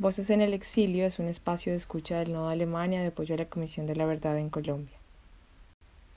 Voces 0.00 0.30
en 0.30 0.40
el 0.40 0.54
Exilio 0.54 1.04
es 1.04 1.18
un 1.18 1.28
espacio 1.28 1.72
de 1.72 1.76
escucha 1.76 2.18
del 2.18 2.32
Nodo 2.32 2.48
Alemania 2.48 3.02
de 3.02 3.08
apoyo 3.08 3.34
a 3.34 3.38
la 3.38 3.50
Comisión 3.50 3.84
de 3.84 3.94
la 3.94 4.06
Verdad 4.06 4.38
en 4.38 4.48
Colombia. 4.48 4.96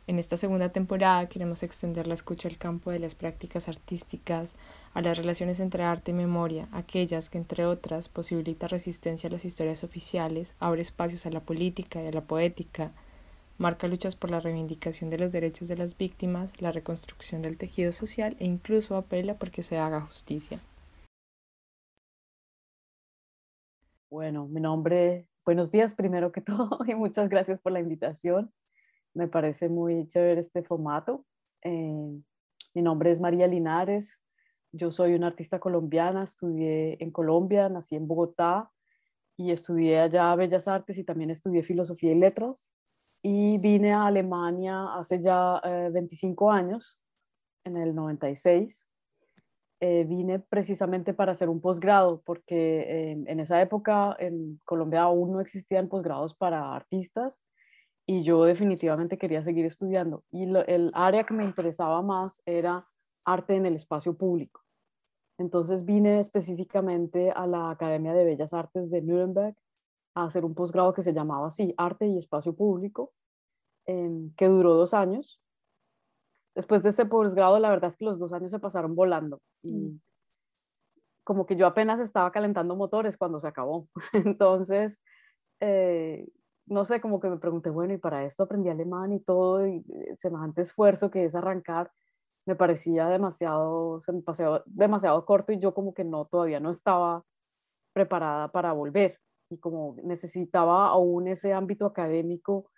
En 0.07 0.19
esta 0.19 0.37
segunda 0.37 0.69
temporada 0.69 1.27
queremos 1.27 1.63
extender 1.63 2.07
la 2.07 2.13
escucha 2.13 2.47
al 2.47 2.57
campo 2.57 2.91
de 2.91 2.99
las 2.99 3.13
prácticas 3.13 3.67
artísticas, 3.67 4.55
a 4.93 5.01
las 5.01 5.17
relaciones 5.17 5.59
entre 5.59 5.83
arte 5.83 6.11
y 6.11 6.13
memoria, 6.13 6.69
aquellas 6.71 7.29
que, 7.29 7.37
entre 7.37 7.65
otras, 7.65 8.07
posibilita 8.07 8.69
resistencia 8.69 9.27
a 9.27 9.33
las 9.33 9.43
historias 9.43 9.83
oficiales, 9.83 10.55
abre 10.61 10.81
espacios 10.81 11.25
a 11.25 11.31
la 11.31 11.41
política 11.41 12.01
y 12.01 12.07
a 12.07 12.13
la 12.13 12.21
poética, 12.21 12.91
marca 13.57 13.89
luchas 13.89 14.15
por 14.15 14.31
la 14.31 14.39
reivindicación 14.39 15.09
de 15.09 15.17
los 15.17 15.33
derechos 15.33 15.67
de 15.67 15.75
las 15.75 15.97
víctimas, 15.97 16.53
la 16.61 16.71
reconstrucción 16.71 17.41
del 17.41 17.57
tejido 17.57 17.91
social 17.91 18.37
e 18.39 18.45
incluso 18.45 18.95
apela 18.95 19.33
porque 19.33 19.61
se 19.61 19.77
haga 19.77 19.99
justicia. 19.99 20.61
Bueno, 24.13 24.47
mi 24.47 24.61
nombre, 24.61 25.27
buenos 25.43 25.71
días 25.71 25.95
primero 25.95 26.31
que 26.31 26.39
todo 26.41 26.77
y 26.85 26.93
muchas 26.93 27.29
gracias 27.29 27.59
por 27.59 27.71
la 27.71 27.79
invitación. 27.79 28.53
Me 29.15 29.27
parece 29.27 29.69
muy 29.69 30.07
chévere 30.07 30.39
este 30.39 30.61
formato. 30.61 31.25
Eh, 31.63 32.21
mi 32.75 32.81
nombre 32.83 33.09
es 33.09 33.19
María 33.19 33.47
Linares, 33.47 34.23
yo 34.71 34.91
soy 34.91 35.15
una 35.15 35.25
artista 35.25 35.59
colombiana, 35.59 36.25
estudié 36.25 36.95
en 37.03 37.09
Colombia, 37.09 37.69
nací 37.69 37.95
en 37.95 38.07
Bogotá 38.07 38.69
y 39.35 39.49
estudié 39.49 40.01
allá 40.01 40.35
Bellas 40.35 40.67
Artes 40.67 40.99
y 40.99 41.03
también 41.03 41.31
estudié 41.31 41.63
Filosofía 41.63 42.11
y 42.11 42.19
Letras. 42.19 42.75
Y 43.23 43.57
vine 43.63 43.93
a 43.93 44.05
Alemania 44.05 44.93
hace 44.93 45.23
ya 45.23 45.59
25 45.91 46.53
eh, 46.53 46.55
años, 46.55 47.01
en 47.63 47.77
el 47.77 47.95
96, 47.95 48.91
eh, 49.85 50.05
vine 50.05 50.39
precisamente 50.39 51.13
para 51.13 51.33
hacer 51.33 51.49
un 51.49 51.59
posgrado, 51.59 52.21
porque 52.25 53.11
en 53.27 53.39
esa 53.41 53.61
época 53.61 54.15
en 54.17 54.57
Colombia 54.63 55.01
aún 55.01 55.33
no 55.33 55.41
existían 55.41 55.89
posgrados 55.89 56.33
para 56.33 56.73
artistas 56.73 57.43
y 58.05 58.23
yo 58.23 58.45
definitivamente 58.45 59.17
quería 59.17 59.43
seguir 59.43 59.65
estudiando. 59.65 60.23
Y 60.31 60.43
el 60.43 60.89
área 60.93 61.25
que 61.25 61.33
me 61.33 61.43
interesaba 61.43 62.01
más 62.01 62.41
era 62.45 62.85
arte 63.25 63.57
en 63.57 63.65
el 63.65 63.75
espacio 63.75 64.15
público. 64.15 64.61
Entonces 65.37 65.83
vine 65.83 66.21
específicamente 66.21 67.31
a 67.31 67.45
la 67.45 67.69
Academia 67.69 68.13
de 68.13 68.23
Bellas 68.23 68.53
Artes 68.53 68.89
de 68.89 69.01
Nuremberg 69.01 69.57
a 70.15 70.23
hacer 70.23 70.45
un 70.45 70.55
posgrado 70.55 70.93
que 70.93 71.03
se 71.03 71.11
llamaba 71.11 71.47
así, 71.47 71.73
Arte 71.75 72.07
y 72.07 72.17
Espacio 72.17 72.55
Público, 72.55 73.11
que 73.85 74.47
duró 74.47 74.75
dos 74.75 74.93
años 74.93 75.42
después 76.55 76.83
de 76.83 76.89
ese 76.89 77.05
posgrado, 77.05 77.59
la 77.59 77.69
verdad 77.69 77.87
es 77.89 77.97
que 77.97 78.05
los 78.05 78.19
dos 78.19 78.33
años 78.33 78.51
se 78.51 78.59
pasaron 78.59 78.95
volando 78.95 79.41
y 79.61 79.71
mm. 79.73 80.01
como 81.23 81.45
que 81.45 81.55
yo 81.55 81.67
apenas 81.67 81.99
estaba 81.99 82.31
calentando 82.31 82.75
motores 82.75 83.17
cuando 83.17 83.39
se 83.39 83.47
acabó. 83.47 83.87
Entonces, 84.13 85.01
eh, 85.59 86.27
no 86.65 86.85
sé, 86.85 87.01
como 87.01 87.19
que 87.19 87.29
me 87.29 87.37
pregunté, 87.37 87.69
bueno, 87.69 87.93
y 87.93 87.97
para 87.97 88.25
esto 88.25 88.43
aprendí 88.43 88.69
alemán 88.69 89.11
y 89.13 89.19
todo, 89.19 89.67
y 89.67 89.77
eh, 89.77 90.15
semejante 90.17 90.61
esfuerzo 90.61 91.11
que 91.11 91.25
es 91.25 91.35
arrancar, 91.35 91.91
me 92.45 92.55
parecía 92.55 93.07
demasiado, 93.07 94.01
se 94.01 94.11
me 94.11 94.21
pasó 94.21 94.63
demasiado 94.65 95.25
corto 95.25 95.53
y 95.53 95.59
yo 95.59 95.73
como 95.73 95.93
que 95.93 96.03
no, 96.03 96.25
todavía 96.25 96.59
no 96.59 96.71
estaba 96.71 97.23
preparada 97.93 98.49
para 98.49 98.73
volver 98.73 99.19
y 99.49 99.57
como 99.59 99.95
necesitaba 100.03 100.87
aún 100.87 101.27
ese 101.27 101.53
ámbito 101.53 101.85
académico 101.85 102.69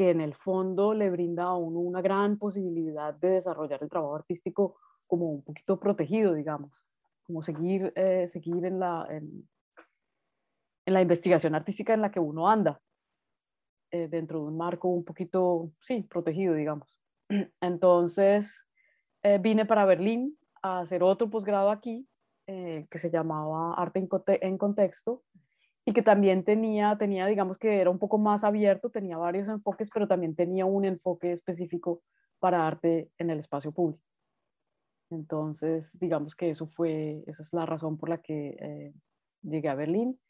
que 0.00 0.08
en 0.08 0.22
el 0.22 0.34
fondo 0.34 0.94
le 0.94 1.10
brinda 1.10 1.44
a 1.44 1.56
uno 1.56 1.78
una 1.78 2.00
gran 2.00 2.38
posibilidad 2.38 3.12
de 3.12 3.32
desarrollar 3.32 3.82
el 3.82 3.90
trabajo 3.90 4.16
artístico 4.16 4.78
como 5.06 5.26
un 5.26 5.42
poquito 5.42 5.78
protegido, 5.78 6.32
digamos, 6.32 6.88
como 7.22 7.42
seguir, 7.42 7.92
eh, 7.94 8.26
seguir 8.26 8.64
en, 8.64 8.80
la, 8.80 9.06
en, 9.10 9.46
la 10.86 11.02
investigación 11.02 11.54
artística 11.54 11.92
en 11.92 12.00
la 12.00 12.10
que 12.10 12.18
uno 12.18 12.48
anda, 12.48 12.80
eh, 13.90 14.08
dentro 14.08 14.40
de 14.40 14.46
un 14.46 14.56
marco 14.56 14.88
un 14.88 15.04
poquito, 15.04 15.70
sí, 15.80 16.00
protegido, 16.08 16.54
digamos. 16.54 16.98
Entonces, 17.60 18.66
eh, 19.22 19.36
vine 19.36 19.66
para 19.66 19.84
Berlín 19.84 20.34
a 20.62 20.80
hacer 20.80 21.02
otro 21.02 21.28
posgrado 21.28 21.70
aquí, 21.70 22.08
que 22.46 22.98
se 22.98 23.10
llamaba 23.10 23.74
Arte 23.74 24.00
en, 24.00 24.08
en 24.26 24.58
Contexto, 24.58 25.22
y 25.84 25.92
que 25.92 26.02
también 26.02 26.44
tenía, 26.44 26.96
tenía, 26.98 27.26
digamos 27.26 27.58
que 27.58 27.80
era 27.80 27.90
un 27.90 27.98
poco 27.98 28.18
más 28.18 28.44
abierto, 28.44 28.90
tenía 28.90 29.16
varios 29.16 29.48
enfoques, 29.48 29.90
pero 29.92 30.06
también 30.06 30.34
tenía 30.34 30.66
un 30.66 30.84
enfoque 30.84 31.32
específico 31.32 32.02
para 32.38 32.66
arte 32.66 33.10
en 33.18 33.30
el 33.30 33.38
espacio 33.38 33.72
público. 33.72 34.02
Entonces, 35.10 35.98
digamos 35.98 36.34
que 36.36 36.50
eso 36.50 36.66
fue, 36.66 37.24
esa 37.26 37.42
es 37.42 37.52
la 37.52 37.66
razón 37.66 37.96
por 37.96 38.08
la 38.08 38.18
que 38.18 38.56
eh, 38.60 38.94
llegué 39.42 39.68
a 39.68 39.74
Berlín. 39.74 40.20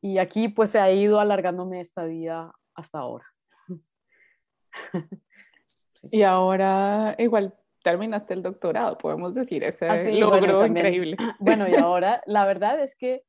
Y 0.00 0.18
aquí 0.18 0.48
pues 0.48 0.70
se 0.70 0.78
ha 0.78 0.90
ido 0.90 1.20
alargándome 1.20 1.80
esta 1.80 2.04
vida 2.04 2.52
hasta 2.74 2.98
ahora. 2.98 3.26
Y 6.12 6.22
ahora 6.22 7.14
igual 7.18 7.54
terminaste 7.82 8.34
el 8.34 8.42
doctorado, 8.42 8.98
podemos 8.98 9.34
decir, 9.34 9.64
ese 9.64 9.88
ah, 9.88 9.96
logro 10.10 10.66
increíble. 10.66 11.16
Bueno, 11.38 11.66
y 11.68 11.74
ahora 11.74 12.22
la 12.26 12.44
verdad 12.44 12.80
es 12.80 12.96
que 12.96 13.24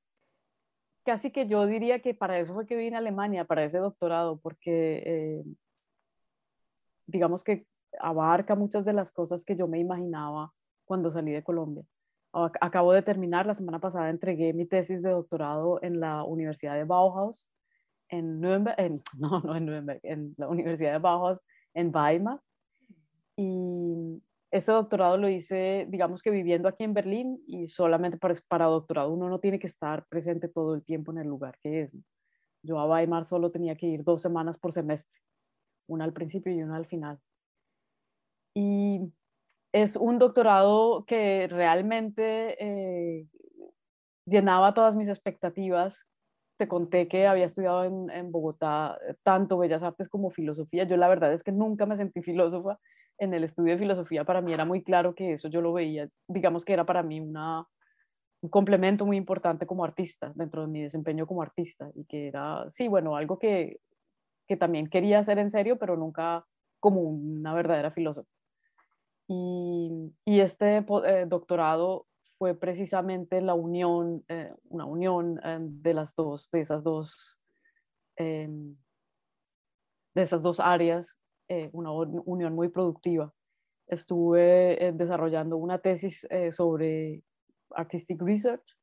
casi 1.07 1.31
que 1.31 1.47
yo 1.47 1.65
diría 1.65 2.01
que 2.01 2.13
para 2.13 2.37
eso 2.37 2.53
fue 2.53 2.65
que 2.65 2.75
vine 2.75 2.97
a 2.97 2.99
Alemania, 2.99 3.45
para 3.45 3.63
ese 3.63 3.77
doctorado, 3.77 4.41
porque 4.41 5.03
eh, 5.05 5.43
digamos 7.05 7.45
que 7.45 7.65
abarca 7.97 8.55
muchas 8.55 8.83
de 8.83 8.91
las 8.91 9.13
cosas 9.13 9.45
que 9.45 9.55
yo 9.55 9.69
me 9.69 9.79
imaginaba 9.79 10.51
cuando 10.83 11.09
salí 11.09 11.31
de 11.31 11.43
Colombia. 11.43 11.85
Acabo 12.33 12.91
de 12.91 13.03
terminar, 13.03 13.45
la 13.45 13.53
semana 13.53 13.79
pasada 13.79 14.09
entregué 14.09 14.51
mi 14.51 14.65
tesis 14.65 15.01
de 15.01 15.11
doctorado 15.11 15.79
en 15.81 15.97
la 15.97 16.25
Universidad 16.25 16.75
de 16.75 16.83
Bauhaus, 16.83 17.49
en 18.09 18.41
Nuremberg, 18.41 18.75
en, 18.77 18.95
no, 19.17 19.39
no 19.39 19.55
en 19.55 19.65
Nuremberg, 19.65 20.01
en 20.03 20.35
la 20.37 20.49
Universidad 20.49 20.91
de 20.91 20.99
Bauhaus 20.99 21.39
en 21.73 21.95
Weimar. 21.95 22.41
Y 23.37 24.21
este 24.51 24.71
doctorado 24.71 25.17
lo 25.17 25.27
hice, 25.27 25.85
digamos 25.89 26.21
que 26.21 26.29
viviendo 26.29 26.69
aquí 26.69 26.83
en 26.83 26.93
Berlín 26.93 27.43
y 27.47 27.67
solamente 27.67 28.17
para, 28.17 28.35
para 28.47 28.65
doctorado 28.65 29.11
uno 29.11 29.29
no 29.29 29.39
tiene 29.39 29.59
que 29.59 29.67
estar 29.67 30.05
presente 30.07 30.47
todo 30.47 30.73
el 30.73 30.83
tiempo 30.83 31.11
en 31.11 31.19
el 31.19 31.27
lugar 31.27 31.57
que 31.61 31.83
es. 31.83 31.91
Yo 32.63 32.79
a 32.79 32.87
Weimar 32.87 33.25
solo 33.27 33.51
tenía 33.51 33.75
que 33.75 33.87
ir 33.87 34.03
dos 34.03 34.21
semanas 34.21 34.57
por 34.57 34.71
semestre, 34.71 35.19
una 35.87 36.05
al 36.05 36.13
principio 36.13 36.53
y 36.53 36.63
una 36.63 36.77
al 36.77 36.85
final. 36.85 37.19
Y 38.53 39.13
es 39.73 39.95
un 39.95 40.17
doctorado 40.17 41.05
que 41.05 41.47
realmente 41.47 42.57
eh, 42.59 43.27
llenaba 44.25 44.73
todas 44.73 44.95
mis 44.95 45.09
expectativas. 45.09 46.09
Te 46.57 46.67
conté 46.67 47.07
que 47.07 47.27
había 47.27 47.45
estudiado 47.45 47.83
en, 47.83 48.09
en 48.09 48.31
Bogotá 48.31 48.97
tanto 49.23 49.57
Bellas 49.57 49.83
Artes 49.83 50.09
como 50.09 50.31
filosofía. 50.31 50.85
Yo 50.85 50.97
la 50.97 51.07
verdad 51.07 51.33
es 51.33 51.43
que 51.43 51.51
nunca 51.51 51.85
me 51.85 51.97
sentí 51.97 52.21
filósofa 52.21 52.79
en 53.17 53.33
el 53.33 53.43
estudio 53.43 53.73
de 53.73 53.79
filosofía 53.79 54.23
para 54.23 54.41
mí 54.41 54.53
era 54.53 54.65
muy 54.65 54.83
claro 54.83 55.15
que 55.15 55.33
eso 55.33 55.47
yo 55.47 55.61
lo 55.61 55.73
veía, 55.73 56.09
digamos 56.27 56.65
que 56.65 56.73
era 56.73 56.85
para 56.85 57.03
mí 57.03 57.19
una, 57.19 57.65
un 58.41 58.49
complemento 58.49 59.05
muy 59.05 59.17
importante 59.17 59.65
como 59.65 59.83
artista, 59.83 60.31
dentro 60.35 60.61
de 60.61 60.67
mi 60.67 60.83
desempeño 60.83 61.25
como 61.25 61.41
artista, 61.41 61.89
y 61.95 62.05
que 62.05 62.27
era, 62.27 62.69
sí, 62.69 62.87
bueno, 62.87 63.15
algo 63.15 63.39
que, 63.39 63.79
que 64.47 64.57
también 64.57 64.87
quería 64.87 65.19
hacer 65.19 65.39
en 65.39 65.49
serio, 65.49 65.77
pero 65.77 65.97
nunca 65.97 66.45
como 66.79 67.01
una 67.01 67.53
verdadera 67.53 67.91
filósofa. 67.91 68.29
Y, 69.27 70.13
y 70.23 70.39
este 70.39 70.77
eh, 70.77 71.25
doctorado 71.27 72.05
fue 72.37 72.53
precisamente 72.53 73.41
la 73.41 73.55
unión, 73.55 74.23
eh, 74.29 74.53
una 74.69 74.85
unión 74.85 75.39
eh, 75.43 75.57
de 75.59 75.93
las 75.93 76.15
dos, 76.15 76.49
de 76.51 76.61
esas 76.61 76.83
dos, 76.83 77.41
em, 78.15 78.77
de 80.15 80.21
esas 80.21 80.41
dos 80.41 80.59
áreas 80.59 81.17
eh, 81.49 81.69
una 81.73 81.91
unión 81.91 82.53
muy 82.53 82.69
productiva. 82.69 83.33
Estuve 83.87 84.85
eh, 84.85 84.91
desarrollando 84.91 85.57
una 85.57 85.79
tesis 85.79 86.27
eh, 86.29 86.51
sobre 86.51 87.23
Artistic 87.71 88.21
Research, 88.21 88.77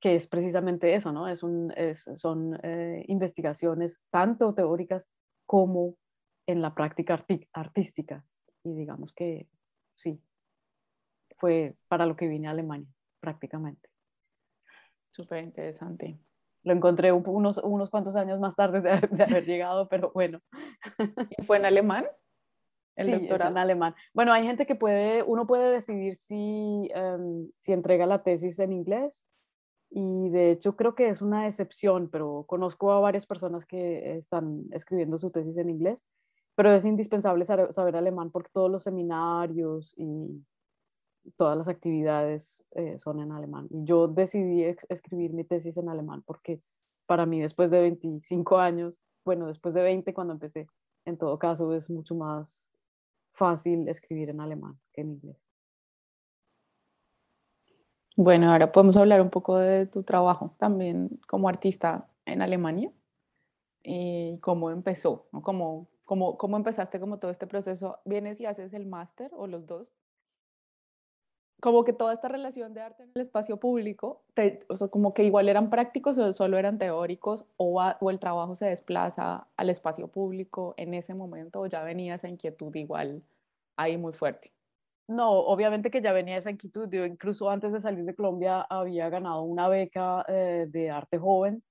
que 0.00 0.16
es 0.16 0.26
precisamente 0.26 0.94
eso, 0.94 1.12
¿no? 1.12 1.28
Es 1.28 1.42
un, 1.42 1.72
son 2.16 2.58
investigaciones 3.08 3.98
tanto 4.10 4.54
teóricas 4.54 5.10
como 5.46 5.96
en 6.46 6.60
la 6.60 6.74
práctica 6.74 7.24
artística. 7.52 8.24
Y 8.62 8.74
digamos 8.74 9.12
que 9.12 9.48
sí, 9.94 10.20
fue 11.38 11.76
para 11.88 12.06
lo 12.06 12.14
que 12.14 12.28
vine 12.28 12.48
a 12.48 12.50
Alemania, 12.50 12.92
prácticamente. 13.20 13.88
Súper 15.10 15.44
interesante. 15.44 16.18
Lo 16.66 16.72
encontré 16.72 17.12
unos, 17.12 17.58
unos 17.58 17.90
cuantos 17.90 18.16
años 18.16 18.40
más 18.40 18.56
tarde 18.56 18.80
de, 18.80 18.90
haber 18.90 19.44
llegado, 19.46 19.88
pero 19.88 20.10
bueno. 20.12 20.40
¿Y 21.38 21.44
fue 21.44 21.58
en 21.58 21.64
alemán? 21.64 22.06
El 22.96 23.06
sí, 23.06 23.12
doctorado? 23.12 23.52
en 23.52 23.58
alemán. 23.58 23.94
Bueno, 24.12 24.32
hay 24.32 24.42
gente 24.42 24.66
que 24.66 24.74
puede, 24.74 25.22
uno 25.22 25.46
puede 25.46 25.70
decidir 25.70 26.16
si, 26.16 26.90
em, 26.92 27.48
si 27.54 27.72
entrega 27.72 28.04
la 28.04 28.24
tesis 28.24 28.58
en 28.58 28.72
inglés 28.72 29.28
y 29.90 30.28
de 30.30 30.50
hecho 30.50 30.74
creo 30.74 30.96
que 30.96 31.08
es 31.08 31.22
una 31.22 31.46
excepción, 31.46 32.08
pero 32.10 32.44
conozco 32.48 32.90
a 32.90 32.98
varias 32.98 33.26
personas 33.26 33.64
que 33.64 34.16
están 34.16 34.64
escribiendo 34.72 35.18
su 35.18 35.30
tesis 35.30 35.58
en 35.58 35.70
inglés, 35.70 36.02
pero 36.56 36.72
es 36.72 36.84
indispensable 36.84 37.44
saber, 37.44 37.72
saber 37.72 37.94
alemán 37.94 38.32
porque 38.32 38.50
todos 38.52 38.72
los 38.72 38.82
seminarios 38.82 39.94
y 39.96 40.44
todas 41.36 41.56
las 41.56 41.68
actividades 41.68 42.64
eh, 42.72 42.98
son 42.98 43.20
en 43.20 43.32
alemán. 43.32 43.68
Y 43.70 43.84
yo 43.84 44.08
decidí 44.08 44.64
escribir 44.88 45.32
mi 45.32 45.44
tesis 45.44 45.76
en 45.76 45.88
alemán 45.88 46.22
porque 46.26 46.60
para 47.06 47.26
mí 47.26 47.40
después 47.40 47.70
de 47.70 47.80
25 47.80 48.58
años, 48.58 49.04
bueno, 49.24 49.46
después 49.46 49.74
de 49.74 49.82
20 49.82 50.14
cuando 50.14 50.32
empecé, 50.32 50.66
en 51.04 51.16
todo 51.16 51.38
caso 51.38 51.74
es 51.74 51.88
mucho 51.90 52.14
más 52.14 52.72
fácil 53.32 53.88
escribir 53.88 54.30
en 54.30 54.40
alemán 54.40 54.78
que 54.92 55.02
en 55.02 55.10
inglés. 55.10 55.36
Bueno, 58.16 58.50
ahora 58.50 58.72
podemos 58.72 58.96
hablar 58.96 59.20
un 59.20 59.28
poco 59.28 59.58
de 59.58 59.86
tu 59.86 60.02
trabajo 60.02 60.54
también 60.58 61.20
como 61.28 61.50
artista 61.50 62.08
en 62.24 62.40
Alemania 62.40 62.90
y 63.82 64.38
cómo 64.40 64.70
empezó, 64.70 65.28
¿Cómo, 65.42 65.88
cómo, 66.04 66.38
cómo 66.38 66.56
empezaste 66.56 66.98
como 66.98 67.18
todo 67.18 67.30
este 67.30 67.46
proceso? 67.46 67.98
¿Vienes 68.06 68.40
y 68.40 68.46
haces 68.46 68.72
el 68.72 68.86
máster 68.86 69.30
o 69.34 69.46
los 69.46 69.66
dos? 69.66 69.94
Como 71.60 71.84
que 71.84 71.92
toda 71.92 72.12
esta 72.12 72.28
relación 72.28 72.74
de 72.74 72.82
arte 72.82 73.04
en 73.04 73.10
el 73.14 73.22
espacio 73.22 73.56
público, 73.58 74.22
o 74.68 74.76
sea, 74.76 74.88
como 74.88 75.14
que 75.14 75.24
igual 75.24 75.48
eran 75.48 75.70
prácticos 75.70 76.18
o 76.18 76.32
solo 76.34 76.58
eran 76.58 76.78
teóricos, 76.78 77.44
o, 77.56 77.82
el 78.10 78.18
trabajo 78.18 78.54
se 78.54 78.66
desplaza 78.66 79.46
al 79.56 79.70
espacio 79.70 80.08
público 80.08 80.74
en 80.76 80.94
ese 80.94 81.14
momento, 81.14 81.60
o 81.60 81.66
ya 81.66 81.82
venía 81.82 82.16
esa 82.16 82.28
inquietud 82.28 82.74
igual 82.74 83.22
ahí 83.76 83.96
muy 83.96 84.12
fuerte. 84.12 84.52
No, 85.08 85.30
obviamente 85.30 85.90
que 85.90 86.02
ya 86.02 86.12
venía 86.12 86.36
esa 86.36 86.50
inquietud. 86.50 86.88
Yo 86.90 87.04
incluso 87.06 87.48
antes 87.48 87.72
de 87.72 87.80
salir 87.80 88.04
de 88.04 88.14
Colombia 88.14 88.62
había 88.62 89.08
ganado 89.08 89.42
una 89.42 89.68
beca 89.68 90.24
eh, 90.26 90.66
de 90.68 90.90
arte 90.90 91.18
joven 91.18 91.62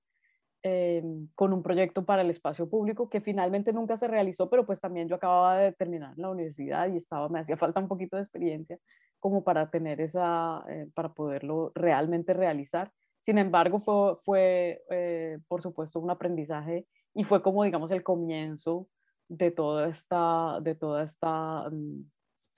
eh, 0.62 1.02
con 1.34 1.52
un 1.52 1.62
proyecto 1.62 2.04
para 2.04 2.22
el 2.22 2.30
espacio 2.30 2.68
público 2.68 3.08
que 3.08 3.20
finalmente 3.20 3.72
nunca 3.72 3.96
se 3.96 4.08
realizó, 4.08 4.50
pero 4.50 4.66
pues 4.66 4.80
también 4.80 5.08
yo 5.08 5.16
acababa 5.16 5.58
de 5.58 5.72
terminar 5.72 6.14
la 6.16 6.30
universidad 6.30 6.88
y 6.88 6.96
estaba, 6.96 7.28
me 7.28 7.40
hacía 7.40 7.56
falta 7.56 7.80
un 7.80 7.88
poquito 7.88 8.16
de 8.16 8.22
experiencia 8.22 8.78
como 9.20 9.44
para 9.44 9.70
tener 9.70 10.00
esa, 10.00 10.64
eh, 10.68 10.88
para 10.94 11.12
poderlo 11.12 11.72
realmente 11.74 12.32
realizar. 12.34 12.92
Sin 13.20 13.38
embargo, 13.38 13.80
fue, 13.80 14.16
fue 14.24 14.82
eh, 14.90 15.38
por 15.48 15.62
supuesto, 15.62 16.00
un 16.00 16.10
aprendizaje 16.10 16.86
y 17.14 17.24
fue 17.24 17.42
como, 17.42 17.64
digamos, 17.64 17.90
el 17.90 18.02
comienzo 18.02 18.88
de 19.28 19.50
toda 19.50 19.88
esta, 19.88 20.60
de 20.60 20.74
toda 20.74 21.04
esta 21.04 21.68
mm, 21.70 21.94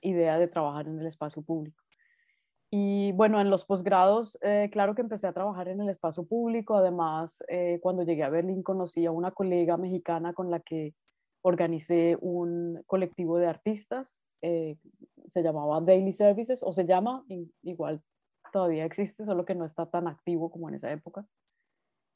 idea 0.03 0.39
de 0.39 0.49
trabajar 0.49 0.87
en 0.89 0.99
el 0.99 1.07
espacio 1.07 1.43
público. 1.43 1.83
Y 2.71 3.13
bueno, 3.13 3.41
en 3.41 3.49
los 3.49 3.65
posgrados, 3.65 4.39
eh, 4.43 4.69
claro 4.71 4.95
que 4.95 5.01
empecé 5.01 5.27
a 5.27 5.33
trabajar 5.33 5.69
en 5.69 5.81
el 5.81 5.89
espacio 5.89 6.25
público. 6.25 6.77
Además, 6.77 7.43
cuando 7.81 8.03
llegué 8.03 8.25
a 8.25 8.29
Berlín 8.29 8.63
conocí 8.63 9.07
a 9.07 9.11
una 9.11 9.31
colega 9.31 9.77
mexicana 9.77 10.35
con 10.35 10.51
la 10.51 10.61
que 10.61 10.95
organicé 11.43 12.19
un 12.21 12.83
colectivo 12.87 13.39
de 13.39 13.47
artistas 13.47 14.23
se 14.41 15.43
llamaba 15.43 15.81
Daily 15.81 16.13
Services, 16.13 16.63
o 16.63 16.73
se 16.73 16.85
llama, 16.85 17.25
igual 17.63 18.03
todavía 18.53 18.85
existe, 18.85 19.25
solo 19.27 19.45
que 19.45 19.55
no 19.55 19.65
está 19.65 19.87
tan 19.87 20.09
activo 20.09 20.51
como 20.51 20.69
en 20.69 20.77
esa 20.77 20.91
época. 20.91 21.27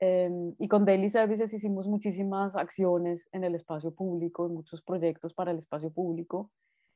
Em, 0.00 0.54
y 0.58 0.68
con 0.68 0.84
Daily 0.84 1.08
Services 1.08 1.52
hicimos 1.52 1.86
muchísimas 1.86 2.56
acciones 2.56 3.28
en 3.32 3.44
el 3.44 3.54
espacio 3.54 3.94
público, 3.94 4.48
muchos 4.48 4.82
proyectos 4.82 5.34
para 5.34 5.52
el 5.52 5.58
espacio 5.58 5.90
público, 5.90 6.50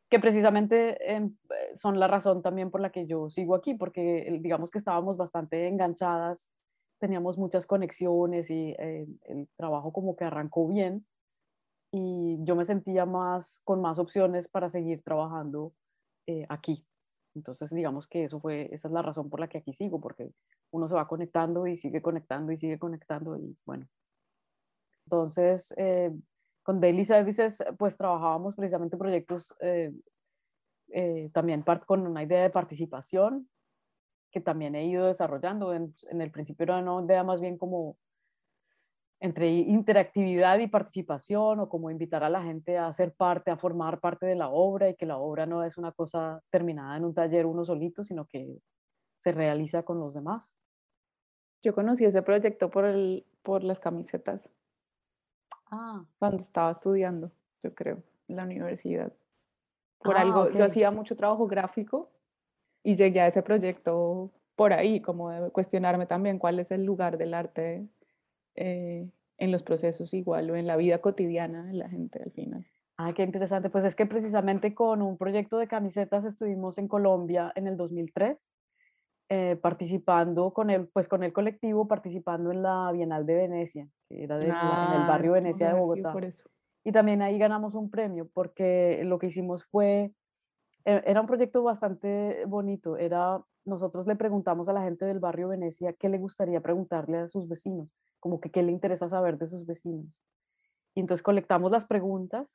que 0.08 0.20
precisamente 0.20 1.12
em, 1.12 1.36
son 1.74 1.98
la 1.98 2.06
razón 2.06 2.42
también 2.42 2.70
por 2.70 2.80
la 2.80 2.90
que 2.90 3.06
yo 3.06 3.28
sigo 3.28 3.54
aquí, 3.54 3.74
porque 3.74 4.38
digamos 4.40 4.70
que 4.70 4.78
estábamos 4.78 5.16
bastante 5.16 5.66
enganchadas, 5.68 6.50
teníamos 6.98 7.38
muchas 7.38 7.66
conexiones 7.66 8.50
y 8.50 8.74
eh, 8.78 9.06
el 9.24 9.48
trabajo 9.56 9.92
como 9.92 10.16
que 10.16 10.24
arrancó 10.24 10.68
bien 10.68 11.06
y 11.92 12.38
yo 12.42 12.56
me 12.56 12.64
sentía 12.64 13.06
más 13.06 13.60
con 13.64 13.80
más 13.80 13.98
opciones 13.98 14.48
para 14.48 14.68
seguir 14.68 15.02
trabajando 15.02 15.72
eh, 16.26 16.44
aquí. 16.48 16.84
Entonces, 17.34 17.70
digamos 17.70 18.06
que 18.08 18.24
eso 18.24 18.40
fue, 18.40 18.68
esa 18.72 18.88
es 18.88 18.94
la 18.94 19.02
razón 19.02 19.28
por 19.28 19.40
la 19.40 19.48
que 19.48 19.58
aquí 19.58 19.74
sigo, 19.74 20.00
porque 20.00 20.32
uno 20.70 20.88
se 20.88 20.94
va 20.94 21.06
conectando 21.06 21.66
y 21.66 21.76
sigue 21.76 22.00
conectando 22.00 22.52
y 22.52 22.56
sigue 22.56 22.78
conectando 22.78 23.36
y 23.36 23.56
bueno. 23.64 23.86
Entonces, 25.04 25.72
eh, 25.76 26.12
con 26.66 26.80
Daily 26.80 27.04
Services, 27.04 27.62
pues 27.78 27.96
trabajábamos 27.96 28.56
precisamente 28.56 28.96
proyectos 28.96 29.54
eh, 29.60 29.92
también 31.32 31.62
con 31.86 32.04
una 32.04 32.24
idea 32.24 32.42
de 32.42 32.50
participación 32.50 33.48
que 34.32 34.40
también 34.40 34.74
he 34.74 34.84
ido 34.84 35.06
desarrollando. 35.06 35.72
En, 35.72 35.94
en 36.10 36.20
el 36.20 36.32
principio 36.32 36.64
era 36.64 36.78
una 36.78 37.04
idea 37.04 37.22
más 37.22 37.40
bien 37.40 37.56
como 37.56 37.96
entre 39.20 39.48
interactividad 39.48 40.58
y 40.58 40.66
participación 40.66 41.60
o 41.60 41.68
como 41.68 41.88
invitar 41.88 42.24
a 42.24 42.30
la 42.30 42.42
gente 42.42 42.76
a 42.78 42.92
ser 42.92 43.14
parte, 43.14 43.52
a 43.52 43.56
formar 43.56 44.00
parte 44.00 44.26
de 44.26 44.34
la 44.34 44.48
obra 44.48 44.88
y 44.88 44.96
que 44.96 45.06
la 45.06 45.18
obra 45.18 45.46
no 45.46 45.62
es 45.62 45.78
una 45.78 45.92
cosa 45.92 46.42
terminada 46.50 46.96
en 46.96 47.04
un 47.04 47.14
taller 47.14 47.46
uno 47.46 47.64
solito, 47.64 48.02
sino 48.02 48.26
que 48.26 48.58
se 49.14 49.30
realiza 49.30 49.84
con 49.84 50.00
los 50.00 50.12
demás. 50.14 50.52
Yo 51.62 51.76
conocí 51.76 52.04
ese 52.04 52.22
proyecto 52.22 52.72
por, 52.72 52.86
el, 52.86 53.24
por 53.44 53.62
las 53.62 53.78
camisetas. 53.78 54.50
Ah. 55.70 56.04
Cuando 56.18 56.42
estaba 56.42 56.70
estudiando, 56.70 57.32
yo 57.62 57.74
creo, 57.74 58.02
en 58.28 58.36
la 58.36 58.44
universidad. 58.44 59.12
Por 59.98 60.16
ah, 60.16 60.20
algo, 60.20 60.50
yo 60.50 60.64
hacía 60.64 60.90
mucho 60.90 61.16
trabajo 61.16 61.46
gráfico 61.46 62.10
y 62.82 62.96
llegué 62.96 63.20
a 63.20 63.28
ese 63.28 63.42
proyecto 63.42 64.30
por 64.54 64.72
ahí, 64.72 65.00
como 65.00 65.30
de 65.30 65.50
cuestionarme 65.50 66.06
también 66.06 66.38
cuál 66.38 66.58
es 66.60 66.70
el 66.70 66.84
lugar 66.84 67.18
del 67.18 67.34
arte 67.34 67.86
eh, 68.54 69.08
en 69.38 69.52
los 69.52 69.62
procesos 69.62 70.14
igual 70.14 70.50
o 70.50 70.56
en 70.56 70.66
la 70.66 70.76
vida 70.76 71.00
cotidiana 71.00 71.64
de 71.64 71.74
la 71.74 71.88
gente 71.88 72.22
al 72.22 72.30
final. 72.30 72.66
Ah, 72.96 73.12
qué 73.14 73.22
interesante. 73.22 73.68
Pues 73.68 73.84
es 73.84 73.94
que 73.94 74.06
precisamente 74.06 74.74
con 74.74 75.02
un 75.02 75.18
proyecto 75.18 75.58
de 75.58 75.68
camisetas 75.68 76.24
estuvimos 76.24 76.78
en 76.78 76.88
Colombia 76.88 77.52
en 77.54 77.66
el 77.66 77.76
2003, 77.76 78.38
eh, 79.28 79.56
participando 79.60 80.52
con 80.52 80.70
el, 80.70 80.88
pues 80.88 81.08
con 81.08 81.22
el 81.22 81.32
colectivo, 81.32 81.88
participando 81.88 82.52
en 82.52 82.62
la 82.62 82.90
Bienal 82.92 83.26
de 83.26 83.34
Venecia, 83.34 83.88
que 84.08 84.24
era 84.24 84.36
en 84.36 84.44
el 84.44 84.50
ah, 84.52 85.06
barrio 85.08 85.32
Venecia 85.32 85.68
de 85.68 85.78
Bogotá. 85.78 86.14
Y 86.84 86.92
también 86.92 87.20
ahí 87.22 87.36
ganamos 87.36 87.74
un 87.74 87.90
premio 87.90 88.28
porque 88.32 89.02
lo 89.04 89.18
que 89.18 89.26
hicimos 89.26 89.64
fue, 89.64 90.12
e, 90.84 91.02
era 91.04 91.20
un 91.20 91.26
proyecto 91.26 91.62
bastante 91.62 92.44
bonito. 92.46 92.96
Era, 92.96 93.42
nosotros 93.64 94.06
le 94.06 94.14
preguntamos 94.14 94.68
a 94.68 94.72
la 94.72 94.82
gente 94.82 95.04
del 95.04 95.18
barrio 95.18 95.48
Venecia 95.48 95.92
qué 95.92 96.08
le 96.08 96.18
gustaría 96.18 96.60
preguntarle 96.60 97.18
a 97.18 97.28
sus 97.28 97.48
vecinos 97.48 97.88
como 98.20 98.40
que 98.40 98.50
qué 98.50 98.62
le 98.62 98.72
interesa 98.72 99.08
saber 99.08 99.38
de 99.38 99.46
sus 99.46 99.66
vecinos. 99.66 100.24
Y 100.94 101.00
entonces 101.00 101.22
colectamos 101.22 101.70
las 101.70 101.84
preguntas 101.86 102.48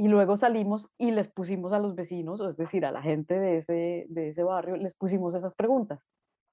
y 0.00 0.08
luego 0.08 0.38
salimos 0.38 0.88
y 0.96 1.10
les 1.10 1.28
pusimos 1.28 1.74
a 1.74 1.78
los 1.78 1.94
vecinos, 1.94 2.40
es 2.40 2.56
decir, 2.56 2.86
a 2.86 2.90
la 2.90 3.02
gente 3.02 3.38
de 3.38 3.58
ese, 3.58 4.06
de 4.08 4.30
ese 4.30 4.42
barrio, 4.42 4.76
les 4.76 4.96
pusimos 4.96 5.34
esas 5.34 5.54
preguntas. 5.54 6.02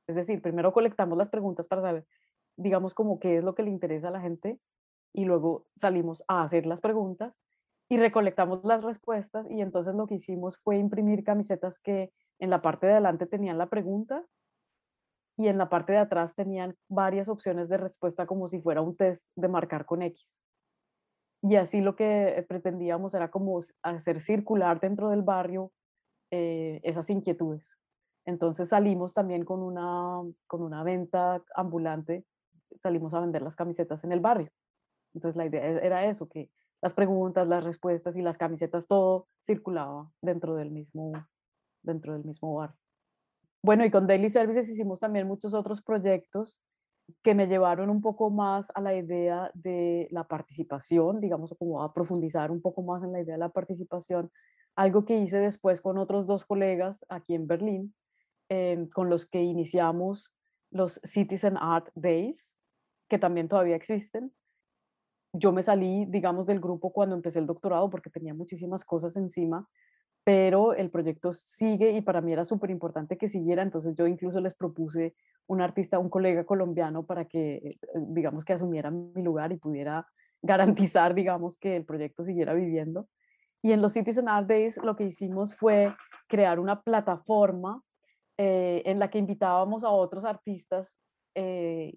Es 0.06 0.18
decir, 0.18 0.42
primero 0.42 0.74
colectamos 0.74 1.18
las 1.18 1.30
preguntas 1.30 1.66
para 1.66 1.82
saber, 1.82 2.06
digamos, 2.58 2.94
como 2.94 3.22
qué 3.22 3.38
es 3.38 3.46
lo 3.46 3.56
que 3.56 3.64
le 3.64 3.70
interesa 3.70 4.10
a 4.10 4.12
la 4.12 4.20
gente 4.20 4.60
y 5.14 5.24
luego 5.24 5.66
salimos 5.78 6.26
a 6.28 6.44
hacer 6.44 6.66
las 6.66 6.82
preguntas 6.82 7.34
y 7.88 7.96
recolectamos 7.96 8.66
las 8.66 8.84
respuestas 8.84 9.50
y 9.50 9.62
entonces 9.62 9.96
lo 9.96 10.08
que 10.08 10.16
hicimos 10.16 10.58
fue 10.58 10.78
imprimir 10.78 11.24
camisetas 11.24 11.80
que 11.80 12.12
en 12.40 12.50
la 12.50 12.62
parte 12.62 12.88
de 12.88 12.94
adelante 12.94 13.28
tenían 13.28 13.58
la 13.58 13.68
pregunta 13.68 14.26
y 15.38 15.48
en 15.48 15.58
la 15.58 15.70
parte 15.70 15.94
de 15.94 16.00
atrás 16.00 16.36
tenían 16.36 16.76
varias 16.90 17.30
opciones 17.30 17.70
de 17.70 17.78
respuesta 17.78 18.26
como 18.26 18.50
si 18.50 18.60
fuera 18.60 18.82
un 18.82 18.98
test 18.98 19.26
de 19.38 19.48
marcar 19.48 19.86
con 19.86 20.02
X. 20.02 20.28
Y 21.42 21.56
así 21.56 21.82
lo 21.82 21.96
que 21.96 22.46
pretendíamos 22.48 23.14
era 23.14 23.30
como 23.30 23.60
hacer 23.84 24.22
circular 24.22 24.80
dentro 24.80 25.10
del 25.10 25.22
barrio 25.22 25.72
eh, 26.32 26.80
esas 26.84 27.10
inquietudes. 27.10 27.66
Entonces 28.26 28.70
salimos 28.70 29.14
también 29.14 29.46
con 29.46 29.64
una, 29.64 30.22
con 30.48 30.62
una 30.62 30.84
venta 30.84 31.42
ambulante, 31.56 32.26
salimos 32.82 33.14
a 33.14 33.22
vender 33.22 33.42
las 33.42 33.56
camisetas 33.56 34.04
en 34.04 34.12
el 34.12 34.20
barrio. 34.20 34.50
Entonces 35.14 35.38
la 35.38 35.46
idea 35.46 35.66
e, 35.66 35.86
era 35.86 36.06
eso, 36.06 36.28
que 36.28 36.50
las 36.82 36.94
preguntas, 36.94 37.48
las 37.48 37.64
respuestas 37.64 38.18
y 38.18 38.22
las 38.22 38.38
camisetas, 38.38 38.86
todo 38.88 39.28
circulaba 39.46 40.12
dentro 40.22 40.56
del 40.56 40.72
mismo, 40.72 41.14
dentro 41.82 42.14
del 42.14 42.26
mismo 42.26 42.56
barrio. 42.56 42.78
Bueno, 43.64 43.86
y 43.86 43.92
con 43.92 44.08
Daily 44.08 44.30
Services 44.30 44.70
hicimos 44.70 45.00
también 45.00 45.28
muchos 45.28 45.54
otros 45.54 45.82
proyectos 45.82 46.62
que 47.24 47.36
me 47.36 47.48
llevaron 47.48 47.90
un 47.90 48.02
poco 48.02 48.30
más 48.30 48.68
a 48.76 48.82
la 48.82 48.96
idea 48.96 49.52
de 49.54 50.08
la 50.12 50.26
participación, 50.26 51.22
digamos, 51.22 51.56
como 51.58 51.84
a 51.84 51.94
profundizar 51.94 52.52
un 52.52 52.62
poco 52.62 52.82
más 52.82 53.04
en 53.04 53.14
la 53.14 53.22
idea 53.22 53.36
de 53.36 53.40
la 53.40 53.50
participación, 53.50 54.32
algo 54.76 55.06
que 55.06 55.18
hice 55.18 55.40
después 55.40 55.82
con 55.82 55.98
otros 55.98 56.28
dos 56.28 56.46
colegas 56.46 57.06
aquí 57.10 57.34
en 57.34 57.48
Berlín, 57.48 57.96
em, 58.50 58.90
con 58.90 59.10
los 59.10 59.26
que 59.26 59.42
iniciamos 59.42 60.34
los 60.72 61.00
Citizen 61.04 61.58
Art 61.58 61.90
Days, 61.96 62.56
que 63.10 63.18
también 63.18 63.48
todavía 63.48 63.76
existen. 63.76 64.34
Yo 65.34 65.52
me 65.52 65.64
salí, 65.64 66.06
digamos, 66.06 66.46
del 66.46 66.60
grupo 66.60 66.92
cuando 66.92 67.16
empecé 67.16 67.40
el 67.40 67.48
doctorado 67.48 67.90
porque 67.90 68.10
tenía 68.10 68.34
muchísimas 68.34 68.84
cosas 68.84 69.16
encima, 69.16 69.68
pero 70.28 70.74
el 70.74 70.90
proyecto 70.90 71.32
sigue 71.32 71.92
y 71.92 72.02
para 72.02 72.20
mí 72.20 72.34
era 72.34 72.44
súper 72.44 72.70
importante 72.70 73.18
que 73.18 73.30
siguiera, 73.30 73.62
entonces 73.62 73.96
yo 73.96 74.08
incluso 74.08 74.42
les 74.42 74.54
propuse 74.54 75.16
un 75.46 75.62
artista, 75.62 76.00
un 76.00 76.10
colega 76.10 76.44
colombiano 76.44 77.06
para 77.06 77.24
que, 77.24 77.56
eh, 77.56 77.78
digamos, 78.10 78.44
que 78.44 78.52
asumiera 78.52 78.92
mi 78.92 79.24
lugar 79.24 79.54
y 79.54 79.56
pudiera 79.56 80.06
garantizar, 80.42 81.16
digamos, 81.16 81.58
que 81.58 81.78
el 81.78 81.86
proyecto 81.86 82.24
siguiera 82.24 82.54
viviendo. 82.54 83.08
Y 83.62 83.72
en 83.72 83.82
los 83.82 83.94
Citizen 83.94 84.28
Art 84.28 84.50
Days 84.50 84.76
lo 84.84 84.98
que 84.98 85.06
hicimos 85.06 85.56
fue 85.56 85.96
crear 86.28 86.60
una 86.60 86.82
plataforma 86.82 87.82
eh, 88.38 88.82
en 88.84 89.00
la 89.00 89.10
que 89.10 89.20
invitábamos 89.20 89.86
a 89.86 89.92
otros 89.92 90.26
artistas, 90.26 91.00
eh, 91.36 91.96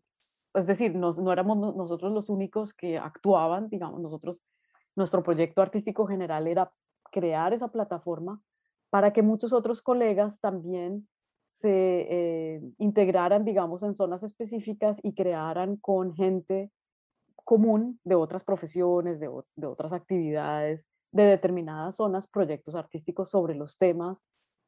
es 0.54 0.66
decir, 0.68 0.94
no, 0.94 1.14
no 1.14 1.32
éramos 1.32 1.75
nosotros 1.75 2.12
los 2.12 2.30
únicos 2.30 2.75
que 2.75 2.96
actuaban, 2.96 3.68
digamos, 3.70 4.00
nosotros, 4.00 4.38
nuestro 4.94 5.25
proyecto 5.25 5.62
artístico 5.62 6.06
general 6.06 6.46
era 6.46 6.70
crear 7.10 7.52
esa 7.52 7.68
plataforma 7.68 8.40
para 8.90 9.12
que 9.12 9.22
muchos 9.22 9.52
otros 9.52 9.82
colegas 9.82 10.40
también 10.40 11.08
se 11.48 11.70
eh, 11.70 12.62
integraran, 12.78 13.44
digamos, 13.44 13.82
en 13.82 13.94
zonas 13.94 14.22
específicas 14.22 14.98
y 15.02 15.14
crearan 15.14 15.76
con 15.76 16.14
gente 16.14 16.70
común 17.44 18.00
de 18.04 18.14
otras 18.14 18.44
profesiones, 18.44 19.20
de, 19.20 19.28
de 19.56 19.66
otras 19.66 19.92
actividades, 19.92 20.88
de 21.12 21.24
determinadas 21.24 21.96
zonas, 21.96 22.26
proyectos 22.26 22.74
artísticos 22.74 23.30
sobre 23.30 23.54
los 23.54 23.76
temas 23.76 24.24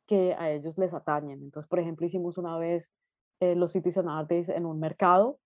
que 0.07 0.35
a 0.35 0.51
ellos 0.51 0.77
les 0.79 0.93
atañen. 0.93 1.43
Entonces, 1.43 1.69
por 1.69 1.79
ejemplo, 1.79 2.07
hicimos 2.07 2.39
una 2.39 2.59
vez 2.59 2.93
eh, 3.41 3.55
los 3.55 3.73
Citizen 3.73 4.09
Art 4.09 4.29
Days 4.29 4.49
en 4.49 4.67
un 4.67 4.79
mercado 4.79 5.39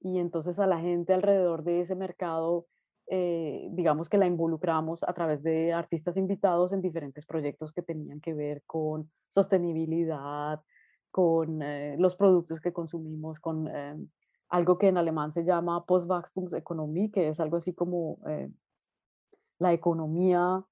y 0.00 0.18
entonces 0.18 0.58
a 0.58 0.66
la 0.66 0.80
gente 0.80 1.12
alrededor 1.12 1.62
de 1.62 1.80
ese 1.80 1.94
mercado, 1.94 2.66
eh, 3.12 3.68
digamos 3.72 4.08
que 4.08 4.18
la 4.18 4.26
involucramos 4.26 5.02
a 5.02 5.12
través 5.12 5.42
de 5.42 5.72
artistas 5.72 6.16
invitados 6.16 6.72
en 6.72 6.80
diferentes 6.80 7.26
proyectos 7.26 7.72
que 7.72 7.82
tenían 7.82 8.20
que 8.20 8.34
ver 8.34 8.62
con 8.66 9.10
sostenibilidad, 9.28 10.60
con 11.10 11.60
eh, 11.60 11.96
los 11.98 12.14
productos 12.14 12.60
que 12.60 12.72
consumimos, 12.72 13.40
con 13.40 13.68
algo 14.48 14.78
que 14.78 14.88
en 14.88 14.96
alemán 14.96 15.32
se 15.32 15.44
llama 15.44 15.84
Postwachstumseconomie, 15.84 17.10
que 17.10 17.28
es 17.28 17.40
algo 17.40 17.56
así 17.56 17.74
como 17.74 18.18
la 19.58 19.72
economía 19.72 20.64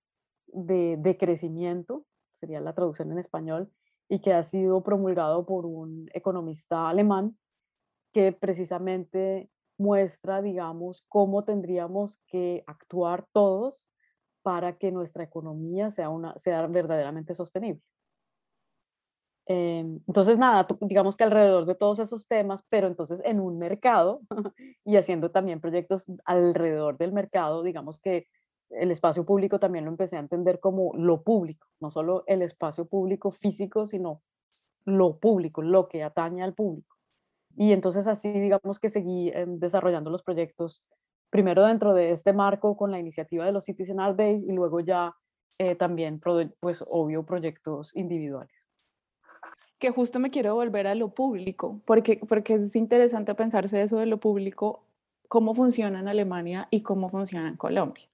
de 0.47 1.17
crecimiento, 1.19 2.05
sería 2.41 2.61
la 2.61 2.75
traducción 2.75 3.11
en 3.13 3.19
español, 3.19 3.71
y 4.09 4.21
que 4.21 4.33
ha 4.33 4.45
sido 4.45 4.83
promulgado 4.83 5.45
por 5.45 5.67
un 5.67 6.09
economista 6.15 6.89
alemán 6.89 7.37
que 8.13 8.33
precisamente 8.33 9.51
muestra, 9.79 10.43
digamos, 10.43 11.05
cómo 11.09 11.45
tendríamos 11.45 12.19
que 12.27 12.65
actuar 12.67 13.27
todos 13.33 13.81
para 14.43 14.77
que 14.79 14.93
nuestra 14.93 15.25
economía 15.25 15.91
sea, 15.91 16.11
una, 16.11 16.39
sea 16.39 16.67
verdaderamente 16.67 17.35
sostenible. 17.35 17.83
Em, 19.51 20.01
entonces, 20.07 20.37
nada, 20.37 20.67
digamos 20.83 21.17
que 21.17 21.25
alrededor 21.25 21.65
de 21.65 21.75
todos 21.75 21.99
esos 22.01 22.29
temas, 22.29 22.63
pero 22.69 22.87
entonces 22.87 23.23
en 23.25 23.41
un 23.41 23.57
mercado 23.57 24.21
y 24.85 24.97
haciendo 24.97 25.31
también 25.31 25.61
proyectos 25.61 26.05
alrededor 26.27 26.99
del 26.99 27.13
mercado, 27.13 27.63
digamos 27.63 27.99
que 27.99 28.27
el 28.69 28.91
espacio 28.91 29.25
público 29.25 29.59
también 29.59 29.87
lo 29.87 29.91
empecé 29.91 30.17
a 30.17 30.21
entender 30.21 30.61
como 30.61 30.93
lo 30.95 31.23
público, 31.23 31.67
no 31.81 31.91
solo 31.91 32.25
el 32.27 32.43
espacio 32.43 32.85
público 32.87 33.31
físico, 33.31 33.87
sino 33.87 34.23
lo 34.85 35.17
público, 35.19 35.63
lo 35.63 35.89
que 35.89 36.03
atañe 36.03 36.43
al 36.43 36.53
público. 36.53 36.98
Y 37.59 37.73
entonces 37.73 38.07
así 38.07 38.31
digamos 38.31 38.79
que 38.79 38.89
seguí 38.89 39.31
em, 39.35 39.59
desarrollando 39.59 40.11
los 40.11 40.23
proyectos, 40.23 40.89
primero 41.29 41.67
dentro 41.67 41.93
de 41.93 42.13
este 42.13 42.33
marco 42.33 42.77
con 42.77 42.93
la 42.93 43.01
iniciativa 43.01 43.45
de 43.45 43.53
los 43.53 43.65
Citizen 43.65 43.99
Art 43.99 44.17
Days 44.17 44.45
y 44.45 44.53
luego 44.53 44.79
ya 44.79 45.17
eh, 45.59 45.75
también, 45.75 46.21
pues 46.61 46.85
obvio, 46.89 47.25
proyectos 47.25 47.95
individuales. 47.97 48.55
Que 49.81 49.91
justo 49.91 50.21
me 50.21 50.31
quiero 50.31 50.55
volver 50.55 50.87
a 50.87 50.95
lo 50.95 51.09
público, 51.09 51.81
porque, 51.85 52.21
porque 52.29 52.55
es 52.55 52.77
interesante 52.77 53.35
pensarse 53.35 53.83
eso 53.83 53.99
de 53.99 54.07
lo 54.07 54.19
público, 54.19 54.85
cómo 55.29 55.53
funciona 55.53 55.99
en 55.99 56.07
Alemania 56.07 56.69
y 56.71 56.83
cómo 56.83 57.09
funciona 57.09 57.49
en 57.49 57.57
Colombia 57.57 58.09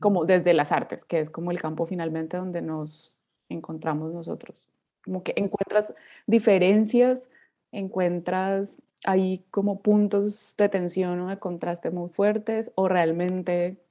como 0.00 0.24
desde 0.24 0.54
las 0.54 0.72
artes, 0.72 1.04
que 1.04 1.20
es 1.20 1.30
como 1.30 1.50
el 1.50 1.60
campo 1.60 1.86
finalmente 1.86 2.38
donde 2.38 2.62
nos 2.62 3.20
encontramos 3.48 4.14
nosotros. 4.14 4.70
Como 5.04 5.22
que 5.22 5.34
encuentras 5.36 5.94
diferencias, 6.26 7.29
encuentras 7.72 8.78
ahí 9.04 9.44
como 9.50 9.80
puntos 9.80 10.54
de 10.58 10.68
tensión 10.68 11.20
o 11.20 11.28
de 11.28 11.38
contraste 11.38 11.90
muy 11.90 12.10
fuertes 12.10 12.70
o 12.74 12.88
realmente... 12.88 13.82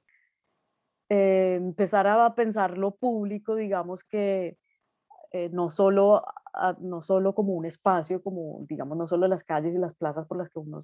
Eh, 1.12 1.56
empezar 1.56 2.06
a 2.06 2.36
pensar 2.36 2.78
lo 2.78 2.92
público, 2.92 3.56
digamos 3.56 4.04
que 4.04 4.56
eh, 5.32 5.48
no, 5.48 5.68
solo, 5.68 6.24
no 6.78 7.02
solo 7.02 7.34
como 7.34 7.54
un 7.54 7.66
espacio, 7.66 8.22
como 8.22 8.64
digamos, 8.68 8.96
no 8.96 9.08
solo 9.08 9.26
las 9.26 9.42
calles 9.42 9.74
y 9.74 9.78
las 9.78 9.94
plazas 9.94 10.28
por 10.28 10.38
las 10.38 10.48
que 10.50 10.60
uno 10.60 10.82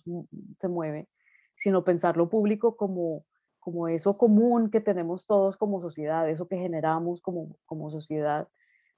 se 0.59 0.69
mueve, 0.69 1.07
sino 1.55 1.85
pensar 1.85 2.17
lo 2.17 2.29
público 2.29 2.77
como 2.77 3.25
como 3.67 3.89
eso 3.89 4.17
común 4.17 4.71
que 4.71 4.81
tenemos 4.81 5.27
todos 5.27 5.57
como 5.57 5.81
sociedad, 5.81 6.31
eso 6.31 6.47
que 6.47 6.57
generamos 6.57 7.21
como, 7.21 7.57
como 7.67 7.91
sociedad, 7.91 8.47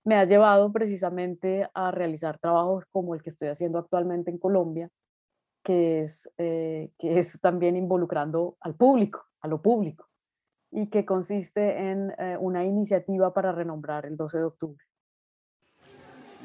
me 0.08 0.16
ha 0.16 0.24
llevado 0.24 0.72
precisamente 0.72 1.68
a 1.74 1.90
realizar 1.90 2.38
trabajos 2.38 2.84
como 2.90 3.14
el 3.14 3.22
que 3.22 3.28
estoy 3.28 3.48
haciendo 3.48 3.78
actualmente 3.78 4.30
en 4.30 4.38
Colombia, 4.38 4.88
que 5.62 6.00
es, 6.00 6.30
eh, 6.38 6.92
que 6.98 7.18
es 7.18 7.38
también 7.42 7.76
involucrando 7.76 8.56
al 8.60 8.74
público, 8.74 9.26
a 9.42 9.48
lo 9.48 9.60
público, 9.60 10.08
y 10.70 10.88
que 10.88 11.04
consiste 11.04 11.90
en 11.90 12.14
eh, 12.18 12.38
una 12.40 12.64
iniciativa 12.64 13.34
para 13.34 13.52
renombrar 13.52 14.06
el 14.06 14.16
12 14.16 14.38
de 14.38 14.44
octubre. 14.44 14.82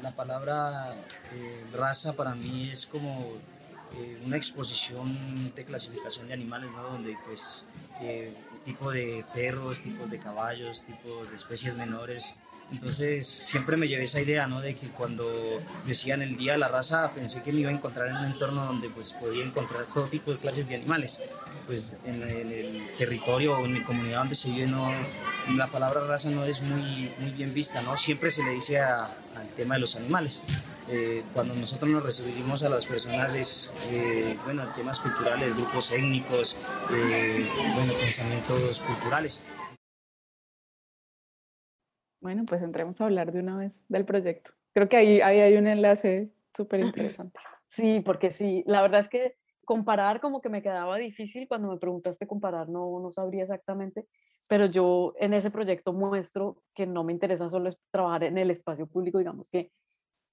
La 0.02 0.10
palabra 0.10 0.94
eh, 1.32 1.64
raza 1.72 2.12
para 2.12 2.34
mí 2.34 2.68
es 2.70 2.84
como 2.84 3.28
una 4.26 4.36
exposición 4.36 5.06
de 5.54 5.64
clasificación 5.64 6.26
de 6.26 6.34
animales, 6.34 6.70
¿no? 6.72 6.82
donde 6.82 7.16
pues 7.24 7.66
tipo 8.64 8.90
de 8.90 9.24
perros, 9.32 9.80
tipos 9.80 10.10
de 10.10 10.18
caballos, 10.18 10.82
tipo 10.82 11.24
de 11.26 11.34
especies 11.34 11.76
menores. 11.76 12.36
Entonces 12.72 13.26
siempre 13.26 13.76
me 13.76 13.86
llevé 13.86 14.04
esa 14.04 14.20
idea, 14.20 14.46
¿no? 14.46 14.60
De 14.60 14.74
que 14.74 14.88
cuando 14.88 15.24
decían 15.86 16.22
el 16.22 16.36
día 16.36 16.52
de 16.52 16.58
la 16.58 16.68
raza, 16.68 17.12
pensé 17.12 17.42
que 17.42 17.52
me 17.52 17.60
iba 17.60 17.70
a 17.70 17.72
encontrar 17.72 18.08
en 18.08 18.16
un 18.16 18.24
entorno 18.24 18.64
donde 18.64 18.88
pues 18.88 19.12
podía 19.14 19.44
encontrar 19.44 19.86
todo 19.86 20.06
tipo 20.06 20.32
de 20.32 20.38
clases 20.38 20.68
de 20.68 20.76
animales. 20.76 21.20
Pues 21.66 21.96
en, 22.04 22.22
el 22.22 22.90
territorio 22.98 23.58
o 23.58 23.64
en 23.64 23.72
mi 23.72 23.82
comunidad 23.82 24.18
donde 24.18 24.34
se 24.34 24.50
vive, 24.50 24.66
no, 24.66 24.90
la 25.54 25.68
palabra 25.68 26.00
raza 26.00 26.30
no 26.30 26.44
es 26.44 26.62
muy, 26.62 27.10
muy 27.18 27.30
bien 27.30 27.54
vista, 27.54 27.80
¿no? 27.82 27.96
Siempre 27.96 28.30
se 28.30 28.44
le 28.44 28.50
dice 28.50 28.80
al 28.80 29.48
tema 29.56 29.74
de 29.74 29.80
los 29.80 29.96
animales. 29.96 30.42
Eh, 30.88 31.24
cuando 31.32 31.54
nosotros 31.54 31.90
nos 31.90 32.02
recibimos 32.02 32.62
a 32.62 32.68
las 32.68 32.84
personas 32.84 33.34
es, 33.34 33.72
eh, 33.90 34.36
bueno, 34.44 34.64
temas 34.76 35.00
culturales, 35.00 35.54
grupos 35.54 35.90
étnicos, 35.92 36.58
eh, 36.90 37.48
bueno, 37.74 37.94
pensamientos 37.94 38.80
culturales. 38.80 39.40
Bueno, 42.24 42.46
pues 42.46 42.62
entremos 42.62 42.98
a 42.98 43.04
hablar 43.04 43.32
de 43.32 43.40
una 43.40 43.58
vez 43.58 43.72
del 43.86 44.06
proyecto. 44.06 44.52
Creo 44.72 44.88
que 44.88 44.96
ahí, 44.96 45.20
ahí 45.20 45.40
hay 45.40 45.58
un 45.58 45.66
enlace 45.66 46.32
súper 46.56 46.80
interesante. 46.80 47.38
Sí, 47.68 48.00
porque 48.00 48.30
sí, 48.30 48.64
la 48.66 48.80
verdad 48.80 49.00
es 49.00 49.10
que 49.10 49.36
comparar 49.66 50.22
como 50.22 50.40
que 50.40 50.48
me 50.48 50.62
quedaba 50.62 50.96
difícil 50.96 51.46
cuando 51.46 51.68
me 51.68 51.76
preguntaste 51.76 52.26
comparar, 52.26 52.70
no, 52.70 52.98
no 52.98 53.12
sabría 53.12 53.42
exactamente, 53.42 54.08
pero 54.48 54.64
yo 54.64 55.12
en 55.18 55.34
ese 55.34 55.50
proyecto 55.50 55.92
muestro 55.92 56.62
que 56.74 56.86
no 56.86 57.04
me 57.04 57.12
interesa 57.12 57.50
solo 57.50 57.68
trabajar 57.90 58.24
en 58.24 58.38
el 58.38 58.50
espacio 58.50 58.86
público, 58.86 59.18
digamos 59.18 59.50
que 59.50 59.70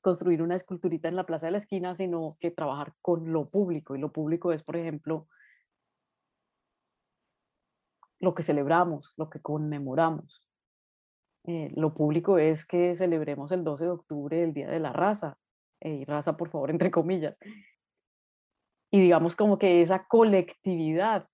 construir 0.02 0.42
una 0.44 0.56
esculturita 0.56 1.10
en 1.10 1.18
la 1.18 1.26
plaza 1.26 1.48
de 1.48 1.52
la 1.52 1.58
esquina, 1.58 1.94
sino 1.94 2.30
que 2.40 2.52
trabajar 2.52 2.94
con 3.02 3.34
lo 3.34 3.48
público. 3.48 3.98
Y 3.98 4.00
lo 4.00 4.14
público 4.14 4.54
es, 4.54 4.64
por 4.64 4.78
ejemplo, 4.78 5.28
lo 8.22 8.34
que 8.34 8.44
celebramos, 8.44 9.14
lo 9.18 9.30
que 9.30 9.42
conmemoramos. 9.42 10.42
Eh, 11.46 11.72
lo 11.76 11.94
público 11.94 12.38
es 12.38 12.66
que 12.66 12.96
celebremos 12.96 13.52
el 13.52 13.64
12 13.64 13.86
de 13.86 13.92
octubre, 13.92 14.44
el 14.44 14.54
Día 14.54 14.70
de 14.70 14.80
la 14.80 14.94
Raza, 14.94 15.38
eh, 15.80 15.96
y 16.02 16.06
raza 16.06 16.38
por 16.38 16.50
favor 16.50 16.70
entre 16.72 16.92
comillas. 16.92 17.40
Y 18.92 19.02
digamos 19.02 19.36
como 19.36 19.58
que 19.58 19.82
esa 19.82 20.06
colectividad, 20.08 21.28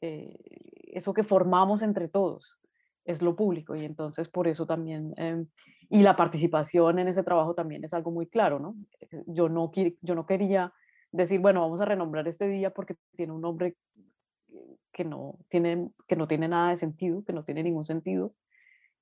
eh, 0.00 0.36
eso 0.92 1.12
que 1.14 1.24
formamos 1.24 1.82
entre 1.82 2.08
todos, 2.08 2.58
es 3.04 3.22
lo 3.22 3.36
público 3.36 3.76
y 3.76 3.84
entonces 3.84 4.28
por 4.28 4.48
eso 4.48 4.66
también, 4.66 5.14
em, 5.16 5.46
y 5.88 6.02
la 6.02 6.16
participación 6.16 6.98
en 6.98 7.06
ese 7.06 7.22
trabajo 7.22 7.54
también 7.54 7.84
es 7.84 7.94
algo 7.94 8.10
muy 8.10 8.26
claro, 8.26 8.58
¿no? 8.58 8.74
Yo 9.26 9.48
no, 9.48 9.70
yo 10.02 10.14
no 10.16 10.26
quería 10.26 10.72
decir, 11.12 11.38
bueno, 11.40 11.60
vamos 11.60 11.80
a 11.80 11.84
renombrar 11.84 12.26
este 12.26 12.48
día 12.48 12.70
porque 12.70 12.96
tiene 13.14 13.32
un 13.32 13.42
nombre 13.42 13.76
que 14.92 15.04
no 15.04 15.38
tiene, 15.48 15.90
que 16.08 16.16
no 16.16 16.26
tiene 16.26 16.48
nada 16.48 16.70
de 16.70 16.76
sentido, 16.76 17.22
que 17.24 17.32
no 17.32 17.44
tiene 17.44 17.62
ningún 17.62 17.84
sentido, 17.84 18.34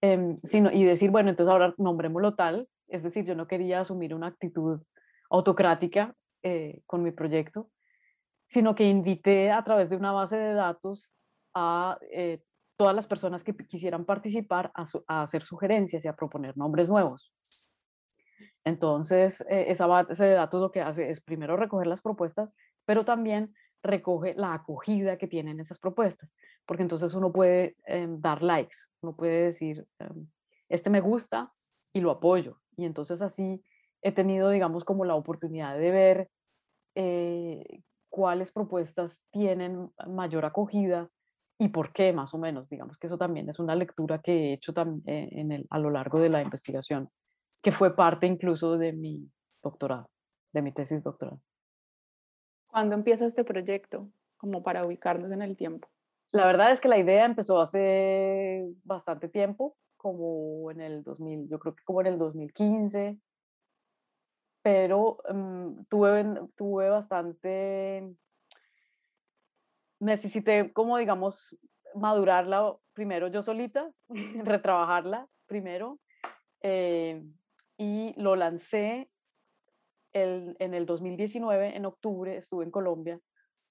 em, 0.01 0.39
sino, 0.45 0.71
y 0.71 0.85
decir, 0.85 1.11
bueno, 1.11 1.31
entonces 1.31 1.53
ahora 1.53 1.75
nombrémoslo 1.79 2.35
tal, 2.35 2.67
es 2.89 3.03
decir, 3.03 3.25
yo 3.25 3.35
no 3.35 3.47
quería 3.47 3.81
asumir 3.81 4.15
una 4.15 4.29
actitud 4.29 4.81
autocrática 5.31 6.15
eh, 6.43 6.83
con 6.87 7.03
mi 7.03 7.11
proyecto, 7.11 7.71
sino 8.47 8.75
que 8.75 8.85
invité 8.85 9.51
a 9.51 9.65
través 9.65 9.91
de 9.91 9.97
una 9.97 10.13
base 10.13 10.37
de 10.37 10.55
datos 10.55 11.11
a 11.55 11.99
eh, 12.13 12.43
todas 12.77 12.95
las 12.95 13.07
personas 13.07 13.43
que 13.45 13.55
quisieran 13.55 14.05
participar 14.05 14.73
a, 14.75 15.23
hacer 15.23 15.43
sugerencias 15.43 16.05
y 16.05 16.09
a 16.09 16.17
proponer 16.17 16.57
nombres 16.57 16.89
nuevos. 16.89 17.33
Entonces, 18.65 19.43
eh, 19.49 19.67
esa 19.69 19.87
base 19.87 20.25
de 20.25 20.35
datos 20.35 20.61
lo 20.61 20.71
que 20.71 20.81
hace 20.81 21.11
es 21.11 21.21
primero 21.21 21.57
recoger 21.57 21.87
las 21.87 22.03
propuestas, 22.03 22.53
pero 22.87 23.05
también 23.05 23.55
recoge 23.85 24.35
la 24.35 24.55
acogida 24.55 25.19
que 25.19 25.29
tienen 25.29 25.61
esas 25.61 25.79
propuestas, 25.79 26.35
porque 26.67 26.83
entonces 26.83 27.14
uno 27.14 27.31
puede 27.31 27.76
em, 27.87 28.21
dar 28.21 28.43
likes, 28.43 28.76
uno 29.03 29.14
puede 29.14 29.45
decir, 29.45 29.87
em, 30.00 30.26
este 30.69 30.91
me 30.91 31.00
gusta 31.00 31.50
y 31.93 32.00
lo 32.00 32.11
apoyo. 32.11 32.59
Y 32.76 32.87
entonces 32.87 33.23
así 33.23 33.62
he 34.03 34.11
tenido, 34.11 34.50
digamos, 34.50 34.85
como 34.85 35.05
la 35.05 35.14
oportunidad 35.14 35.79
de 35.79 35.91
ver 35.91 36.31
eh, 36.95 37.83
cuáles 38.09 38.53
propuestas 38.53 39.21
tienen 39.31 39.91
mayor 40.09 40.45
acogida 40.47 41.09
y 41.59 41.69
por 41.69 41.91
qué, 41.91 42.12
más 42.12 42.33
o 42.35 42.38
menos. 42.38 42.69
Digamos 42.69 42.99
que 42.99 43.07
eso 43.07 43.19
también 43.19 43.49
es 43.49 43.59
una 43.59 43.76
lectura 43.76 44.21
que 44.21 44.33
he 44.33 44.53
hecho 44.55 44.73
eh, 45.07 45.29
en 45.33 45.53
el, 45.53 45.67
a 45.71 45.79
lo 45.79 45.91
largo 45.91 46.19
de 46.19 46.31
la 46.31 46.43
investigación, 46.43 47.11
que 47.62 47.71
fue 47.71 47.95
parte 47.95 48.26
incluso 48.26 48.79
de 48.79 48.93
mi 48.93 49.31
doctorado, 49.62 50.11
de 50.53 50.62
mi 50.62 50.73
tesis 50.73 51.03
doctoral. 51.03 51.38
¿Cuándo 52.75 52.97
empieza 52.97 53.25
este 53.25 53.45
proyecto? 53.45 54.11
Como 54.37 54.64
para 54.64 54.85
ubicarnos 54.85 55.31
en 55.31 55.43
el 55.43 55.57
tiempo. 55.57 55.88
La 56.33 56.45
verdad 56.45 56.73
es 56.73 56.81
que 56.81 56.88
la 56.88 56.99
idea 56.99 57.25
empezó 57.25 57.61
hace 57.61 58.66
bastante 58.83 59.28
tiempo, 59.28 59.76
como 59.97 60.73
en 60.73 60.81
el 60.81 61.04
2000, 61.04 61.49
yo 61.49 61.61
creo 61.61 61.76
que 61.76 61.85
como 61.85 62.00
en 62.00 62.09
el 62.09 62.19
2015, 62.19 63.16
pero 64.61 65.19
mm, 65.33 65.85
tuve, 65.88 66.25
tuve 66.57 66.88
bastante, 66.88 68.12
necesité 70.00 70.73
como 70.73 70.99
digamos 70.99 71.57
madurarla 71.95 72.75
primero 72.93 73.28
yo 73.28 73.40
solita, 73.40 73.88
retrabajarla 74.43 75.28
primero, 75.47 76.00
eh, 76.61 77.23
y 77.78 78.21
lo 78.21 78.35
lancé 78.35 79.09
el, 80.14 80.56
en 80.59 80.73
el 80.73 80.87
2019, 80.87 81.76
en 81.76 81.85
octubre, 81.85 82.37
estuve 82.37 82.64
en 82.64 82.71
Colombia 82.71 83.21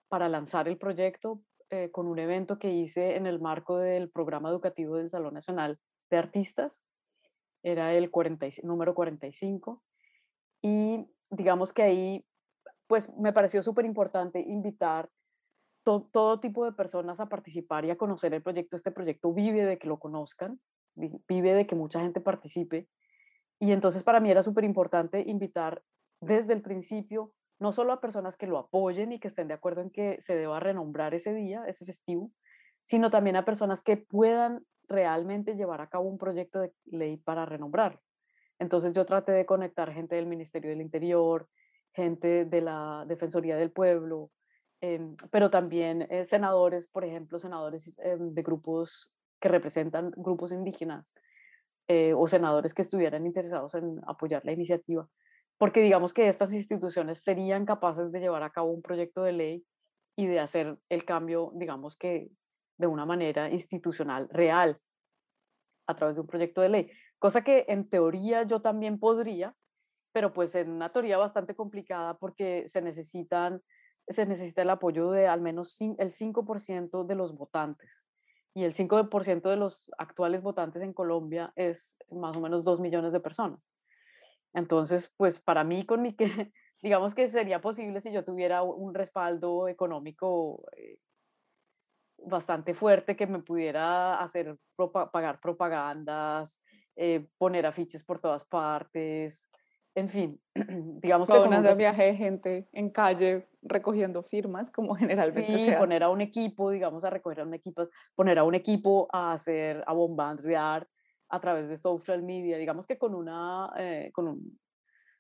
para 0.10 0.30
lanzar 0.30 0.68
el 0.68 0.78
proyecto 0.78 1.42
eh, 1.72 1.90
con 1.90 2.06
un 2.06 2.20
evento 2.20 2.60
que 2.60 2.72
hice 2.72 3.16
en 3.16 3.26
el 3.26 3.40
marco 3.40 3.78
del 3.78 4.12
programa 4.12 4.50
educativo 4.50 4.98
del 4.98 5.10
Salón 5.10 5.34
Nacional 5.34 5.80
de 6.12 6.18
Artistas, 6.18 6.86
era 7.64 7.94
el 7.94 8.12
40, 8.12 8.48
número 8.62 8.94
45, 8.94 9.82
y 10.62 11.08
digamos 11.32 11.74
que 11.74 11.82
ahí, 11.82 12.26
pues 12.88 13.12
me 13.18 13.34
pareció 13.34 13.64
súper 13.64 13.86
importante 13.86 14.40
invitar 14.40 15.10
todo 15.84 16.40
tipo 16.40 16.64
de 16.66 16.72
personas 16.74 17.20
a 17.20 17.28
participar 17.28 17.86
y 17.86 17.92
a 17.92 17.98
conocer 17.98 18.34
el 18.34 18.42
proyecto. 18.42 18.76
Este 18.76 18.92
proyecto 18.92 19.34
vive 19.34 19.66
de 19.66 19.78
que 19.78 19.88
lo 19.88 20.00
conozcan, 20.00 20.60
vive 20.96 21.54
de 21.54 21.68
que 21.68 21.76
mucha 21.76 22.02
gente 22.02 22.22
participe. 22.22 22.88
Y 23.60 23.72
entonces 23.72 24.04
para 24.04 24.20
mí 24.20 24.32
era 24.32 24.44
súper 24.44 24.64
importante 24.64 25.24
invitar 25.26 25.82
desde 26.26 26.54
el 26.54 26.62
principio 26.62 27.34
no 27.60 27.72
solo 27.72 27.94
a 27.94 28.02
personas 28.02 28.36
que 28.36 28.48
lo 28.48 28.58
apoyen 28.58 29.12
y 29.12 29.20
que 29.20 29.28
estén 29.28 29.48
de 29.48 29.54
acuerdo 29.54 29.82
en 29.82 29.90
que 29.90 30.22
se 30.22 30.36
deba 30.36 30.60
renombrar 30.60 31.14
ese 31.14 31.34
día, 31.34 31.64
ese 31.68 31.86
festivo, 31.86 32.32
sino 32.84 33.10
también 33.10 33.36
a 33.36 33.46
personas 33.46 33.84
que 33.84 33.98
puedan 33.98 34.66
realmente 34.90 35.56
llevar 35.56 35.82
a 35.82 35.88
cabo 35.88 36.10
un 36.10 36.18
proyecto 36.18 36.60
de 36.60 36.74
ley 36.86 37.18
para 37.18 37.46
renombrar. 37.46 38.00
Entonces 38.60 38.94
yo 38.94 39.06
traté 39.06 39.32
de 39.32 39.46
conectar 39.46 39.94
gente 39.94 40.16
del 40.16 40.26
Ministerio 40.26 40.72
del 40.72 40.82
Interior, 40.82 41.48
gente 41.94 42.46
de 42.46 42.62
la 42.62 43.06
Defensoría 43.08 43.56
del 43.56 43.72
Pueblo, 43.72 44.32
em, 44.82 45.16
pero 45.32 45.50
también 45.50 46.08
eh, 46.10 46.26
senadores, 46.26 46.88
por 46.88 47.06
ejemplo, 47.06 47.40
senadores 47.40 47.92
em, 47.98 48.34
de 48.34 48.42
grupos 48.42 49.14
que 49.40 49.50
representan 49.50 50.12
grupos 50.16 50.52
indígenas 50.52 51.14
eh, 51.88 52.14
o 52.14 52.28
senadores 52.28 52.74
que 52.74 52.82
estuvieran 52.82 53.26
interesados 53.26 53.76
en 53.76 54.00
apoyar 54.08 54.44
la 54.46 54.54
iniciativa, 54.54 55.08
porque 55.58 55.82
digamos 55.82 56.14
que 56.14 56.28
estas 56.28 56.54
instituciones 56.54 57.24
serían 57.24 57.66
capaces 57.66 58.12
de 58.12 58.20
llevar 58.20 58.44
a 58.44 58.52
cabo 58.52 58.72
un 58.72 58.82
proyecto 58.82 59.24
de 59.24 59.34
ley 59.34 59.66
y 60.16 60.28
de 60.28 60.40
hacer 60.40 60.78
el 60.90 61.06
cambio, 61.06 61.52
digamos 61.56 61.98
que 61.98 62.30
de 62.78 62.88
una 62.88 63.06
manera 63.06 63.50
institucional 63.50 64.28
real 64.30 64.76
a 65.88 65.96
través 65.96 66.16
de 66.16 66.22
un 66.22 66.28
proyecto 66.28 66.62
de 66.62 66.70
ley 66.70 66.92
cosa 67.24 67.42
que 67.42 67.64
en 67.70 67.88
teoría 67.88 68.44
yo 68.44 68.62
también 68.62 69.00
podría, 69.00 69.56
pero 70.12 70.34
pues 70.34 70.56
en 70.56 70.70
una 70.70 70.90
teoría 70.90 71.18
bastante 71.18 71.56
complicada 71.56 72.18
porque 72.18 72.68
se 72.68 72.82
necesitan 72.82 73.62
se 74.10 74.26
necesita 74.26 74.64
el 74.64 74.70
apoyo 74.70 75.10
de 75.10 75.30
al 75.30 75.40
menos 75.40 75.80
el 75.80 76.12
5% 76.12 77.06
de 77.06 77.16
los 77.16 77.34
votantes. 77.38 77.90
Y 78.54 78.66
el 78.66 78.74
5% 78.74 79.50
de 79.50 79.56
los 79.56 79.90
actuales 79.98 80.42
votantes 80.42 80.84
en 80.84 80.92
Colombia 80.92 81.54
es 81.56 81.96
más 82.12 82.36
o 82.36 82.42
menos 82.42 82.66
2 82.66 82.82
millones 82.82 83.14
de 83.14 83.22
personas. 83.22 83.62
Entonces, 84.54 85.14
pues 85.18 85.40
para 85.40 85.64
mí, 85.64 85.86
con 85.86 86.02
mi 86.02 86.16
que, 86.16 86.26
digamos 86.82 87.16
que 87.16 87.28
sería 87.30 87.62
posible 87.62 88.02
si 88.02 88.12
yo 88.12 88.24
tuviera 88.24 88.64
un 88.64 88.94
respaldo 88.94 89.68
económico 89.68 90.66
eh, 90.78 90.98
bastante 92.18 92.74
fuerte 92.74 93.16
que 93.16 93.28
me 93.28 93.40
pudiera 93.40 94.22
hacer 94.22 94.58
pagar 95.12 95.40
propagandas, 95.40 96.62
eh, 96.96 97.28
poner 97.38 97.66
afiches 97.66 98.04
por 98.04 98.20
todas 98.20 98.46
partes, 98.46 99.50
en 99.96 100.10
fin, 100.10 100.42
digamos 101.02 101.30
que... 101.30 101.38
Como 101.38 101.62
de 101.62 101.74
viaje 101.76 102.04
de 102.04 102.16
gente 102.16 102.68
en 102.72 102.90
calle 102.90 103.48
recogiendo 103.62 104.24
firmas, 104.24 104.72
como 104.72 104.96
generalmente 104.96 105.66
sí, 105.66 105.72
poner 105.78 106.04
a 106.04 106.10
un 106.10 106.22
equipo, 106.22 106.72
digamos, 106.72 107.04
a 107.04 107.10
recoger 107.10 107.42
a 107.42 107.44
un 107.44 107.54
equipo, 107.54 107.88
poner 108.16 108.40
a 108.40 108.44
un 108.44 108.56
equipo 108.56 109.08
a 109.12 109.34
hacer, 109.34 109.84
a 109.86 109.94
bombardear 109.94 110.88
a 111.34 111.40
través 111.40 111.68
de 111.68 111.78
social 111.78 112.22
media, 112.22 112.60
digamos 112.60 112.86
que 112.86 113.00
con 113.00 113.16
una, 113.16 113.74
eh, 113.76 114.12
con 114.14 114.28
un 114.28 114.60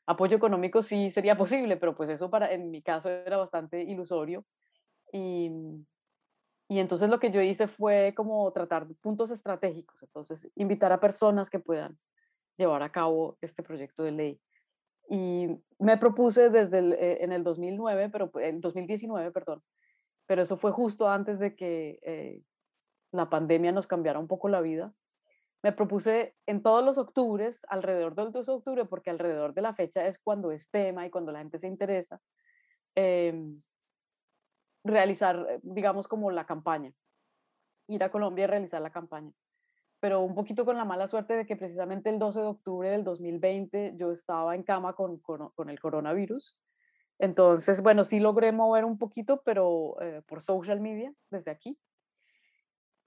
apoyo 0.05 0.37
económico 0.37 0.83
sí 0.83 1.09
sería 1.09 1.35
posible, 1.37 1.75
pero 1.77 1.95
pues 1.95 2.09
eso 2.11 2.29
para, 2.29 2.53
en 2.53 2.69
mi 2.69 2.83
caso 2.83 3.09
era 3.09 3.37
bastante 3.37 3.81
ilusorio 3.81 4.45
y, 5.11 5.49
y 6.69 6.79
entonces 6.79 7.09
lo 7.09 7.19
que 7.19 7.31
yo 7.31 7.41
hice 7.41 7.67
fue 7.67 8.13
como 8.15 8.51
tratar 8.53 8.87
puntos 9.01 9.31
estratégicos, 9.31 10.03
entonces 10.03 10.47
invitar 10.55 10.91
a 10.91 10.99
personas 10.99 11.49
que 11.49 11.57
puedan 11.59 11.97
llevar 12.57 12.83
a 12.83 12.91
cabo 12.91 13.37
este 13.41 13.63
proyecto 13.63 14.03
de 14.03 14.11
ley. 14.11 14.41
Y 15.09 15.47
me 15.79 15.97
propuse 15.97 16.51
desde 16.51 16.77
el, 16.77 16.93
eh, 16.93 17.23
en 17.23 17.31
el 17.31 17.43
2009, 17.43 18.09
pero 18.09 18.31
en 18.39 18.61
2019, 18.61 19.31
perdón, 19.31 19.63
pero 20.27 20.43
eso 20.43 20.57
fue 20.57 20.71
justo 20.71 21.09
antes 21.09 21.39
de 21.39 21.55
que 21.55 21.99
eh, 22.03 22.41
la 23.11 23.29
pandemia 23.29 23.71
nos 23.71 23.87
cambiara 23.87 24.19
un 24.19 24.27
poco 24.27 24.47
la 24.47 24.61
vida. 24.61 24.93
Me 25.63 25.71
propuse 25.71 26.35
en 26.45 26.61
todos 26.61 26.83
los 26.83 26.97
octubres, 26.97 27.65
alrededor 27.69 28.15
del 28.15 28.33
2 28.33 28.45
de 28.45 28.51
octubre, 28.51 28.85
porque 28.85 29.09
alrededor 29.09 29.53
de 29.53 29.61
la 29.61 29.73
fecha 29.73 30.05
es 30.05 30.19
cuando 30.19 30.51
es 30.51 30.69
tema 30.69 31.05
y 31.05 31.09
cuando 31.09 31.31
la 31.31 31.39
gente 31.39 31.57
se 31.57 31.67
interesa, 31.67 32.19
eh, 32.95 33.53
realizar, 34.83 35.61
digamos, 35.63 36.09
como 36.09 36.31
la 36.31 36.45
campaña, 36.45 36.91
ir 37.87 38.03
a 38.03 38.11
Colombia 38.11 38.43
y 38.43 38.47
realizar 38.47 38.81
la 38.81 38.91
campaña. 38.91 39.31
Pero 40.01 40.19
un 40.21 40.35
poquito 40.35 40.65
con 40.65 40.75
la 40.75 40.83
mala 40.83 41.07
suerte 41.07 41.37
de 41.37 41.45
que 41.45 41.55
precisamente 41.55 42.09
el 42.09 42.19
12 42.19 42.41
de 42.41 42.47
octubre 42.47 42.89
del 42.89 43.05
2020 43.05 43.93
yo 43.95 44.11
estaba 44.11 44.55
en 44.55 44.63
cama 44.63 44.93
con, 44.93 45.19
con, 45.19 45.69
el 45.69 45.79
coronavirus. 45.79 46.57
Entonces, 47.19 47.81
bueno, 47.81 48.03
sí 48.03 48.19
logré 48.19 48.51
mover 48.51 48.83
un 48.83 48.97
poquito, 48.97 49.41
pero 49.45 49.95
eh, 50.01 50.21
por 50.27 50.41
social 50.41 50.81
media, 50.81 51.13
desde 51.29 51.51
aquí. 51.51 51.77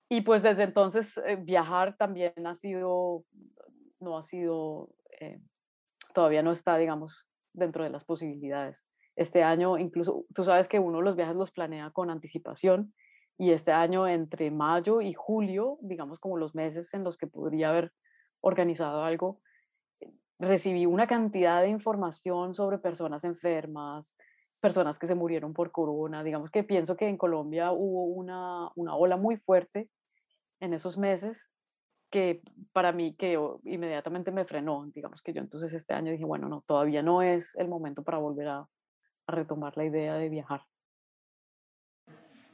Y 0.09 0.21
pues 0.21 0.43
desde 0.43 0.63
entonces 0.63 1.19
eh, 1.19 1.37
viajar 1.37 1.97
también 1.97 2.33
ha 2.47 2.55
sido, 2.55 3.25
no 4.01 4.19
ha 4.19 4.25
sido, 4.25 4.91
todavía 6.15 6.43
no 6.43 6.53
está, 6.53 6.77
digamos, 6.77 7.27
dentro 7.53 7.83
de 7.85 7.91
las 7.91 8.05
posibilidades. 8.05 8.87
Este 9.17 9.43
año, 9.43 9.79
incluso, 9.79 10.27
tú 10.35 10.45
sabes 10.45 10.69
que 10.69 10.79
uno 10.79 11.01
los 11.01 11.17
viajes 11.17 11.35
los 11.35 11.51
planea 11.51 11.91
con 11.91 12.11
anticipación 12.11 12.93
y 13.39 13.51
este 13.51 13.73
año 13.73 14.07
entre 14.07 14.51
mayo 14.51 15.01
y 15.01 15.15
julio, 15.15 15.79
digamos 15.81 16.19
como 16.19 16.37
los 16.37 16.55
meses 16.55 16.93
en 16.95 17.03
los 17.03 17.17
que 17.17 17.27
podría 17.27 17.71
haber 17.71 17.93
organizado 18.41 19.03
algo, 19.03 19.41
eh, 20.01 20.13
recibí 20.39 20.85
una 20.87 21.07
cantidad 21.07 21.63
de 21.63 21.69
información 21.69 22.55
sobre 22.55 22.79
personas 22.79 23.25
enfermas, 23.25 24.15
personas 24.61 24.99
que 24.99 25.07
se 25.07 25.15
murieron 25.15 25.53
por 25.53 25.71
corona. 25.71 26.23
Digamos 26.23 26.51
que 26.51 26.63
pienso 26.63 26.97
que 26.97 27.09
en 27.09 27.17
Colombia 27.17 27.73
hubo 27.73 28.05
una, 28.05 28.71
una 28.77 28.97
ola 28.97 29.17
muy 29.17 29.37
fuerte 29.37 29.89
en 30.61 30.75
esos 30.75 30.99
meses 30.99 31.49
que 32.11 32.43
para 32.73 32.93
mí 32.93 33.15
que 33.15 33.39
inmediatamente 33.65 34.31
me 34.31 34.45
frenó. 34.45 34.87
Digamos 34.95 35.23
que 35.23 35.33
yo 35.33 35.41
entonces 35.41 35.73
este 35.73 35.95
año 35.95 36.13
dije, 36.13 36.25
bueno, 36.25 36.49
no, 36.49 36.63
todavía 36.67 37.03
no 37.03 37.23
es 37.23 37.55
el 37.57 37.69
momento 37.69 38.03
para 38.03 38.19
volver 38.19 38.49
a, 38.49 38.59
a 39.27 39.33
retomar 39.33 39.77
la 39.77 39.85
idea 39.85 40.15
de 40.15 40.29
viajar. 40.29 40.63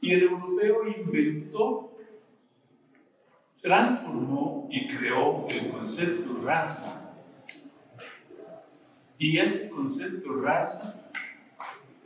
Y 0.01 0.13
el 0.13 0.23
europeo 0.23 0.87
inventó, 0.89 1.97
transformó 3.63 4.67
y 4.71 4.89
creó 4.89 5.47
el 5.49 5.71
concepto 5.71 6.41
raza. 6.43 7.15
Y 9.19 9.39
ese 9.39 9.71
concepto 9.71 10.35
raza 10.41 11.11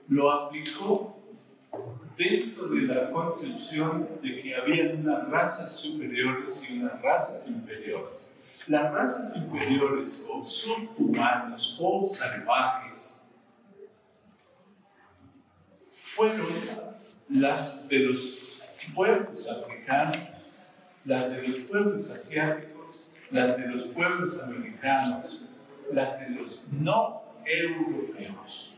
lo 0.09 0.31
aplicó 0.31 1.16
dentro 2.17 2.69
de 2.69 2.83
la 2.83 3.11
concepción 3.11 4.09
de 4.23 4.41
que 4.41 4.55
había 4.55 4.93
unas 4.95 5.29
razas 5.29 5.77
superiores 5.77 6.71
y 6.71 6.79
unas 6.79 7.01
razas 7.03 7.49
inferiores. 7.49 8.33
Las 8.67 8.93
razas 8.93 9.37
inferiores 9.37 10.27
o 10.29 10.43
subhumanos 10.43 11.79
o 11.81 12.05
salvajes 12.05 13.25
fueron 15.91 16.47
las 17.29 17.89
de 17.89 17.99
los 18.01 18.59
pueblos 18.95 19.49
africanos, 19.49 20.19
las 21.05 21.31
de 21.31 21.43
los 21.43 21.57
pueblos 21.59 22.11
asiáticos 22.11 22.77
las 23.31 23.57
de 23.57 23.67
los 23.69 23.85
pueblos 23.85 24.41
americanos, 24.43 25.45
las 25.93 26.21
de 26.21 26.31
los 26.31 26.67
no 26.73 27.23
europeos. 27.45 28.76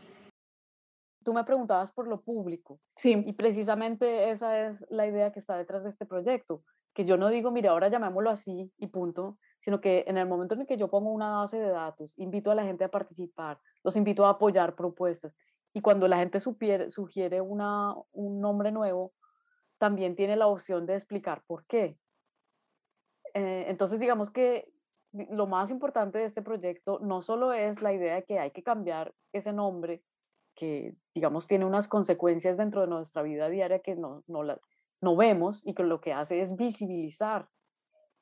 Tú 1.29 1.33
me 1.35 1.43
preguntabas 1.43 1.91
por 1.91 2.07
lo 2.07 2.19
público. 2.19 2.79
Sí. 2.95 3.21
Y 3.23 3.33
precisamente 3.33 4.31
esa 4.31 4.65
es 4.65 4.83
la 4.89 5.05
idea 5.05 5.31
que 5.31 5.37
está 5.37 5.55
detrás 5.55 5.83
de 5.83 5.89
este 5.89 6.07
proyecto, 6.07 6.63
que 6.95 7.05
yo 7.05 7.17
no 7.17 7.29
digo, 7.29 7.51
mira, 7.51 7.69
ahora 7.69 7.87
llamémoslo 7.87 8.31
así 8.31 8.73
y 8.79 8.87
punto, 8.87 9.37
sino 9.59 9.79
que 9.79 10.05
en 10.07 10.17
el 10.17 10.27
momento 10.27 10.55
en 10.55 10.61
el 10.61 10.65
que 10.65 10.75
yo 10.75 10.89
pongo 10.89 11.11
una 11.11 11.37
base 11.37 11.59
de 11.59 11.69
datos, 11.69 12.13
invito 12.17 12.49
a 12.49 12.55
la 12.55 12.63
gente 12.63 12.83
a 12.83 12.89
participar, 12.89 13.59
los 13.83 13.95
invito 13.95 14.25
a 14.25 14.31
apoyar 14.31 14.75
propuestas, 14.75 15.35
y 15.71 15.81
cuando 15.81 16.07
la 16.07 16.17
gente 16.17 16.39
sugiere 16.39 17.41
una, 17.41 17.93
un 18.11 18.41
nombre 18.41 18.71
nuevo, 18.71 19.13
también 19.77 20.15
tiene 20.15 20.35
la 20.35 20.47
opción 20.47 20.87
de 20.87 20.95
explicar 20.95 21.43
por 21.45 21.63
qué. 21.67 21.95
Eh, 23.35 23.65
entonces, 23.67 23.99
digamos 23.99 24.31
que 24.31 24.67
lo 25.11 25.45
más 25.45 25.69
importante 25.69 26.17
de 26.17 26.25
este 26.25 26.41
proyecto 26.41 26.97
no 27.03 27.21
solo 27.21 27.53
es 27.53 27.83
la 27.83 27.93
idea 27.93 28.15
de 28.15 28.23
que 28.23 28.39
hay 28.39 28.49
que 28.49 28.63
cambiar 28.63 29.13
ese 29.31 29.53
nombre, 29.53 30.01
que 30.59 30.93
digamos 31.15 31.47
tiene 31.47 31.63
unas 31.63 31.87
consecuencias 31.87 32.57
dentro 32.57 32.81
de 32.81 32.87
nuestra 32.87 33.21
vida 33.21 33.47
diaria 33.47 33.79
que 33.79 33.95
no, 33.95 34.25
no, 34.27 34.43
la, 34.43 34.59
no 34.99 35.15
vemos 35.15 35.65
y 35.65 35.73
que 35.73 35.83
lo 35.83 36.01
que 36.01 36.11
hace 36.11 36.41
es 36.41 36.57
visibilizar 36.57 37.47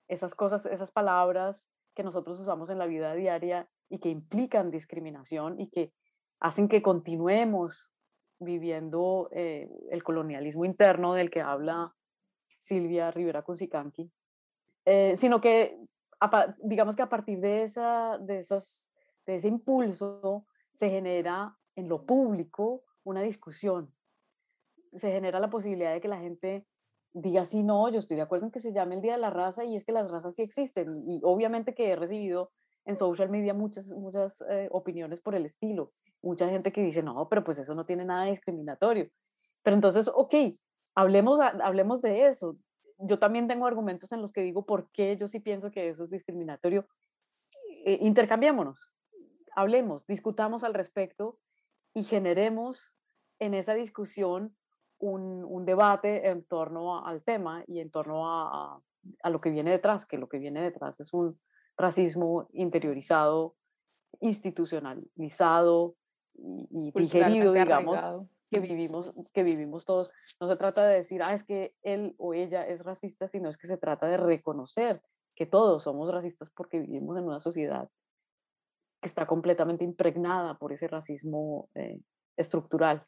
esas 0.08 0.36
cosas, 0.36 0.68
esas 0.68 0.92
palabras 0.92 1.72
que 1.96 2.04
nosotros 2.04 2.40
usamos 2.40 2.70
en 2.70 2.78
la 2.78 2.86
vida 2.86 3.16
diaria 3.16 3.68
y 3.90 3.98
que 3.98 4.10
implican 4.10 4.70
discriminación 4.70 5.60
y 5.60 5.70
que 5.70 5.92
hacen 6.40 6.68
que 6.68 6.84
continuemos 6.84 7.92
viviendo 8.38 9.30
eh, 9.32 9.68
el 9.90 10.04
colonialismo 10.04 10.64
interno 10.64 11.16
del 11.16 11.32
que 11.32 11.42
habla 11.42 11.96
Silvia 12.60 13.10
Rivera 13.10 13.42
Cusicanqui, 13.42 14.12
eh, 14.86 15.18
sino 15.18 15.42
que 15.42 15.80
digamos 16.60 16.96
que 16.96 17.02
a 17.02 17.10
partir 17.10 17.40
de, 17.40 17.64
esa, 17.64 18.20
de, 18.20 18.38
esas, 18.38 18.92
de 19.26 19.38
ese 19.38 19.48
impulso 19.48 20.46
se 20.72 20.92
genera 20.92 21.57
en 21.78 21.88
lo 21.88 22.06
público 22.06 22.84
una 23.04 23.22
discusión, 23.22 23.94
se 24.94 25.12
genera 25.12 25.40
la 25.40 25.50
posibilidad 25.50 25.94
de 25.94 26.02
que 26.02 26.08
la 26.08 26.20
gente 26.20 26.68
diga 27.14 27.46
sí, 27.46 27.64
no, 27.64 27.88
yo 27.90 28.00
estoy 28.00 28.18
de 28.18 28.24
acuerdo 28.24 28.48
en 28.48 28.52
que 28.52 28.60
se 28.60 28.74
llame 28.74 28.96
el 28.96 29.02
Día 29.02 29.14
de 29.14 29.20
la 29.20 29.30
Raza 29.30 29.64
y 29.64 29.76
es 29.76 29.86
que 29.86 29.92
las 29.92 30.10
razas 30.10 30.36
sí 30.36 30.42
existen. 30.42 30.90
Y 31.04 31.22
obviamente 31.24 31.74
que 31.74 31.92
he 31.92 31.96
recibido 31.96 32.50
en 32.86 32.96
social 32.96 33.30
media 33.30 33.54
muchas, 33.54 33.94
muchas 33.94 34.44
eh, 34.50 34.68
opiniones 34.72 35.22
por 35.22 35.36
el 35.36 35.46
estilo. 35.46 35.92
Mucha 36.22 36.50
gente 36.50 36.72
que 36.72 36.82
dice, 36.82 37.04
no, 37.04 37.28
pero 37.30 37.44
pues 37.44 37.60
eso 37.60 37.76
no 37.76 37.86
tiene 37.86 38.06
nada 38.06 38.26
discriminatorio. 38.26 39.10
Pero 39.64 39.76
entonces, 39.76 40.10
ok, 40.14 40.34
hablemos, 40.96 41.40
hablemos 41.40 42.02
de 42.02 42.28
eso. 42.28 42.58
Yo 42.98 43.20
también 43.20 43.48
tengo 43.48 43.68
argumentos 43.68 44.12
en 44.12 44.22
los 44.22 44.32
que 44.32 44.42
digo 44.42 44.66
por 44.66 44.90
qué 44.92 45.16
yo 45.16 45.28
sí 45.28 45.40
pienso 45.40 45.70
que 45.70 45.90
eso 45.90 46.04
es 46.04 46.10
discriminatorio. 46.10 46.88
Eh, 47.86 48.00
hablemos, 49.56 50.06
discutamos 50.08 50.64
al 50.64 50.74
respecto 50.74 51.40
y 51.98 52.04
generemos 52.04 52.96
en 53.40 53.56
esa 53.56 53.74
discusión 53.74 54.56
un, 55.00 55.44
un 55.44 55.66
debate 55.66 56.28
en 56.30 56.44
torno 56.44 57.04
al 57.04 57.24
tema 57.24 57.64
y 57.66 57.80
en 57.80 57.90
torno 57.90 58.30
a, 58.30 58.80
a, 59.24 59.30
lo 59.32 59.40
que 59.40 59.50
viene 59.50 59.72
detrás, 59.72 60.06
que 60.06 60.20
lo 60.20 60.30
que 60.30 60.38
viene 60.38 60.62
detrás 60.62 61.00
es 61.00 61.12
un 61.12 61.34
racismo 61.76 62.50
interiorizado, 62.54 63.56
institucionalizado 64.20 65.96
y, 66.36 66.92
digerido, 66.92 67.52
digamos, 67.52 68.00
que 68.52 68.60
vivimos, 68.60 69.32
que 69.34 69.44
vivimos 69.44 69.84
todos. 69.84 70.12
No 70.40 70.46
se 70.46 70.56
trata 70.56 70.88
de 70.88 70.98
decir, 70.98 71.24
ah, 71.24 71.34
es 71.34 71.44
que 71.44 71.74
él 71.82 72.14
o 72.20 72.36
ella 72.36 72.68
es 72.68 72.84
racista, 72.84 73.28
sino 73.28 73.50
es 73.50 73.58
que 73.58 73.66
se 73.66 73.78
trata 73.78 74.06
de 74.06 74.18
reconocer 74.18 75.02
que 75.34 75.48
todos 75.48 75.82
somos 75.82 76.14
racistas 76.14 76.52
porque 76.56 76.80
vivimos 76.80 77.18
en 77.18 77.24
una 77.24 77.40
sociedad 77.40 77.90
que 79.08 79.10
está 79.10 79.26
completamente 79.26 79.86
impregnada 79.86 80.58
por 80.58 80.74
ese 80.74 80.88
racismo 80.90 81.70
eh, 81.76 82.02
estructural. 82.36 83.06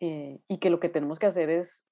Eh, 0.00 0.38
y 0.46 0.58
que 0.58 0.70
lo 0.70 0.78
que 0.78 0.88
tenemos 0.88 1.18
que 1.18 1.26
hacer 1.26 1.50
es 1.50 1.84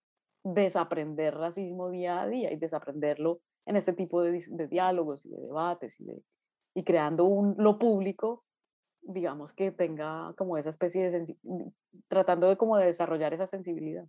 desaprender 0.45 1.35
racismo 1.35 1.91
día 1.91 2.23
a 2.23 2.29
día 2.29 2.53
y 2.53 2.57
desaprenderlo 2.57 3.41
en 3.67 3.75
este 3.75 3.93
tipo 3.93 4.23
de, 4.23 4.45
de 4.49 4.69
diálogos 4.69 5.27
y 5.27 5.31
de 5.31 5.41
debates 5.41 6.01
y, 6.01 6.07
de, 6.07 6.23
y 6.75 6.85
creando 6.85 7.25
un, 7.25 7.57
lo 7.59 7.81
público, 7.81 8.43
digamos 9.03 9.53
que 9.53 9.73
tenga 9.73 10.33
como 10.39 10.57
esa 10.57 10.71
especie 10.71 11.11
de, 11.11 11.37
tratando 12.09 12.49
de 12.49 12.57
como 12.57 12.77
de 12.77 12.87
desarrollar 12.87 13.35
esa 13.35 13.49
sensibilidad. 13.49 14.07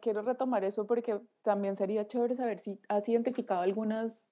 Quiero 0.00 0.22
retomar 0.22 0.62
eso 0.62 0.86
porque 0.86 1.20
también 1.42 1.76
sería 1.76 2.06
chévere 2.06 2.36
saber 2.36 2.60
si 2.60 2.80
has 2.88 3.08
identificado 3.08 3.62
algunas, 3.62 4.29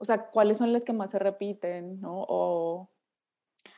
o 0.00 0.04
sea, 0.04 0.30
cuáles 0.30 0.58
son 0.58 0.72
las 0.72 0.82
que 0.82 0.92
más 0.92 1.10
se 1.10 1.18
repiten, 1.18 2.00
¿no? 2.00 2.24
O 2.28 2.90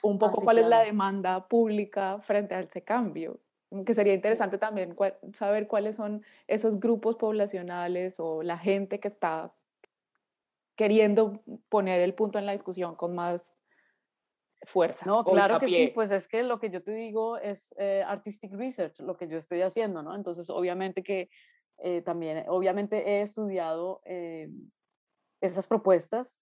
un 0.03 0.19
poco 0.19 0.41
cuál 0.43 0.59
es 0.59 0.67
la 0.67 0.81
demanda 0.81 1.49
pública 1.49 2.21
frente 2.21 2.55
a 2.55 2.61
ese 2.61 2.83
cambio 2.83 3.41
que 3.87 3.95
sería 3.95 4.13
interesante 4.13 4.59
también 4.59 4.95
saber 5.35 5.67
cuáles 5.67 5.97
son 5.97 6.23
esos 6.47 6.79
grupos 6.79 7.17
poblacionales 7.17 8.21
o 8.21 8.43
la 8.43 8.59
gente 8.59 9.01
que 9.01 9.09
está 9.09 9.55
queriendo 10.77 11.43
poner 11.69 12.01
el 12.01 12.15
punto 12.15 12.39
en 12.39 12.47
la 12.47 12.53
discusión 12.53 12.95
con 12.95 13.15
más 13.15 13.55
fuerza. 14.63 15.07
No, 15.07 15.25
claro 15.25 15.59
que 15.59 15.69
sí, 15.69 15.89
pues 15.89 16.13
es 16.13 16.29
que 16.29 16.43
lo 16.43 16.61
que 16.61 16.71
yo 16.71 16.83
te 16.83 16.93
digo 16.93 17.39
es 17.39 17.75
eh, 17.79 18.05
artistic 18.07 18.53
research, 18.53 19.01
lo 19.01 19.17
que 19.17 19.27
yo 19.27 19.39
estoy 19.39 19.63
haciendo, 19.63 20.03
¿no? 20.03 20.15
Entonces, 20.15 20.51
obviamente 20.51 21.03
que 21.03 21.31
eh, 21.79 22.03
también, 22.03 22.45
obviamente 22.49 23.09
he 23.09 23.23
estudiado 23.23 24.03
eh, 24.05 24.49
esas 25.43 25.67
propuestas, 25.67 26.39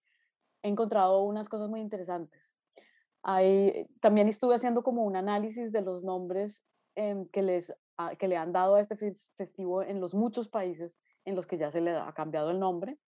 he 0.62 0.68
encontrado 0.68 1.24
unas 1.24 1.48
cosas 1.48 1.68
muy 1.68 1.80
interesantes. 1.80 2.56
Hay, 3.22 3.86
también 4.00 4.28
estuve 4.28 4.54
haciendo 4.54 4.82
como 4.82 5.02
un 5.02 5.16
análisis 5.16 5.72
de 5.72 5.82
los 5.82 6.02
nombres 6.04 6.64
Em, 6.96 7.26
que, 7.28 7.42
les, 7.42 7.72
que 8.18 8.28
le 8.28 8.36
han 8.36 8.52
dado 8.52 8.74
a 8.74 8.80
este 8.80 8.96
festivo 9.36 9.82
en 9.82 10.00
los 10.00 10.14
muchos 10.14 10.48
países 10.48 10.98
en 11.24 11.36
los 11.36 11.46
que 11.46 11.56
ya 11.56 11.70
se 11.70 11.80
le 11.80 11.92
ha 11.92 12.12
cambiado 12.12 12.50
el 12.50 12.58
nombre. 12.58 12.98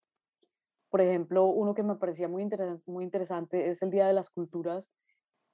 Por 0.89 1.01
ejemplo, 1.01 1.47
uno 1.47 1.75
que 1.75 1.83
me 1.83 1.97
parecía 1.97 2.29
muy 2.29 2.43
interesante 3.05 3.69
es 3.69 3.83
el 3.83 3.91
Día 3.91 4.07
de 4.07 4.13
las 4.13 4.31
Culturas 4.31 4.93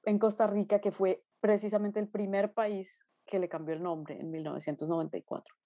en 0.04 0.18
Costa 0.18 0.46
Rica, 0.46 0.80
que 0.80 0.92
fue 0.92 1.24
precisamente 1.40 2.00
el 2.00 2.08
primer 2.08 2.52
país 2.52 3.06
que 3.26 3.38
le 3.38 3.48
cambió 3.48 3.74
el 3.74 3.82
nombre 3.82 4.20
en 4.20 4.30
1994. 4.30 5.57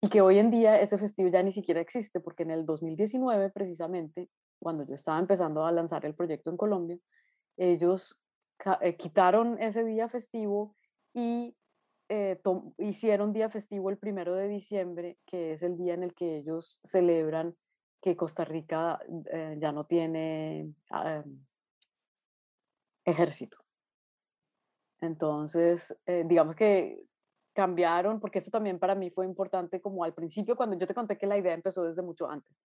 Y 0.00 0.08
que 0.08 0.20
hoy 0.20 0.38
en 0.38 0.50
día 0.50 0.80
ese 0.80 0.96
festivo 0.96 1.28
ya 1.28 1.42
ni 1.42 1.52
siquiera 1.52 1.80
existe, 1.80 2.20
porque 2.20 2.44
en 2.44 2.52
el 2.52 2.64
2019, 2.64 3.50
precisamente, 3.50 4.28
cuando 4.60 4.84
yo 4.86 4.94
estaba 4.94 5.18
empezando 5.18 5.64
a 5.64 5.72
lanzar 5.72 6.04
el 6.04 6.14
proyecto 6.14 6.50
en 6.50 6.56
Colombia, 6.56 6.98
ellos 7.56 8.20
eh, 8.80 8.96
quitaron 8.96 9.60
ese 9.60 9.84
día 9.84 10.08
festivo 10.08 10.76
y 11.14 11.56
eh, 12.08 12.40
hicieron 12.78 13.32
día 13.32 13.50
festivo 13.50 13.90
el 13.90 13.98
primero 13.98 14.34
de 14.34 14.48
diciembre, 14.48 15.18
que 15.26 15.52
es 15.52 15.62
el 15.62 15.76
día 15.76 15.94
en 15.94 16.04
el 16.04 16.14
que 16.14 16.38
ellos 16.38 16.80
celebran 16.84 17.56
que 18.00 18.16
Costa 18.16 18.44
Rica 18.44 19.00
eh, 19.32 19.56
ya 19.60 19.72
no 19.72 19.84
tiene 19.84 20.72
ah, 20.90 21.22
em, 21.24 21.40
ejército. 23.04 23.58
Entonces, 25.00 25.96
digamos 26.24 26.56
que 26.56 27.04
cambiaron, 27.58 28.20
porque 28.20 28.38
esto 28.38 28.52
también 28.52 28.78
para 28.78 28.94
mí 28.94 29.10
fue 29.10 29.26
importante 29.26 29.80
como 29.80 30.04
al 30.04 30.14
principio, 30.14 30.54
cuando 30.54 30.78
yo 30.78 30.86
te 30.86 30.94
conté 30.94 31.18
que 31.18 31.26
la 31.26 31.36
idea 31.36 31.54
empezó 31.54 31.82
desde 31.82 32.02
mucho 32.02 32.30
antes. 32.30 32.56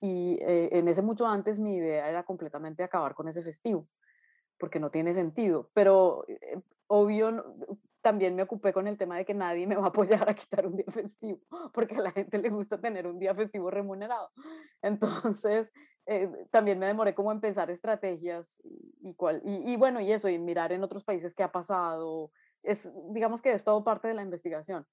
Y 0.00 0.38
en 0.40 0.88
ese 0.88 1.02
mucho 1.02 1.26
antes 1.26 1.58
mi 1.58 1.76
idea 1.76 2.08
era 2.08 2.22
completamente 2.22 2.82
acabar 2.82 3.14
con 3.14 3.28
ese 3.28 3.42
festivo, 3.42 3.84
porque 4.58 4.80
no 4.80 4.90
tiene 4.90 5.12
sentido. 5.12 5.68
Pero 5.74 6.24
obvio, 6.86 7.44
también 8.00 8.34
me 8.34 8.42
ocupé 8.42 8.72
con 8.72 8.86
el 8.86 8.96
tema 8.96 9.18
de 9.18 9.24
que 9.24 9.34
nadie 9.34 9.66
me 9.66 9.76
va 9.76 9.84
a 9.84 9.88
apoyar 9.88 10.28
a 10.28 10.34
quitar 10.34 10.66
un 10.66 10.76
día 10.76 10.90
festivo, 10.90 11.40
porque 11.74 11.96
a 11.96 12.00
la 12.00 12.10
gente 12.10 12.38
le 12.38 12.48
gusta 12.48 12.80
tener 12.80 13.06
un 13.06 13.18
día 13.18 13.34
festivo 13.34 13.70
remunerado. 13.70 14.30
Entonces, 14.82 15.72
eh, 16.06 16.30
también 16.50 16.78
me 16.78 16.86
demoré 16.86 17.14
como 17.14 17.32
en 17.32 17.40
pensar 17.40 17.70
estrategias 17.70 18.62
y, 19.02 19.14
cuál, 19.14 19.42
y, 19.44 19.76
bueno, 19.76 20.00
y 20.00 20.10
eso, 20.10 20.28
y 20.28 20.38
mirar 20.38 20.72
en 20.72 20.82
otros 20.82 21.04
países 21.04 21.34
qué 21.34 21.42
ha 21.42 21.52
pasado. 21.52 22.30
Es, 22.62 22.90
digamos 23.12 23.42
que 23.42 23.52
es 23.52 23.64
todo 23.64 23.84
parte 23.84 24.08
de 24.08 24.14
la 24.14 24.22
investigación. 24.22 24.86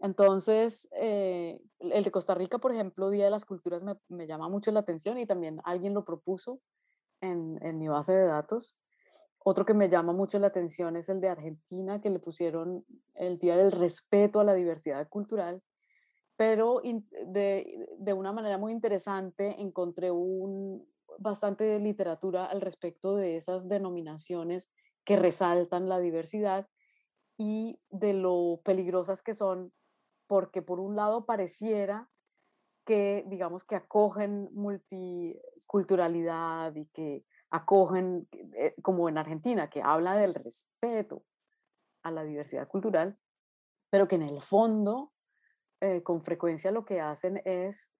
Entonces, 0.00 0.88
eh, 0.96 1.60
el 1.78 2.02
de 2.02 2.10
Costa 2.10 2.34
Rica, 2.34 2.58
por 2.58 2.72
ejemplo, 2.72 3.10
Día 3.10 3.26
de 3.26 3.30
las 3.30 3.44
Culturas, 3.44 3.82
me, 3.82 3.94
me, 4.08 4.26
llama 4.26 4.48
mucho 4.48 4.72
la 4.72 4.80
atención 4.80 5.16
y 5.18 5.26
también 5.26 5.60
alguien 5.64 5.94
lo 5.94 6.04
propuso 6.04 6.60
en, 7.20 7.58
en 7.62 7.78
mi 7.78 7.88
base 7.88 8.12
de 8.12 8.26
datos. 8.26 8.78
Otro 9.38 9.64
que 9.64 9.74
me 9.74 9.88
llama 9.88 10.12
mucho 10.12 10.38
la 10.38 10.48
atención 10.48 10.96
es 10.96 11.08
el 11.08 11.20
de 11.20 11.28
Argentina, 11.28 12.00
que 12.00 12.10
le 12.10 12.18
pusieron 12.18 12.84
el 13.14 13.38
Día 13.38 13.56
del 13.56 13.72
Respeto 13.72 14.40
a 14.40 14.44
la 14.44 14.54
Diversidad 14.54 15.08
Cultural, 15.08 15.62
pero 16.36 16.80
de, 16.82 17.86
de 17.98 18.12
una 18.12 18.32
manera 18.32 18.58
muy 18.58 18.72
interesante 18.72 19.60
encontré 19.60 20.10
un, 20.10 20.84
bastante 21.18 21.78
literatura 21.78 22.46
al 22.46 22.60
respecto 22.60 23.16
de 23.16 23.36
esas 23.36 23.68
denominaciones 23.68 24.72
que 25.04 25.16
resaltan 25.16 25.88
la 25.88 25.98
diversidad 25.98 26.68
y 27.36 27.78
de 27.90 28.14
lo 28.14 28.60
peligrosas 28.64 29.22
que 29.22 29.34
son, 29.34 29.72
porque 30.26 30.62
por 30.62 30.80
un 30.80 30.96
lado 30.96 31.26
pareciera 31.26 32.08
que, 32.84 33.24
digamos, 33.28 33.64
que 33.64 33.76
acogen 33.76 34.48
multiculturalidad 34.52 36.74
y 36.74 36.86
que 36.86 37.24
acogen, 37.50 38.28
eh, 38.56 38.74
como 38.82 39.08
en 39.08 39.18
Argentina, 39.18 39.70
que 39.70 39.82
habla 39.82 40.16
del 40.16 40.34
respeto 40.34 41.22
a 42.02 42.10
la 42.10 42.24
diversidad 42.24 42.66
cultural, 42.66 43.16
pero 43.90 44.08
que 44.08 44.16
en 44.16 44.22
el 44.22 44.40
fondo, 44.40 45.12
eh, 45.80 46.02
con 46.02 46.22
frecuencia 46.22 46.70
lo 46.70 46.84
que 46.84 47.00
hacen 47.00 47.40
es 47.44 47.94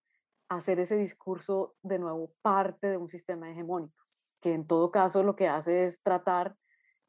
hacer 0.48 0.80
ese 0.80 0.96
discurso 0.96 1.74
de 1.82 1.98
nuevo 1.98 2.32
parte 2.42 2.88
de 2.88 2.96
un 2.96 3.08
sistema 3.08 3.50
hegemónico, 3.50 4.02
que 4.40 4.54
en 4.54 4.66
todo 4.66 4.90
caso 4.90 5.22
lo 5.22 5.36
que 5.36 5.48
hace 5.48 5.86
es 5.86 6.02
tratar 6.02 6.56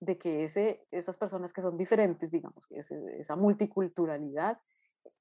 de 0.04 0.18
que 0.18 0.44
ese, 0.44 0.86
esas 0.92 1.18
personas 1.18 1.54
que 1.54 1.62
son 1.62 1.78
diferentes, 1.78 2.32
digamos, 2.32 2.66
que 2.68 2.80
esa 2.80 3.36
multiculturalidad 3.36 4.60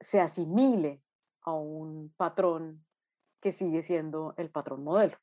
se 0.01 0.21
asimile 0.21 1.03
a 1.43 1.55
un 1.55 2.13
patrón 2.17 2.85
que 3.41 3.53
sigue 3.53 3.83
siendo 3.83 4.35
el 4.37 4.51
patrón 4.51 4.85
modelo. 4.85 5.17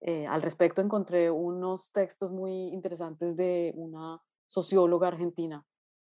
Eh, 0.00 0.26
al 0.26 0.42
respecto 0.42 0.82
encontré 0.82 1.30
unos 1.30 1.92
textos 1.92 2.30
muy 2.30 2.68
interesantes 2.68 3.36
de 3.36 3.72
una 3.76 4.20
socióloga 4.46 5.08
argentina, 5.08 5.64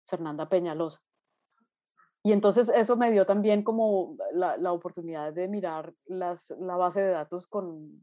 Fernanda 0.05 0.49
Peñalosa. 0.49 1.01
Y 2.23 2.31
entonces 2.31 2.69
eso 2.69 2.97
me 2.97 3.11
dio 3.11 3.25
también 3.25 3.63
como 3.63 4.17
la, 4.31 4.57
la 4.57 4.71
oportunidad 4.71 5.31
de 5.33 5.47
mirar 5.47 5.93
las, 6.05 6.49
la 6.59 6.75
base 6.75 7.01
de 7.01 7.11
datos 7.11 7.45
con 7.45 8.01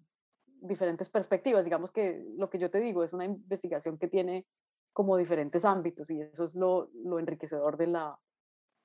diferentes 0.62 1.08
perspectivas. 1.08 1.64
Digamos 1.64 1.92
que 1.92 2.24
lo 2.36 2.48
que 2.48 2.58
yo 2.58 2.70
te 2.70 2.80
digo 2.80 3.02
es 3.02 3.12
una 3.12 3.24
investigación 3.24 3.98
que 3.98 4.08
tiene 4.08 4.46
como 4.92 5.16
diferentes 5.16 5.64
ámbitos 5.64 6.10
y 6.10 6.20
eso 6.20 6.44
es 6.44 6.54
lo, 6.54 6.90
lo 6.94 7.18
enriquecedor 7.18 7.76
de 7.76 7.86
la, 7.86 8.18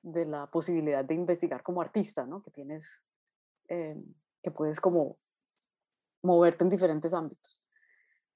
de 0.02 0.24
la 0.24 0.50
posibilidad 0.50 1.04
de 1.04 1.14
investigar 1.14 1.62
como 1.62 1.80
artista, 1.80 2.26
¿no? 2.26 2.42
Que 2.42 2.50
tienes, 2.50 3.02
eh, 3.68 3.96
que 4.42 4.50
puedes 4.50 4.80
como 4.80 5.18
moverte 6.22 6.64
en 6.64 6.70
diferentes 6.70 7.14
ámbitos. 7.14 7.62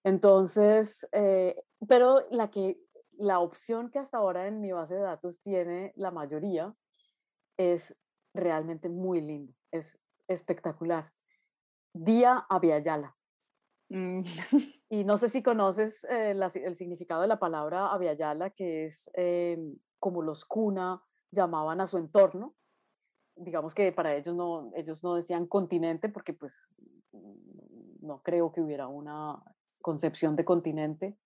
Entonces, 0.05 1.09
eh, 1.13 1.63
pero 1.89 2.27
la 2.31 2.51
que, 2.51 2.79
la 3.13 3.41
opción 3.41 3.91
que 3.91 3.99
hasta 3.99 4.19
ahora 4.19 4.47
en 4.47 4.61
mi 4.61 4.73
base 4.73 4.95
de 4.95 5.03
datos 5.03 5.41
tiene 5.43 5.93
la 5.97 6.11
mayoría 6.11 6.75
es 7.57 7.97
realmente 8.35 8.89
muy 8.89 9.21
lindo, 9.21 9.55
es 9.71 9.99
espectacular. 10.29 11.13
Día 11.93 12.47
Aviala. 12.49 13.15
Mm. 13.93 14.25
Y 14.93 15.05
no 15.05 15.17
sé 15.17 15.31
si 15.31 15.43
conoces 15.43 16.05
eh, 16.05 16.33
el 16.33 16.77
significado 16.77 17.23
de 17.23 17.29
la 17.29 17.39
palabra 17.39 17.91
Aviala, 17.93 18.51
que 18.51 18.85
es 18.85 19.11
como 19.99 20.21
los 20.21 20.45
cuna 20.45 21.03
llamaban 21.31 21.81
a 21.81 21.87
su 21.87 21.97
entorno. 21.97 22.55
Digamos 23.35 23.75
que 23.75 23.91
para 23.93 24.15
ellos 24.15 24.37
no, 24.37 24.71
ellos 24.77 25.03
no 25.03 25.15
decían 25.15 25.47
continente 25.47 26.11
porque 26.11 26.35
pues 26.35 26.69
no 28.03 28.21
creo 28.23 28.53
que 28.53 28.61
hubiera 28.61 28.87
una 28.87 29.43
concepción 29.81 30.37
de 30.37 30.45
continente, 30.45 31.17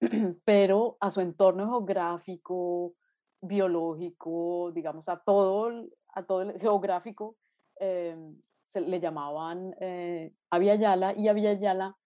pero 0.44 0.96
a 1.00 1.10
su 1.10 1.20
entorno 1.20 1.66
geográfico, 1.68 2.94
biológico, 3.40 4.72
digamos, 4.72 5.08
a 5.08 5.18
todo, 5.18 5.88
a 6.08 6.26
todo 6.26 6.42
el 6.42 6.60
geográfico, 6.60 7.36
em, 7.78 8.40
le 8.80 9.00
llamaban 9.00 9.74
eh, 9.80 10.34
Yala 10.52 11.14
y 11.14 11.24
Yala 11.24 11.96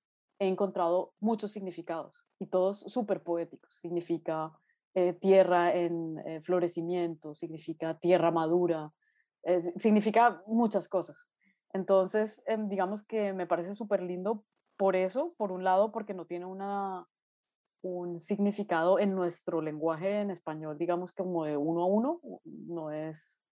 he 0.40 0.48
encontrado 0.48 1.12
muchos 1.20 1.52
significados 1.52 2.26
y 2.38 2.46
todos 2.46 2.80
súper 2.80 3.22
poéticos. 3.22 3.74
Significa 3.74 4.52
eh, 4.94 5.12
tierra 5.12 5.72
en 5.74 6.18
eh, 6.26 6.40
florecimiento, 6.40 7.34
significa 7.34 7.98
tierra 7.98 8.30
madura, 8.30 8.90
eh, 9.44 9.72
significa 9.76 10.42
muchas 10.46 10.88
cosas. 10.88 11.28
Entonces, 11.72 12.42
em, 12.46 12.68
digamos 12.68 13.04
que 13.04 13.32
me 13.32 13.46
parece 13.46 13.74
súper 13.74 14.02
lindo 14.02 14.44
por 14.76 14.96
eso, 14.96 15.30
por 15.36 15.52
un 15.52 15.62
lado, 15.62 15.92
porque 15.92 16.14
no 16.14 16.24
tiene 16.24 16.46
una, 16.46 17.06
un 17.82 18.20
significado 18.22 18.98
en 18.98 19.14
nuestro 19.14 19.60
lenguaje 19.60 20.22
en 20.22 20.30
español, 20.30 20.78
digamos 20.78 21.12
como 21.12 21.44
de 21.44 21.56
uno 21.56 21.82
a 21.82 21.86
uno, 21.86 22.20
no 22.44 22.90
es, 22.90 23.42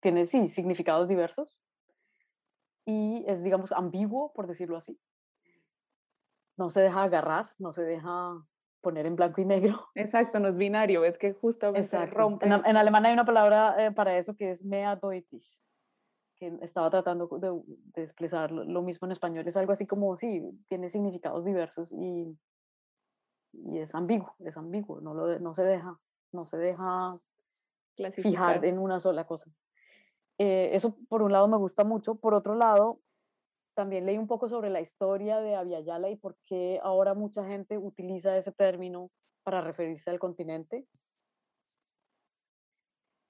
tiene 0.00 0.26
sí, 0.26 0.50
significados 0.50 1.08
diversos 1.08 1.61
y 2.84 3.24
es, 3.26 3.42
digamos, 3.42 3.72
ambiguo, 3.72 4.32
por 4.32 4.46
decirlo 4.46 4.76
así. 4.76 4.98
No 6.56 6.70
se 6.70 6.80
deja 6.82 7.04
agarrar, 7.04 7.50
no 7.58 7.72
se 7.72 7.84
deja 7.84 8.44
poner 8.80 9.06
en 9.06 9.16
blanco 9.16 9.40
y 9.40 9.44
negro. 9.44 9.86
Exacto, 9.94 10.40
no 10.40 10.48
es 10.48 10.56
binario, 10.56 11.04
es 11.04 11.16
que 11.16 11.32
justamente 11.32 12.06
rompe. 12.06 12.46
En, 12.46 12.52
en, 12.52 12.76
alemán 12.76 13.06
hay 13.06 13.14
una 13.14 13.24
palabra 13.24 13.74
eh, 13.78 13.92
para 13.92 14.18
eso 14.18 14.36
que 14.36 14.50
es 14.50 14.64
meadeutig, 14.64 15.44
que 16.36 16.58
estaba 16.60 16.90
tratando 16.90 17.28
de, 17.38 17.62
de, 17.94 18.02
expresar 18.02 18.50
lo 18.50 18.82
mismo 18.82 19.06
en 19.06 19.12
español. 19.12 19.46
Es 19.46 19.56
algo 19.56 19.72
así 19.72 19.86
como, 19.86 20.16
sí, 20.16 20.42
tiene 20.68 20.88
significados 20.88 21.44
diversos 21.44 21.92
y, 21.92 22.36
y 23.52 23.78
es 23.78 23.94
ambiguo, 23.94 24.34
es 24.40 24.56
ambiguo, 24.56 25.00
no, 25.00 25.14
lo, 25.14 25.38
no 25.38 25.54
se 25.54 25.62
deja, 25.62 25.98
no 26.32 26.44
se 26.44 26.56
deja 26.58 27.16
fijar 28.16 28.64
en 28.64 28.78
una 28.78 28.98
sola 29.00 29.24
cosa. 29.26 29.50
Eh, 30.38 30.70
eso 30.72 30.96
por 31.08 31.22
un 31.22 31.32
lado 31.32 31.48
me 31.48 31.56
gusta 31.56 31.84
mucho, 31.84 32.16
por 32.16 32.34
otro 32.34 32.54
lado 32.54 33.00
también 33.74 34.06
leí 34.06 34.18
un 34.18 34.26
poco 34.26 34.48
sobre 34.48 34.70
la 34.70 34.80
historia 34.80 35.40
de 35.40 35.54
Aviala 35.54 36.10
y 36.10 36.16
por 36.16 36.36
qué 36.44 36.78
ahora 36.82 37.14
mucha 37.14 37.46
gente 37.46 37.78
utiliza 37.78 38.36
ese 38.36 38.52
término 38.52 39.10
para 39.44 39.60
referirse 39.60 40.10
al 40.10 40.18
continente. 40.18 40.86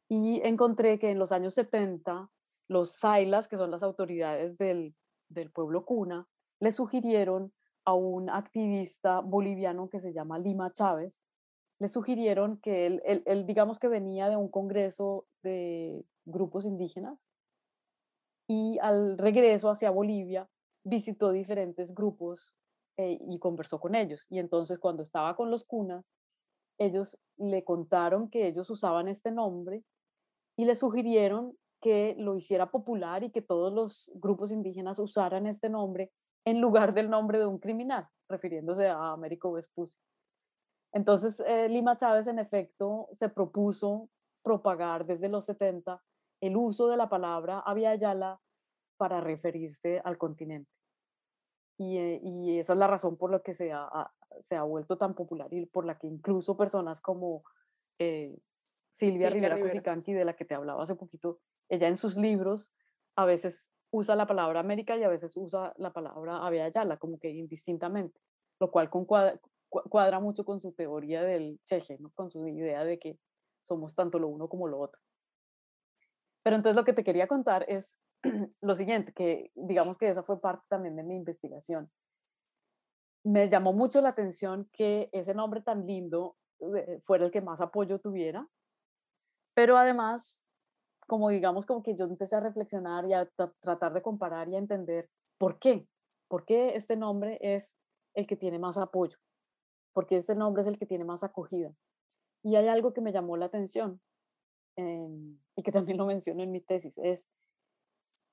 Y 0.08 0.40
encontré 0.44 0.98
que 0.98 1.10
en 1.10 1.18
los 1.18 1.32
años 1.32 1.54
70 1.54 2.28
los 2.68 2.92
Sailas, 2.96 3.48
que 3.48 3.56
son 3.56 3.70
las 3.70 3.82
autoridades 3.82 4.58
del, 4.58 4.94
del 5.28 5.50
pueblo 5.50 5.84
cuna, 5.84 6.26
le 6.60 6.72
sugirieron 6.72 7.52
a 7.84 7.94
un 7.94 8.28
activista 8.28 9.20
boliviano 9.20 9.88
que 9.88 10.00
se 10.00 10.12
llama 10.12 10.38
Lima 10.38 10.70
Chávez, 10.72 11.24
le 11.78 11.88
sugirieron 11.88 12.58
que 12.58 12.86
él, 12.86 13.02
él, 13.04 13.22
él 13.26 13.46
digamos 13.46 13.78
que 13.78 13.88
venía 13.88 14.28
de 14.28 14.36
un 14.36 14.48
congreso 14.48 15.26
de 15.42 16.04
grupos 16.24 16.64
indígenas 16.64 17.18
y 18.48 18.78
al 18.80 19.18
regreso 19.18 19.70
hacia 19.70 19.90
Bolivia 19.90 20.48
visitó 20.84 21.30
diferentes 21.30 21.94
grupos 21.94 22.52
eh, 22.96 23.18
y 23.20 23.38
conversó 23.38 23.80
con 23.80 23.94
ellos. 23.94 24.26
Y 24.28 24.38
entonces 24.38 24.78
cuando 24.78 25.02
estaba 25.02 25.36
con 25.36 25.50
los 25.50 25.64
cunas, 25.64 26.10
ellos 26.78 27.18
le 27.36 27.64
contaron 27.64 28.28
que 28.28 28.46
ellos 28.48 28.68
usaban 28.70 29.08
este 29.08 29.30
nombre 29.30 29.84
y 30.56 30.64
le 30.64 30.74
sugirieron 30.74 31.56
que 31.80 32.14
lo 32.18 32.36
hiciera 32.36 32.70
popular 32.70 33.24
y 33.24 33.30
que 33.30 33.42
todos 33.42 33.72
los 33.72 34.10
grupos 34.14 34.52
indígenas 34.52 34.98
usaran 34.98 35.46
este 35.46 35.68
nombre 35.68 36.12
en 36.44 36.60
lugar 36.60 36.94
del 36.94 37.10
nombre 37.10 37.38
de 37.38 37.46
un 37.46 37.58
criminal, 37.58 38.08
refiriéndose 38.28 38.86
a 38.88 39.12
Américo 39.12 39.52
Vespucio. 39.52 39.98
Entonces, 40.92 41.40
eh, 41.46 41.68
Lima 41.68 41.96
Chávez, 41.96 42.26
en 42.26 42.38
efecto, 42.38 43.08
se 43.12 43.28
propuso 43.28 44.08
propagar 44.42 45.06
desde 45.06 45.28
los 45.28 45.46
70 45.46 46.02
el 46.42 46.56
uso 46.56 46.88
de 46.88 46.96
la 46.96 47.08
palabra 47.08 47.60
Aviala 47.60 48.40
para 48.96 49.20
referirse 49.20 50.00
al 50.04 50.18
continente. 50.18 50.70
Y, 51.78 51.98
eh, 51.98 52.20
y, 52.22 52.58
esa 52.58 52.74
es 52.74 52.78
la 52.78 52.88
razón 52.88 53.16
por 53.16 53.30
la 53.30 53.40
que 53.40 53.54
se 53.54 53.72
ha, 53.72 54.12
se 54.40 54.56
ha 54.56 54.64
vuelto 54.64 54.98
tan 54.98 55.14
popular 55.14 55.48
y 55.52 55.64
por 55.66 55.86
la 55.86 55.98
que 55.98 56.08
incluso 56.08 56.56
personas 56.56 57.00
como 57.00 57.44
eh, 57.98 58.36
Silvia, 58.90 59.30
Rivera, 59.30 59.58
Cusicanqui, 59.58 60.12
de 60.12 60.24
la 60.24 60.34
que 60.34 60.44
te 60.44 60.54
hablaba 60.54 60.82
hace 60.82 60.96
poquito, 60.96 61.38
ella 61.68 61.88
en 61.88 61.96
sus 61.96 62.16
libros 62.16 62.74
a 63.16 63.24
veces 63.24 63.70
usa 63.90 64.16
la 64.16 64.26
palabra 64.26 64.60
América 64.60 64.96
y 64.96 65.04
a 65.04 65.08
veces 65.08 65.36
usa 65.36 65.72
la 65.76 65.92
palabra 65.92 66.44
Aviala, 66.44 66.96
como 66.98 67.18
que 67.18 67.30
indistintamente, 67.30 68.20
lo 68.58 68.70
cual 68.70 68.90
cuadra, 68.90 69.40
cuadra 69.68 70.18
mucho 70.18 70.44
con 70.44 70.60
su 70.60 70.72
teoría 70.72 71.22
del 71.22 71.60
cheje, 71.64 71.98
¿no? 72.00 72.10
con 72.10 72.30
su 72.30 72.46
idea 72.48 72.84
de 72.84 72.98
que 72.98 73.18
somos 73.62 73.94
tanto 73.94 74.18
lo 74.18 74.26
uno 74.28 74.48
como 74.48 74.66
lo 74.66 74.80
otro. 74.80 75.00
Pero 76.42 76.56
entonces 76.56 76.76
lo 76.76 76.84
que 76.84 76.92
te 76.92 77.04
quería 77.04 77.26
contar 77.26 77.64
es 77.68 78.00
lo 78.60 78.74
siguiente, 78.74 79.12
que 79.12 79.50
digamos 79.54 79.98
que 79.98 80.08
esa 80.08 80.22
fue 80.22 80.40
parte 80.40 80.64
también 80.68 80.96
de 80.96 81.02
mi 81.02 81.16
investigación. 81.16 81.90
Me 83.24 83.48
llamó 83.48 83.72
mucho 83.72 84.00
la 84.00 84.08
atención 84.08 84.68
que 84.72 85.08
ese 85.12 85.34
nombre 85.34 85.62
tan 85.62 85.86
lindo 85.86 86.36
eh, 86.60 87.00
fuera 87.04 87.24
el 87.24 87.30
que 87.30 87.40
más 87.40 87.60
apoyo 87.60 88.00
tuviera, 88.00 88.48
pero 89.54 89.76
además, 89.76 90.44
como 91.06 91.28
digamos, 91.28 91.66
como 91.66 91.82
que 91.82 91.94
yo 91.96 92.04
empecé 92.04 92.36
a 92.36 92.40
reflexionar 92.40 93.04
y 93.06 93.12
a 93.12 93.28
tratar 93.60 93.92
de 93.92 94.02
comparar 94.02 94.48
y 94.48 94.56
a 94.56 94.58
entender 94.58 95.08
por 95.38 95.58
qué, 95.58 95.86
por 96.28 96.44
qué 96.44 96.74
este 96.74 96.96
nombre 96.96 97.38
es 97.40 97.76
el 98.14 98.26
que 98.26 98.36
tiene 98.36 98.58
más 98.58 98.76
apoyo, 98.76 99.18
por 99.92 100.06
qué 100.06 100.16
este 100.16 100.34
nombre 100.34 100.62
es 100.62 100.68
el 100.68 100.78
que 100.78 100.86
tiene 100.86 101.04
más 101.04 101.22
acogida. 101.22 101.72
Y 102.42 102.56
hay 102.56 102.68
algo 102.68 102.92
que 102.92 103.00
me 103.00 103.12
llamó 103.12 103.36
la 103.36 103.46
atención, 103.46 104.00
Em, 104.76 105.38
y 105.56 105.62
que 105.62 105.72
también 105.72 105.98
lo 105.98 106.06
menciono 106.06 106.42
en 106.42 106.50
mi 106.50 106.60
tesis, 106.60 106.98
es 106.98 107.28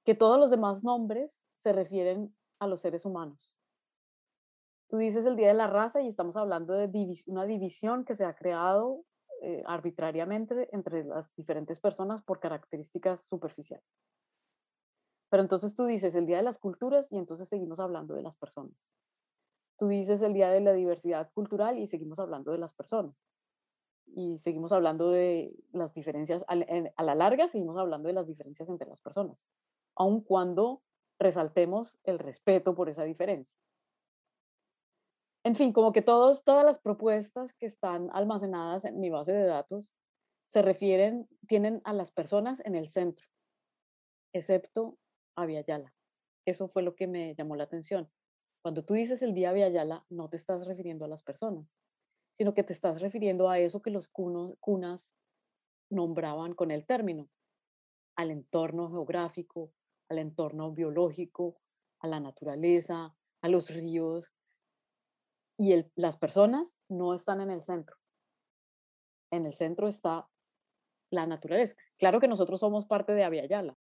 que 0.05 0.15
todos 0.15 0.39
los 0.39 0.49
demás 0.49 0.83
nombres 0.83 1.45
se 1.55 1.73
refieren 1.73 2.35
a 2.59 2.67
los 2.67 2.81
seres 2.81 3.05
humanos. 3.05 3.51
Tú 4.89 4.97
dices 4.97 5.25
el 5.25 5.35
Día 5.35 5.49
de 5.49 5.53
la 5.53 5.67
Raza 5.67 6.01
y 6.01 6.07
estamos 6.07 6.35
hablando 6.35 6.73
de 6.73 6.89
una 7.27 7.45
división 7.45 8.05
que 8.05 8.15
se 8.15 8.25
ha 8.25 8.35
creado 8.35 9.03
eh, 9.41 9.63
arbitrariamente 9.67 10.67
entre 10.71 11.03
las 11.03 11.33
diferentes 11.35 11.79
personas 11.79 12.23
por 12.23 12.39
características 12.39 13.21
superficiales. 13.25 13.85
Pero 15.29 15.43
entonces 15.43 15.75
tú 15.75 15.85
dices 15.85 16.15
el 16.15 16.25
Día 16.25 16.37
de 16.37 16.43
las 16.43 16.57
Culturas 16.57 17.11
y 17.11 17.17
entonces 17.17 17.47
seguimos 17.47 17.79
hablando 17.79 18.15
de 18.15 18.23
las 18.23 18.35
personas. 18.35 18.73
Tú 19.77 19.87
dices 19.87 20.21
el 20.23 20.33
Día 20.33 20.49
de 20.49 20.59
la 20.59 20.73
Diversidad 20.73 21.31
Cultural 21.33 21.77
y 21.77 21.87
seguimos 21.87 22.17
hablando 22.19 22.51
de 22.51 22.57
las 22.57 22.73
personas. 22.73 23.15
Y 24.15 24.39
seguimos 24.39 24.71
hablando 24.71 25.11
de 25.11 25.53
las 25.71 25.93
diferencias, 25.93 26.43
a 26.47 27.03
la 27.03 27.15
larga 27.15 27.47
seguimos 27.47 27.77
hablando 27.77 28.07
de 28.07 28.13
las 28.13 28.27
diferencias 28.27 28.69
entre 28.69 28.87
las 28.87 29.01
personas, 29.01 29.45
aun 29.95 30.21
cuando 30.21 30.81
resaltemos 31.19 31.99
el 32.03 32.19
respeto 32.19 32.75
por 32.75 32.89
esa 32.89 33.03
diferencia. 33.03 33.57
En 35.43 35.55
fin, 35.55 35.71
como 35.71 35.91
que 35.91 36.01
todos, 36.01 36.43
todas 36.43 36.65
las 36.65 36.79
propuestas 36.79 37.53
que 37.53 37.65
están 37.65 38.09
almacenadas 38.11 38.83
en 38.85 38.99
mi 38.99 39.09
base 39.09 39.31
de 39.31 39.45
datos 39.45 39.93
se 40.45 40.61
refieren, 40.61 41.29
tienen 41.47 41.81
a 41.85 41.93
las 41.93 42.11
personas 42.11 42.61
en 42.65 42.75
el 42.75 42.89
centro, 42.89 43.27
excepto 44.33 44.97
a 45.35 45.45
Yala. 45.45 45.93
Eso 46.45 46.67
fue 46.67 46.81
lo 46.81 46.95
que 46.95 47.07
me 47.07 47.35
llamó 47.35 47.55
la 47.55 47.63
atención. 47.65 48.09
Cuando 48.61 48.83
tú 48.83 48.95
dices 48.95 49.21
el 49.21 49.33
día 49.33 49.53
Yala, 49.53 50.05
no 50.09 50.29
te 50.29 50.37
estás 50.37 50.65
refiriendo 50.65 51.05
a 51.05 51.07
las 51.07 51.23
personas, 51.23 51.67
sino 52.39 52.53
que 52.53 52.63
te 52.63 52.71
estás 52.71 53.01
refiriendo 53.01 53.49
a 53.49 53.59
eso 53.59 53.81
que 53.81 53.91
los 53.91 54.07
cunas 54.07 55.13
nombraban 55.91 56.53
con 56.53 56.71
el 56.71 56.85
término, 56.85 57.29
al 58.15 58.31
entorno 58.31 58.89
geográfico, 58.89 59.73
al 60.07 60.19
entorno 60.19 60.71
biológico, 60.71 61.59
a 61.99 62.07
la 62.07 62.21
naturaleza, 62.21 63.13
a 63.41 63.49
los 63.49 63.69
ríos. 63.69 64.31
Y 65.57 65.83
las 65.95 66.15
personas 66.15 66.77
no 66.87 67.13
están 67.13 67.41
en 67.41 67.49
el 67.49 67.61
centro. 67.61 67.97
En 69.31 69.45
el 69.45 69.53
centro 69.53 69.89
está 69.89 70.29
la 71.11 71.27
naturaleza. 71.27 71.75
Claro 71.97 72.21
que 72.21 72.29
nosotros 72.29 72.61
somos 72.61 72.85
parte 72.85 73.15
de 73.15 73.25
Aviala. 73.25 73.77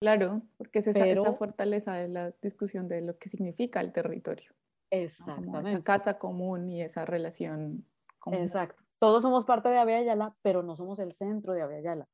Claro, 0.00 0.40
porque 0.56 0.78
es 0.78 0.86
esa, 0.86 1.34
fortaleza 1.34 1.92
de 1.92 2.08
la 2.08 2.30
discusión 2.40 2.88
de 2.88 3.02
lo 3.02 3.18
que 3.18 3.28
significa 3.28 3.82
el 3.82 3.92
territorio. 3.92 4.54
Exactamente. 4.92 5.72
esa 5.72 5.82
casa 5.82 6.18
común 6.18 6.68
y 6.68 6.82
esa 6.82 7.06
relación 7.06 7.82
común. 8.18 8.40
Exacto. 8.40 8.82
Todos 8.98 9.22
somos 9.22 9.44
parte 9.46 9.70
de 9.70 9.78
Aviala, 9.78 10.28
pero 10.42 10.62
no 10.62 10.76
somos 10.76 10.98
el 10.98 11.12
centro 11.12 11.54
de 11.54 11.62
Aviala. 11.62 12.06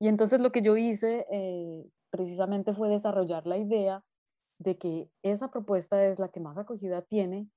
Y 0.00 0.08
entonces 0.08 0.40
lo 0.40 0.50
que 0.50 0.62
yo 0.62 0.76
hice 0.76 1.26
eh, 1.30 1.84
precisamente 2.10 2.72
fue 2.72 2.88
desarrollar 2.88 3.46
la 3.46 3.58
idea 3.58 4.02
de 4.58 4.78
que 4.78 5.10
esa 5.22 5.50
propuesta 5.50 6.04
es 6.06 6.18
la 6.18 6.28
que 6.28 6.40
más 6.40 6.56
acogida 6.56 7.02
tiene 7.02 7.48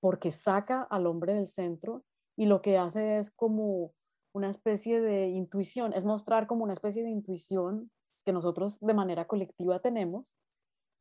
porque 0.00 0.30
saca 0.30 0.82
al 0.82 1.06
hombre 1.06 1.34
del 1.34 1.48
centro 1.48 2.04
y 2.36 2.46
lo 2.46 2.62
que 2.62 2.78
hace 2.78 3.18
es 3.18 3.30
como 3.30 3.92
una 4.32 4.48
especie 4.48 5.00
de 5.00 5.28
intuición, 5.28 5.92
es 5.92 6.04
mostrar 6.04 6.46
como 6.46 6.62
una 6.62 6.72
especie 6.72 7.02
de 7.02 7.10
intuición 7.10 7.90
que 8.24 8.32
nosotros 8.32 8.78
de 8.80 8.94
manera 8.94 9.26
colectiva 9.26 9.80
tenemos 9.80 10.32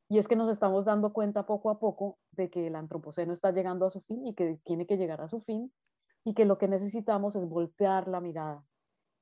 y 0.10 0.18
es 0.18 0.28
que 0.28 0.36
nos 0.36 0.50
estamos 0.50 0.86
dando 0.86 1.14
cuenta 1.14 1.46
poco 1.46 1.70
a 1.70 1.80
poco 1.80 2.18
de 2.32 2.50
que 2.50 2.68
el 2.68 2.76
antropoceno 2.76 3.32
está 3.32 3.52
llegando 3.52 3.86
a 3.86 3.92
su 3.92 4.02
fin 4.02 4.26
y 4.26 4.34
que 4.34 4.60
tiene 4.64 4.88
que 4.88 4.98
llegar 4.98 5.22
a 5.22 5.28
su 5.28 5.40
fin 5.40 5.72
y 6.26 6.34
que 6.34 6.46
lo 6.46 6.58
que 6.58 6.68
necesitamos 6.68 7.36
es 7.36 7.48
voltear 7.48 8.08
la 8.08 8.20
mirada 8.20 8.64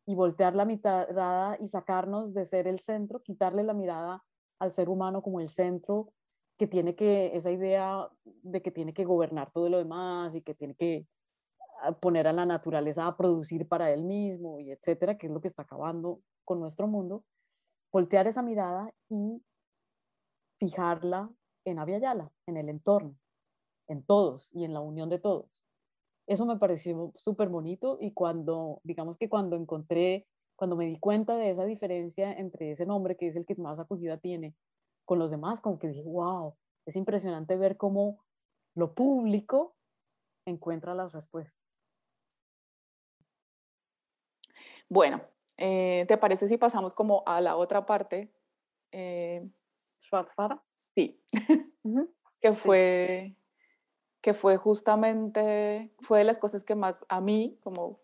y 0.05 0.15
voltear 0.15 0.55
la 0.55 0.63
mirada 0.63 1.57
y 1.59 1.67
sacarnos 1.67 2.33
de 2.33 2.45
ser 2.45 2.67
el 2.67 2.79
centro, 2.79 3.21
quitarle 3.21 3.63
la 3.63 3.73
mirada 3.73 4.23
al 4.59 4.71
ser 4.71 4.87
humano 4.87 5.21
como 5.21 5.41
el 5.41 5.49
centro 5.49 6.13
que 6.57 6.67
tiene 6.67 6.95
que, 6.95 7.35
esa 7.35 7.51
idea 7.51 8.09
de 8.23 8.61
que 8.61 8.71
tiene 8.71 8.93
que 8.93 9.03
gobernar 9.03 9.51
todo 9.51 9.67
lo 9.67 9.77
demás 9.77 10.33
y 10.35 10.41
que 10.41 10.53
tiene 10.53 10.73
que 10.73 11.05
ah, 11.81 11.91
poner 11.91 12.27
a 12.27 12.33
la 12.33 12.45
naturaleza 12.45 13.05
a 13.05 13.17
producir 13.17 13.67
para 13.67 13.91
él 13.91 14.05
mismo 14.05 14.61
y 14.61 14.71
etcétera, 14.71 15.17
que 15.17 15.27
es 15.27 15.33
lo 15.33 15.41
que 15.41 15.49
está 15.49 15.63
acabando 15.63 16.21
con 16.45 16.61
nuestro 16.61 16.87
mundo, 16.87 17.25
voltear 17.91 18.25
esa 18.27 18.41
mirada 18.41 18.89
y 19.09 19.43
fijarla 20.59 21.31
en 21.65 21.79
Aviala, 21.79 22.31
en 22.45 22.57
el 22.57 22.69
entorno, 22.69 23.15
en 23.87 24.03
todos 24.03 24.53
y 24.53 24.63
en 24.63 24.73
la 24.73 24.79
unión 24.79 25.09
de 25.09 25.19
todos. 25.19 25.49
Eso 26.27 26.45
me 26.45 26.57
pareció 26.57 27.13
súper 27.15 27.49
bonito 27.49 27.97
y 28.01 28.11
cuando, 28.11 28.81
digamos 28.83 29.17
que 29.17 29.29
cuando 29.29 29.55
encontré, 29.55 30.27
cuando 30.55 30.75
me 30.75 30.85
di 30.85 30.99
cuenta 30.99 31.37
de 31.37 31.51
esa 31.51 31.65
diferencia 31.65 32.33
entre 32.33 32.71
ese 32.71 32.85
nombre 32.85 33.15
que 33.15 33.27
es 33.27 33.35
el 33.35 33.45
que 33.45 33.55
más 33.55 33.79
acogida 33.79 34.17
tiene 34.17 34.55
con 35.05 35.19
los 35.19 35.31
demás, 35.31 35.61
como 35.61 35.79
que 35.79 35.87
dije, 35.87 36.03
wow, 36.03 36.55
es 36.85 36.95
impresionante 36.95 37.55
ver 37.55 37.77
cómo 37.77 38.25
lo 38.75 38.93
público 38.93 39.75
encuentra 40.45 40.95
las 40.95 41.13
respuestas. 41.13 41.55
Bueno, 44.89 45.21
eh, 45.57 46.05
¿te 46.07 46.17
parece 46.17 46.47
si 46.47 46.57
pasamos 46.57 46.93
como 46.93 47.23
a 47.25 47.41
la 47.41 47.57
otra 47.57 47.85
parte? 47.85 48.31
Eh, 48.91 49.49
Schwarzfahrer. 50.07 50.59
Sí, 50.95 51.19
que 52.41 52.53
fue 52.53 53.35
que 54.21 54.33
fue 54.33 54.57
justamente, 54.57 55.89
fue 56.01 56.17
de 56.19 56.23
las 56.25 56.37
cosas 56.37 56.65
que 56.65 56.75
más 56.75 56.99
a 57.07 57.21
mí, 57.21 57.57
como 57.63 57.99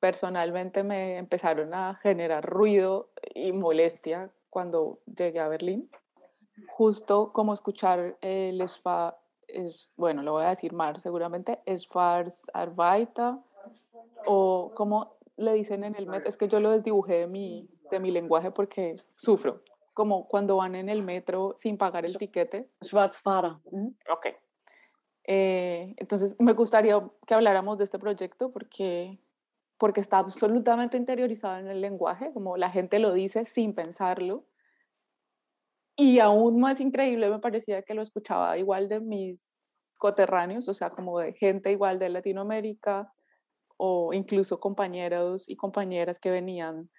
personalmente, 0.00 0.82
me 0.82 1.16
empezaron 1.16 1.74
a 1.74 1.94
generar 1.94 2.44
ruido 2.44 3.10
y 3.34 3.52
molestia 3.52 4.32
cuando 4.50 4.98
llegué 5.06 5.38
a 5.38 5.46
Berlín. 5.46 5.88
Justo 6.68 7.32
como 7.32 7.54
escuchar 7.54 8.16
el 8.20 8.66
Sfa, 8.68 9.16
es, 9.46 9.88
bueno, 9.96 10.22
lo 10.22 10.32
voy 10.32 10.44
a 10.44 10.48
decir 10.48 10.72
mal 10.72 10.98
seguramente, 11.00 11.60
Arbeiter, 12.52 13.34
o 14.26 14.72
como 14.74 15.16
le 15.36 15.52
dicen 15.52 15.84
en 15.84 15.94
el 15.94 16.06
metro, 16.06 16.28
es 16.28 16.36
que 16.36 16.48
yo 16.48 16.58
lo 16.58 16.72
desdibujé 16.72 17.20
de 17.20 17.26
mi, 17.26 17.68
de 17.90 18.00
mi 18.00 18.10
lenguaje 18.10 18.50
porque 18.50 18.96
sufro, 19.14 19.62
como 19.94 20.28
cuando 20.28 20.56
van 20.56 20.74
en 20.74 20.88
el 20.88 21.02
metro 21.02 21.56
sin 21.58 21.78
pagar 21.78 22.04
el 22.04 22.18
tiquete. 22.18 22.68
Schwarzfahrer. 22.82 23.52
Ok, 24.12 24.26
eh, 25.26 25.94
entonces, 25.96 26.36
me 26.38 26.52
gustaría 26.52 27.00
que 27.26 27.34
habláramos 27.34 27.78
de 27.78 27.84
este 27.84 27.98
proyecto 27.98 28.52
porque, 28.52 29.18
porque 29.78 30.00
está 30.00 30.18
absolutamente 30.18 30.96
interiorizado 30.96 31.58
en 31.58 31.68
el 31.68 31.80
lenguaje, 31.80 32.32
como 32.32 32.56
la 32.56 32.70
gente 32.70 32.98
lo 32.98 33.12
dice 33.12 33.44
sin 33.44 33.74
pensarlo. 33.74 34.46
Y 35.96 36.18
aún 36.18 36.60
más 36.60 36.80
increíble 36.80 37.30
me 37.30 37.38
parecía 37.38 37.82
que 37.82 37.94
lo 37.94 38.02
escuchaba 38.02 38.58
igual 38.58 38.88
de 38.88 39.00
mis 39.00 39.54
coterráneos, 39.96 40.68
o 40.68 40.74
sea, 40.74 40.90
como 40.90 41.20
de 41.20 41.32
gente 41.32 41.70
igual 41.72 41.98
de 41.98 42.08
Latinoamérica 42.10 43.12
o 43.76 44.12
incluso 44.12 44.60
compañeros 44.60 45.48
y 45.48 45.56
compañeras 45.56 46.18
que 46.18 46.30
venían 46.30 46.90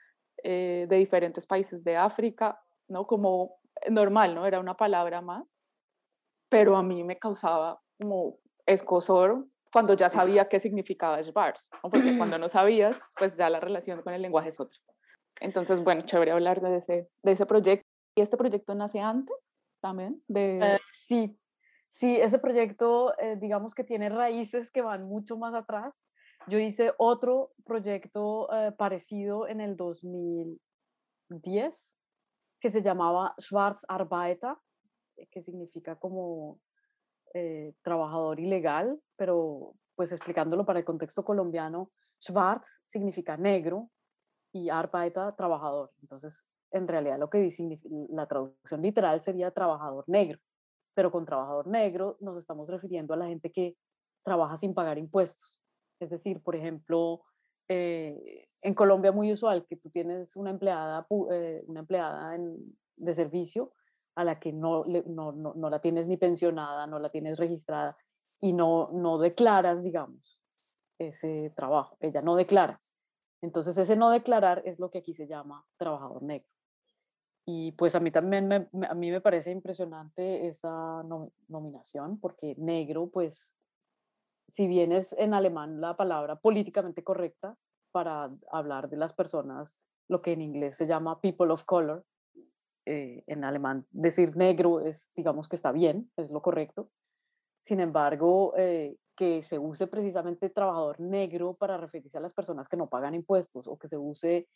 eh, 0.44 0.88
de 0.90 0.96
diferentes 0.98 1.46
países 1.46 1.84
de 1.84 1.98
África, 1.98 2.62
¿no? 2.88 3.08
Como 3.08 3.58
normal, 3.90 4.36
¿no? 4.36 4.46
Era 4.46 4.60
una 4.60 4.76
palabra 4.76 5.22
más, 5.22 5.62
pero 6.50 6.76
a 6.76 6.84
mí 6.84 7.04
me 7.04 7.18
causaba 7.18 7.82
como 8.00 8.38
escosor 8.66 9.46
cuando 9.72 9.94
ya 9.94 10.10
sabía 10.10 10.48
qué 10.48 10.60
significaba 10.60 11.22
Schwarz, 11.22 11.70
porque 11.82 12.18
cuando 12.18 12.38
no 12.38 12.48
sabías, 12.48 13.10
pues 13.20 13.36
ya 13.36 13.50
la 13.50 13.60
relación 13.60 14.02
con 14.02 14.14
el 14.14 14.22
lenguaje 14.22 14.50
es 14.50 14.60
otra. 14.60 14.80
Entonces, 15.42 15.84
bueno, 15.84 16.04
chévere 16.04 16.32
hablar 16.32 16.62
de 16.62 16.78
ese, 16.78 17.10
de 17.24 17.32
ese 17.34 17.46
proyecto. 17.46 17.86
¿Y 18.16 18.22
este 18.22 18.38
proyecto 18.38 18.74
nace 18.74 19.02
antes 19.02 19.36
también? 19.82 20.24
De... 20.30 20.60
Eh, 20.60 20.80
sí, 20.94 21.38
sí, 21.90 22.16
ese 22.16 22.40
proyecto, 22.40 23.14
eh, 23.20 23.36
digamos 23.38 23.76
que 23.76 23.84
tiene 23.84 24.08
raíces 24.08 24.72
que 24.72 24.82
van 24.82 25.04
mucho 25.04 25.36
más 25.36 25.54
atrás. 25.54 26.02
Yo 26.48 26.58
hice 26.58 26.94
otro 26.98 27.52
proyecto 27.66 28.48
eh, 28.54 28.72
parecido 28.72 29.48
en 29.48 29.60
el 29.60 29.76
2010 29.76 31.95
que 32.66 32.72
se 32.72 32.82
llamaba 32.82 33.36
Schwarzarbeiter, 33.40 34.56
que 35.30 35.44
significa 35.44 36.00
como 36.00 36.60
eh, 37.36 37.76
trabajador 37.84 38.40
ilegal, 38.40 39.00
pero 39.16 39.76
pues 39.94 40.12
explicándolo 40.12 40.66
para 40.66 40.80
el 40.80 40.86
contexto 40.86 41.24
colombiano, 41.24 41.92
Schwarz 42.20 42.82
significa 42.84 43.38
negro 43.38 43.92
y 44.52 44.70
Arbeiter 44.70 45.36
trabajador. 45.36 45.92
Entonces, 46.02 46.44
en 46.72 46.88
realidad 46.88 47.20
lo 47.20 47.30
que 47.30 47.38
dice 47.38 47.80
la 48.10 48.26
traducción 48.26 48.82
literal 48.82 49.22
sería 49.22 49.52
trabajador 49.52 50.04
negro, 50.08 50.40
pero 50.96 51.12
con 51.12 51.24
trabajador 51.24 51.68
negro 51.68 52.18
nos 52.20 52.36
estamos 52.36 52.68
refiriendo 52.68 53.14
a 53.14 53.18
la 53.18 53.28
gente 53.28 53.52
que 53.52 53.78
trabaja 54.24 54.58
sin 54.58 54.74
pagar 54.74 54.98
impuestos. 54.98 55.56
Es 56.00 56.10
decir, 56.10 56.42
por 56.42 56.56
ejemplo, 56.56 57.22
eh, 57.68 58.48
en 58.62 58.74
Colombia 58.74 59.12
muy 59.12 59.32
usual 59.32 59.66
que 59.68 59.76
tú 59.76 59.90
tienes 59.90 60.36
una 60.36 60.50
empleada, 60.50 61.06
eh, 61.32 61.64
una 61.68 61.82
empleada 61.82 62.38
de 62.98 63.16
servicio 63.16 63.74
a 64.16 64.24
la 64.24 64.40
que 64.40 64.54
no, 64.54 64.84
no, 65.06 65.32
no, 65.34 65.70
la 65.70 65.80
tienes 65.80 66.08
ni 66.08 66.18
pensionada, 66.18 66.88
no 66.88 67.00
la 67.00 67.10
tienes 67.10 67.38
registrada 67.38 67.96
y 68.40 68.54
no, 68.54 68.90
no 68.94 69.18
declaras, 69.18 69.84
digamos, 69.84 70.40
ese 70.98 71.52
trabajo. 71.56 71.98
Ella 72.00 72.22
no 72.22 72.36
declara. 72.36 72.80
Entonces 73.42 73.78
ese 73.78 73.96
no 73.96 74.10
declarar 74.10 74.64
es 74.66 74.80
lo 74.80 74.90
que 74.90 75.00
aquí 75.00 75.14
se 75.14 75.28
llama 75.28 75.66
trabajador 75.78 76.24
negro. 76.24 76.48
Y 77.46 77.74
pues 77.74 77.94
a 77.94 78.00
mí 78.00 78.10
también 78.10 78.48
me, 78.48 78.68
a 78.88 78.96
mí 78.96 79.12
me 79.12 79.22
parece 79.22 79.52
impresionante 79.52 80.48
esa 80.48 81.04
nominación 81.48 82.20
porque 82.20 82.56
negro, 82.58 83.08
pues, 83.12 83.56
si 84.48 84.68
bien 84.68 84.92
es 84.92 85.14
en 85.14 85.34
alemán 85.34 85.82
la 85.82 85.96
palabra 85.96 86.36
políticamente 86.36 87.04
correcta 87.04 87.56
para 87.92 88.32
hablar 88.52 88.90
de 88.90 88.98
las 88.98 89.14
personas, 89.14 89.78
lo 90.08 90.20
que 90.22 90.34
en 90.34 90.42
inglés 90.42 90.78
se 90.78 90.86
llama 90.86 91.22
people 91.22 91.52
of 91.52 91.66
color, 91.66 92.06
eh, 92.86 93.24
en 93.26 93.44
alemán 93.44 93.88
decir 93.90 94.36
negro 94.36 94.80
es, 94.80 95.12
digamos 95.16 95.50
que 95.50 95.56
está 95.56 95.72
bien, 95.72 96.12
es 96.18 96.30
lo 96.30 96.42
correcto. 96.42 96.90
Sin 97.62 97.80
embargo, 97.80 98.54
eh, 98.58 98.96
que 99.16 99.42
se 99.42 99.58
use 99.58 99.88
precisamente 99.88 100.50
trabajador 100.50 101.00
negro 101.00 101.54
para 101.54 101.78
referirse 101.78 102.18
a 102.18 102.22
las 102.22 102.34
personas 102.34 102.68
que 102.68 102.78
no 102.78 102.88
pagan 102.88 103.16
impuestos 103.16 103.68
o 103.68 103.78
que 103.78 103.88
se 103.88 103.98
use 103.98 104.48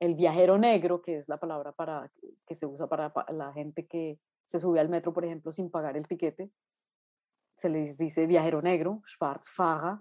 el 0.00 0.16
viajero 0.16 0.58
negro, 0.58 1.02
que 1.02 1.16
es 1.16 1.28
la 1.28 1.38
palabra 1.38 1.70
para, 1.72 2.10
que 2.46 2.56
se 2.56 2.66
usa 2.66 2.88
para 2.88 3.12
la 3.28 3.52
gente 3.52 3.86
que 3.86 4.18
se 4.44 4.58
sube 4.58 4.80
al 4.80 4.88
metro, 4.88 5.12
por 5.12 5.24
ejemplo, 5.24 5.52
sin 5.52 5.70
pagar 5.70 5.96
el 5.96 6.08
tiquete. 6.08 6.50
Se 7.62 7.68
les 7.68 7.96
dice 7.96 8.26
viajero 8.26 8.60
negro, 8.60 9.02
Schwarzfahrer. 9.06 10.00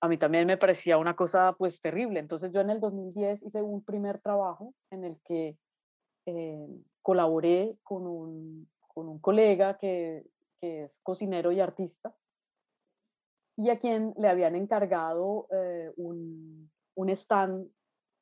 A 0.00 0.08
mí 0.08 0.18
también 0.18 0.44
me 0.44 0.56
parecía 0.56 0.98
una 0.98 1.14
cosa 1.14 1.52
pues 1.56 1.80
terrible. 1.80 2.18
Entonces 2.18 2.50
yo 2.50 2.60
en 2.60 2.70
el 2.70 2.80
2010 2.80 3.44
hice 3.44 3.62
un 3.62 3.84
primer 3.84 4.18
trabajo 4.18 4.74
en 4.90 5.04
el 5.04 5.22
que 5.22 5.56
eh, 6.26 6.66
colaboré 7.00 7.76
con 7.84 8.08
un, 8.08 8.68
con 8.88 9.08
un 9.08 9.20
colega 9.20 9.78
que, 9.78 10.26
que, 10.60 10.82
es 10.82 10.98
cocinero 11.04 11.52
y 11.52 11.60
artista 11.60 12.12
y 13.54 13.70
a 13.70 13.78
quien 13.78 14.12
le 14.16 14.28
habían 14.28 14.56
encargado 14.56 15.46
eh, 15.52 15.92
un, 15.96 16.72
un 16.96 17.08
stand 17.10 17.70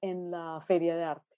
en 0.03 0.30
la 0.30 0.61
feria 0.61 0.95
de 0.95 1.05
arte. 1.05 1.37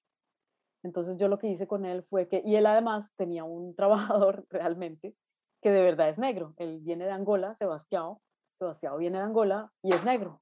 Entonces 0.82 1.16
yo 1.16 1.28
lo 1.28 1.38
que 1.38 1.46
hice 1.46 1.68
con 1.68 1.84
él 1.84 2.02
fue 2.02 2.26
que, 2.26 2.42
y 2.44 2.56
él 2.56 2.66
además 2.66 3.14
tenía 3.14 3.44
un 3.44 3.76
trabajador 3.76 4.46
realmente 4.50 5.14
que 5.60 5.70
de 5.70 5.82
verdad 5.82 6.08
es 6.08 6.18
negro. 6.18 6.54
Él 6.56 6.80
viene 6.80 7.04
de 7.04 7.12
Angola, 7.12 7.54
Sebastián. 7.54 8.14
Sebastián 8.58 8.98
viene 8.98 9.18
de 9.18 9.24
Angola 9.24 9.72
y 9.82 9.92
es 9.92 10.04
negro. 10.04 10.40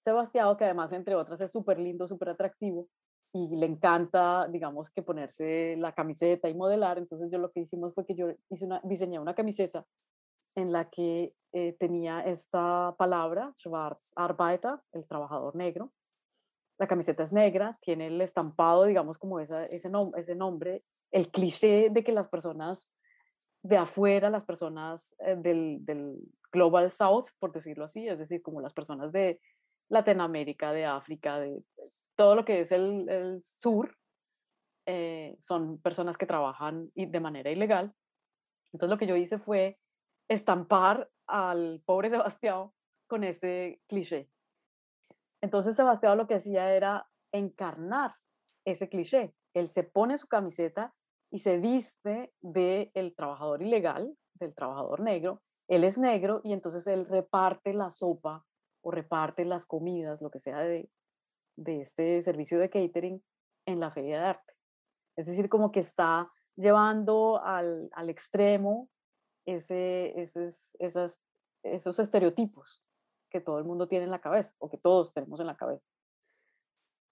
Sebastián, 0.00 0.56
que 0.56 0.64
además, 0.64 0.92
entre 0.92 1.14
otras, 1.14 1.40
es 1.40 1.50
súper 1.50 1.78
lindo, 1.78 2.08
súper 2.08 2.30
atractivo 2.30 2.88
y 3.32 3.56
le 3.56 3.66
encanta, 3.66 4.46
digamos, 4.48 4.90
que 4.90 5.02
ponerse 5.02 5.76
la 5.78 5.92
camiseta 5.92 6.48
y 6.48 6.54
modelar. 6.54 6.98
Entonces 6.98 7.30
yo 7.30 7.38
lo 7.38 7.50
que 7.50 7.60
hicimos 7.60 7.94
fue 7.94 8.04
que 8.04 8.14
yo 8.14 8.28
hice 8.50 8.66
una, 8.66 8.80
diseñé 8.84 9.18
una 9.18 9.34
camiseta 9.34 9.86
en 10.54 10.70
la 10.70 10.90
que 10.90 11.34
eh, 11.52 11.74
tenía 11.78 12.20
esta 12.20 12.94
palabra, 12.98 13.54
Schwarzarbeiter, 13.56 14.80
el 14.92 15.06
trabajador 15.06 15.56
negro, 15.56 15.92
la 16.78 16.86
camiseta 16.86 17.22
es 17.22 17.32
negra, 17.32 17.78
tiene 17.80 18.08
el 18.08 18.20
estampado, 18.20 18.84
digamos, 18.84 19.16
como 19.16 19.40
ese, 19.40 19.68
ese 19.74 20.34
nombre, 20.34 20.84
el 21.10 21.28
cliché 21.28 21.88
de 21.90 22.04
que 22.04 22.12
las 22.12 22.28
personas 22.28 22.90
de 23.62 23.76
afuera, 23.76 24.30
las 24.30 24.44
personas 24.44 25.14
eh, 25.20 25.36
del, 25.36 25.84
del, 25.84 26.16
Global 26.52 26.90
South, 26.90 27.30
por 27.38 27.50
decirlo 27.50 27.86
así, 27.86 28.06
es 28.06 28.18
decir, 28.18 28.42
como 28.42 28.60
las 28.60 28.74
personas 28.74 29.10
de 29.10 29.40
Latinoamérica, 29.88 30.74
de 30.74 30.84
África, 30.84 31.38
de 31.38 31.62
todo 32.14 32.36
lo 32.36 32.44
que 32.44 32.60
es 32.60 32.72
el, 32.72 33.08
el 33.08 33.42
sur, 33.42 33.96
eh, 34.84 35.36
son 35.40 35.78
personas 35.78 36.18
que 36.18 36.26
trabajan 36.26 36.90
de 36.94 37.20
manera 37.20 37.50
ilegal. 37.50 37.94
Entonces 38.72 38.90
lo 38.90 38.98
que 38.98 39.06
yo 39.06 39.16
hice 39.16 39.38
fue 39.38 39.78
estampar 40.28 41.10
al 41.26 41.82
pobre 41.86 42.10
Sebastián 42.10 42.70
con 43.06 43.24
este 43.24 43.80
cliché. 43.88 44.28
Entonces 45.40 45.76
Sebastián 45.76 46.18
lo 46.18 46.26
que 46.26 46.34
hacía 46.34 46.74
era 46.74 47.08
encarnar 47.32 48.16
ese 48.66 48.88
cliché. 48.88 49.34
Él 49.54 49.68
se 49.68 49.84
pone 49.84 50.18
su 50.18 50.28
camiseta 50.28 50.94
y 51.32 51.38
se 51.38 51.56
viste 51.56 52.30
del 52.42 52.90
el 52.92 53.14
trabajador 53.14 53.62
ilegal, 53.62 54.16
del 54.34 54.54
trabajador 54.54 55.00
negro. 55.00 55.40
Él 55.66 55.82
es 55.82 55.96
negro 55.96 56.42
y 56.44 56.52
entonces 56.52 56.86
él 56.86 57.06
reparte 57.06 57.72
la 57.72 57.88
sopa 57.88 58.44
o 58.82 58.90
reparte 58.90 59.46
las 59.46 59.64
comidas, 59.64 60.20
lo 60.20 60.30
que 60.30 60.38
sea 60.38 60.58
de, 60.58 60.90
de 61.56 61.80
este 61.80 62.22
servicio 62.22 62.58
de 62.58 62.68
catering 62.68 63.24
en 63.66 63.80
la 63.80 63.90
feria 63.90 64.20
de 64.20 64.26
arte. 64.26 64.52
Es 65.16 65.24
decir, 65.24 65.48
como 65.48 65.72
que 65.72 65.80
está 65.80 66.30
llevando 66.54 67.40
al, 67.42 67.88
al 67.92 68.10
extremo 68.10 68.90
ese, 69.46 70.20
esos, 70.20 70.76
esas, 70.80 71.22
esos 71.62 71.98
estereotipos 71.98 72.82
que 73.30 73.40
todo 73.40 73.58
el 73.58 73.64
mundo 73.64 73.88
tiene 73.88 74.04
en 74.04 74.10
la 74.10 74.20
cabeza 74.20 74.54
o 74.58 74.68
que 74.68 74.76
todos 74.76 75.14
tenemos 75.14 75.40
en 75.40 75.46
la 75.46 75.56
cabeza. 75.56 75.86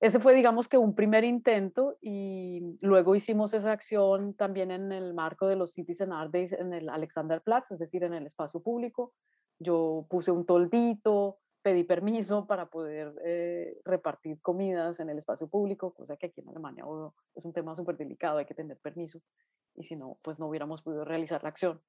Ese 0.01 0.18
fue, 0.18 0.34
digamos 0.34 0.66
que 0.66 0.78
un 0.78 0.94
primer 0.94 1.24
intento 1.24 1.96
y 2.01 2.78
luego 2.80 3.14
hicimos 3.14 3.53
esa 3.53 3.72
acción 3.72 4.34
también 4.34 4.70
en 4.70 4.92
el 4.92 5.12
marco 5.12 5.46
de 5.46 5.57
los 5.57 5.72
Citizen 5.72 6.12
Art 6.12 6.32
Days 6.32 6.53
en 6.53 6.72
el 6.72 6.88
Alexanderplatz, 6.88 7.70
es 7.70 7.78
decir, 7.78 8.03
en 8.05 8.14
el 8.14 8.26
espacio 8.26 8.61
público. 8.61 9.12
Yo 9.59 10.07
puse 10.09 10.30
un 10.30 10.46
toldito, 10.46 11.38
pedí 11.61 11.84
permiso 11.84 12.46
para 12.46 12.70
poder 12.70 13.14
eh, 13.24 13.78
repartir 13.84 14.40
comidas 14.40 15.01
en 15.01 15.11
el 15.11 15.18
espacio 15.18 15.48
público, 15.48 15.92
cosa 15.92 16.16
que 16.16 16.26
aquí 16.28 16.40
en 16.40 16.48
Alemania 16.48 16.84
es 17.34 17.44
un 17.44 17.53
tema 17.53 17.76
súper 17.76 17.98
delicado, 17.98 18.38
hay 18.38 18.46
que 18.46 18.55
tener 18.55 18.78
permiso 18.78 19.20
y 19.74 19.84
si 19.84 19.96
no, 19.96 20.18
pues 20.22 20.38
no 20.38 20.48
hubiéramos 20.48 20.80
podido 20.80 21.05
realizar 21.05 21.42
la 21.42 21.51
acción. 21.51 21.82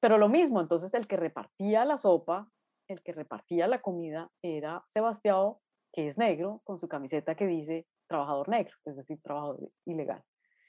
Pero 0.00 0.18
lo 0.18 0.28
mismo, 0.28 0.60
entonces 0.60 0.92
el 0.94 1.06
que 1.06 1.16
repartía 1.16 1.84
la 1.84 1.98
sopa 1.98 2.50
el 2.88 3.02
que 3.02 3.12
repartía 3.12 3.66
la 3.66 3.80
comida 3.80 4.30
era 4.42 4.84
Sebastián, 4.88 5.54
que 5.92 6.06
es 6.06 6.18
negro, 6.18 6.60
con 6.64 6.78
su 6.78 6.88
camiseta 6.88 7.34
que 7.34 7.46
dice 7.46 7.86
trabajador 8.08 8.48
negro, 8.48 8.74
es 8.84 8.96
decir, 8.96 9.20
trabajador 9.22 9.70
ilegal. 9.84 10.22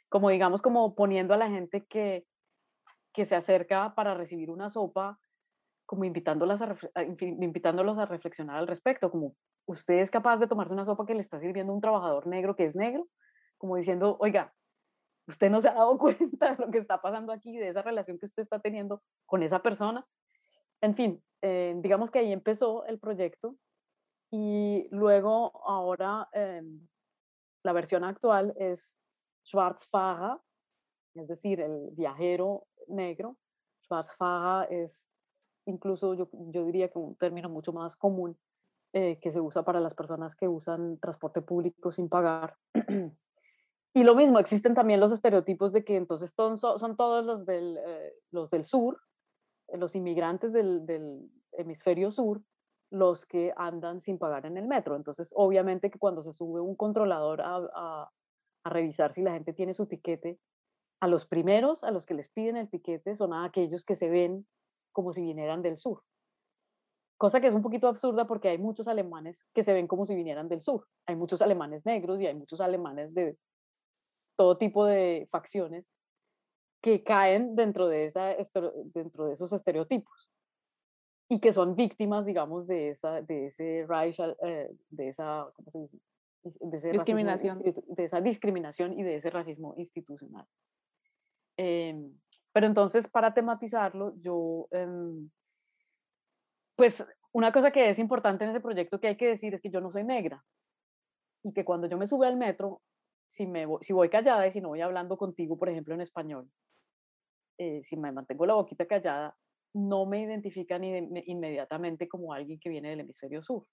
Como 0.10 0.30
digamos, 0.30 0.62
como 0.62 0.96
poniendo 0.96 1.34
a 1.34 1.38
la 1.38 1.50
gente 1.50 1.86
que, 1.86 2.26
que 3.14 3.26
se 3.26 3.36
acerca 3.36 3.96
para 3.96 4.14
recibir 4.14 4.50
una 4.50 4.70
sopa, 4.70 5.20
como 5.86 6.06
invitándolas 6.06 6.62
a, 6.62 6.76
invitándolos 7.04 7.98
a 7.98 8.06
reflexionar 8.06 8.58
al 8.58 8.68
respecto, 8.68 9.12
como 9.12 9.36
usted 9.66 9.96
es 9.96 10.12
capaz 10.12 10.38
de 10.38 10.48
tomarse 10.48 10.74
una 10.74 10.86
sopa 10.86 11.06
que 11.06 11.14
le 11.14 11.22
está 11.22 11.40
sirviendo 11.40 11.74
un 11.74 11.82
trabajador 11.82 12.28
negro 12.28 12.56
que 12.56 12.64
es 12.66 12.76
negro, 12.76 13.08
como 13.58 13.76
diciendo, 13.78 14.18
oiga, 14.20 14.54
usted 15.28 15.50
no 15.50 15.62
se 15.62 15.70
ha 15.70 15.74
dado 15.74 15.98
cuenta 16.00 16.56
de 16.56 16.66
lo 16.66 16.72
que 16.72 16.80
está 16.80 17.02
pasando 17.02 17.32
aquí, 17.32 17.58
de 17.58 17.70
esa 17.70 17.82
relación 17.82 18.18
que 18.20 18.26
usted 18.26 18.44
está 18.44 18.60
teniendo 18.60 19.02
con 19.26 19.44
esa 19.44 19.62
persona. 19.62 20.06
En 20.82 20.96
fin, 20.96 21.24
eh, 21.42 21.76
digamos 21.78 22.12
que 22.12 22.20
ahí 22.20 22.34
empezó 22.34 22.86
el 22.86 23.00
proyecto 23.00 23.56
y 24.36 24.88
luego 24.90 25.62
ahora 25.64 26.28
em, 26.32 26.88
la 27.62 27.72
versión 27.72 28.04
actual 28.04 28.52
es 28.58 29.00
Schwarzfahrer, 29.46 30.40
es 31.14 31.28
decir, 31.28 31.62
el 31.62 31.92
viajero 31.92 32.66
negro. 32.88 33.38
Schwarzfahrer 33.84 34.74
es 34.74 35.08
incluso 35.68 36.16
yo, 36.16 36.30
yo 36.32 36.66
diría 36.66 36.90
que 36.90 36.98
un 36.98 37.16
término 37.16 37.48
mucho 37.48 37.74
más 37.74 37.96
común 37.96 38.36
eh, 38.94 39.20
que 39.22 39.32
se 39.32 39.40
usa 39.40 39.64
para 39.64 39.80
las 39.80 39.94
personas 39.94 40.36
que 40.36 40.48
usan 40.48 40.98
transporte 40.98 41.44
público 41.44 41.92
sin 41.92 42.10
pagar. 42.10 42.58
y 43.94 44.04
lo 44.04 44.16
mismo, 44.16 44.40
existen 44.40 44.74
también 44.74 45.00
los 45.00 45.12
estereotipos 45.12 45.74
de 45.74 45.86
que 45.86 45.96
entonces 45.96 46.34
son, 46.36 46.58
son 46.58 46.98
todos 46.98 47.24
los 47.24 47.46
del, 47.46 47.78
eh, 47.86 48.14
los 48.32 48.50
del 48.50 48.66
sur, 48.66 49.00
los 49.72 49.94
inmigrantes 49.94 50.52
del, 50.54 50.88
del, 50.88 51.30
hemisferio 51.56 52.10
sur 52.10 52.42
los 52.94 53.26
que 53.26 53.52
andan 53.58 54.02
sin 54.02 54.20
pagar 54.20 54.46
en 54.46 54.56
el 54.56 54.68
metro. 54.68 54.96
Entonces, 54.96 55.34
obviamente 55.36 55.90
que 55.90 55.98
cuando 55.98 56.22
se 56.22 56.32
sube 56.32 56.62
un 56.62 56.76
controlador 56.76 57.42
a, 57.42 57.58
a, 57.74 58.12
revisar 58.70 59.14
si 59.14 59.24
la 59.24 59.34
gente 59.34 59.52
tiene 59.52 59.74
su 59.74 59.88
tiquete, 59.88 60.40
a 61.02 61.08
los 61.08 61.26
primeros 61.26 61.84
a 61.84 61.92
los 61.92 62.06
que 62.06 62.14
les 62.14 62.30
piden 62.30 62.56
el 62.56 62.70
tiquete 62.70 63.16
son 63.16 63.34
a 63.34 63.44
aquellos 63.44 63.84
que 63.84 63.96
se 63.96 64.10
ven 64.10 64.48
como 64.94 65.12
si 65.12 65.22
vinieran 65.22 65.64
del 65.64 65.78
sur. 65.78 66.04
Cosa 67.18 67.42
que 67.42 67.48
es 67.48 67.56
un 67.56 67.64
poquito 67.64 67.88
absurda 67.88 68.28
porque 68.28 68.50
hay 68.50 68.60
muchos 68.60 68.88
alemanes 68.88 69.44
que 69.54 69.64
se 69.64 69.74
ven 69.74 69.88
como 69.88 70.06
si 70.06 70.16
vinieran 70.16 70.48
del 70.48 70.62
sur. 70.62 70.88
Hay 71.08 71.16
muchos 71.16 71.42
alemanes 71.42 71.84
negros 71.86 72.22
y 72.22 72.28
hay 72.28 72.36
muchos 72.36 72.62
alemanes 72.62 73.14
de 73.16 73.38
todo 74.38 74.58
tipo 74.58 74.86
de 74.86 75.28
facciones 75.32 75.86
que 76.82 77.04
caen 77.04 77.56
dentro 77.56 77.88
de, 77.88 78.06
esa, 78.06 78.36
dentro 78.94 79.26
de 79.26 79.34
esos 79.34 79.52
estereotipos 79.52 80.30
y 81.34 81.40
que 81.40 81.52
son 81.52 81.76
víctimas, 81.76 82.28
digamos, 82.28 82.68
de, 82.68 82.90
esa, 82.90 83.24
de 83.24 83.48
ese 83.48 83.86
racial, 83.88 84.38
eh, 84.44 84.70
de 84.90 85.08
esa, 85.08 85.48
¿cómo 85.56 85.72
se 85.72 85.80
dice? 85.80 85.98
De 86.44 86.78
ese 86.78 86.92
discriminación. 86.92 87.60
de 87.64 88.04
esa 88.04 88.22
discriminación 88.22 88.94
y 89.00 89.02
de 89.02 89.16
ese 89.16 89.32
racismo 89.32 89.74
institucional. 89.78 90.46
Eh, 91.58 91.96
pero 92.52 92.68
entonces, 92.68 93.08
para 93.08 93.34
tematizarlo, 93.34 94.14
yo, 94.22 94.68
eh, 94.72 95.28
pues, 96.76 97.04
una 97.32 97.52
cosa 97.52 97.72
que 97.72 97.90
es 97.90 97.98
importante 97.98 98.44
en 98.44 98.52
ese 98.52 98.60
proyecto 98.60 99.00
que 99.00 99.08
hay 99.08 99.18
que 99.18 99.30
decir 99.30 99.56
es 99.56 99.62
que 99.62 99.72
yo 99.72 99.82
no 99.82 99.90
soy 99.90 100.04
negra 100.04 100.46
y 101.42 101.52
que 101.52 101.66
cuando 101.66 101.88
yo 101.88 101.98
me 101.98 102.06
sube 102.06 102.28
al 102.28 102.38
metro, 102.38 102.84
si, 103.28 103.48
me 103.48 103.66
si 103.82 103.92
voy 103.92 104.10
callada 104.10 104.46
y 104.46 104.52
si 104.52 104.62
no 104.62 104.70
voy 104.70 104.82
hablando 104.82 105.18
contigo, 105.18 105.58
por 105.58 105.70
ejemplo, 105.70 105.96
en 105.96 106.02
español, 106.02 106.48
eh, 107.58 107.84
si 107.84 107.98
me 107.98 108.12
mantengo 108.12 108.46
la 108.46 108.54
boquita 108.54 108.86
callada, 108.86 109.36
no 109.74 110.06
me 110.06 110.22
identifican 110.22 110.84
inmediatamente 110.84 112.08
como 112.08 112.34
alguien 112.34 112.60
que 112.60 112.70
viene 112.70 112.90
del 112.90 113.02
hemisferio 113.02 113.42
sur. 113.42 113.66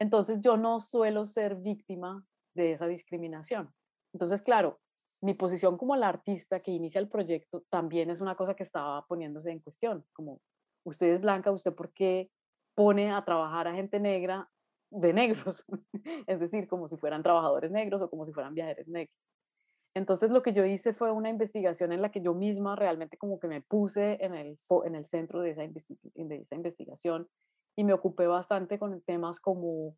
Entonces 0.00 0.40
yo 0.40 0.56
no 0.56 0.80
suelo 0.80 1.26
ser 1.26 1.56
víctima 1.56 2.24
de 2.54 2.72
esa 2.72 2.86
discriminación. 2.86 3.72
Entonces, 4.12 4.42
claro, 4.42 4.80
mi 5.20 5.34
posición 5.34 5.76
como 5.76 5.94
la 5.96 6.08
artista 6.08 6.60
que 6.60 6.70
inicia 6.70 7.00
el 7.00 7.08
proyecto 7.08 7.64
también 7.68 8.10
es 8.10 8.20
una 8.20 8.34
cosa 8.34 8.54
que 8.54 8.62
estaba 8.62 9.04
poniéndose 9.06 9.50
en 9.50 9.60
cuestión, 9.60 10.04
como 10.12 10.40
usted 10.84 11.14
es 11.14 11.20
blanca, 11.20 11.50
usted 11.50 11.74
por 11.74 11.92
qué 11.92 12.30
pone 12.74 13.12
a 13.12 13.22
trabajar 13.24 13.68
a 13.68 13.74
gente 13.74 14.00
negra 14.00 14.48
de 14.90 15.12
negros, 15.12 15.64
es 16.26 16.40
decir, 16.40 16.66
como 16.66 16.88
si 16.88 16.96
fueran 16.96 17.22
trabajadores 17.22 17.70
negros 17.70 18.00
o 18.00 18.08
como 18.08 18.24
si 18.24 18.32
fueran 18.32 18.54
viajeros 18.54 18.88
negros. 18.88 19.14
Entonces 19.94 20.30
lo 20.30 20.42
que 20.42 20.52
yo 20.52 20.64
hice 20.64 20.94
fue 20.94 21.10
una 21.10 21.30
investigación 21.30 21.92
en 21.92 22.00
la 22.00 22.12
que 22.12 22.20
yo 22.20 22.32
misma 22.32 22.76
realmente 22.76 23.16
como 23.16 23.40
que 23.40 23.48
me 23.48 23.60
puse 23.60 24.24
en 24.24 24.34
el, 24.34 24.56
en 24.84 24.94
el 24.94 25.06
centro 25.06 25.40
de 25.40 25.50
esa, 25.50 25.62
de 25.62 26.36
esa 26.36 26.54
investigación 26.54 27.28
y 27.76 27.84
me 27.84 27.92
ocupé 27.92 28.26
bastante 28.26 28.78
con 28.78 29.00
temas 29.02 29.40
como 29.40 29.96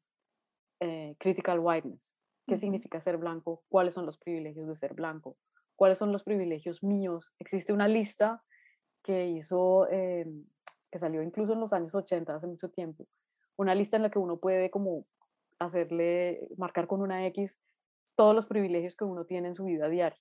eh, 0.81 1.15
critical 1.19 1.61
whiteness, 1.61 2.13
qué 2.47 2.57
significa 2.57 3.01
ser 3.01 3.19
blanco, 3.19 3.63
cuáles 3.69 3.95
son 3.95 4.07
los 4.07 4.19
privilegios 4.19 4.67
de 4.67 4.77
ser 4.77 4.95
blanco, 4.95 5.37
cuáles 5.77 5.99
son 5.99 6.11
los 6.11 6.23
privilegios 6.23 6.83
míos. 6.83 7.33
Existe 7.39 7.73
una 7.73 7.87
lista 7.87 8.43
que 9.03 9.27
hizo, 9.29 9.89
eh, 9.91 10.27
que 10.91 10.99
salió 10.99 11.23
incluso 11.23 11.53
en 11.53 11.61
los 11.61 11.73
años 11.73 11.95
80, 11.95 12.35
hace 12.35 12.47
mucho 12.47 12.71
tiempo, 12.71 13.07
una 13.57 13.75
lista 13.75 13.97
en 13.97 14.03
la 14.03 14.11
que 14.11 14.19
uno 14.19 14.39
puede 14.39 14.71
como 14.71 15.05
hacerle, 15.59 16.49
marcar 16.57 16.87
con 16.87 17.03
una 17.03 17.27
X 17.27 17.61
todos 18.15 18.35
los 18.35 18.47
privilegios 18.47 18.97
que 18.97 19.05
uno 19.05 19.25
tiene 19.25 19.49
en 19.49 19.55
su 19.55 19.65
vida 19.65 19.89
diaria, 19.89 20.21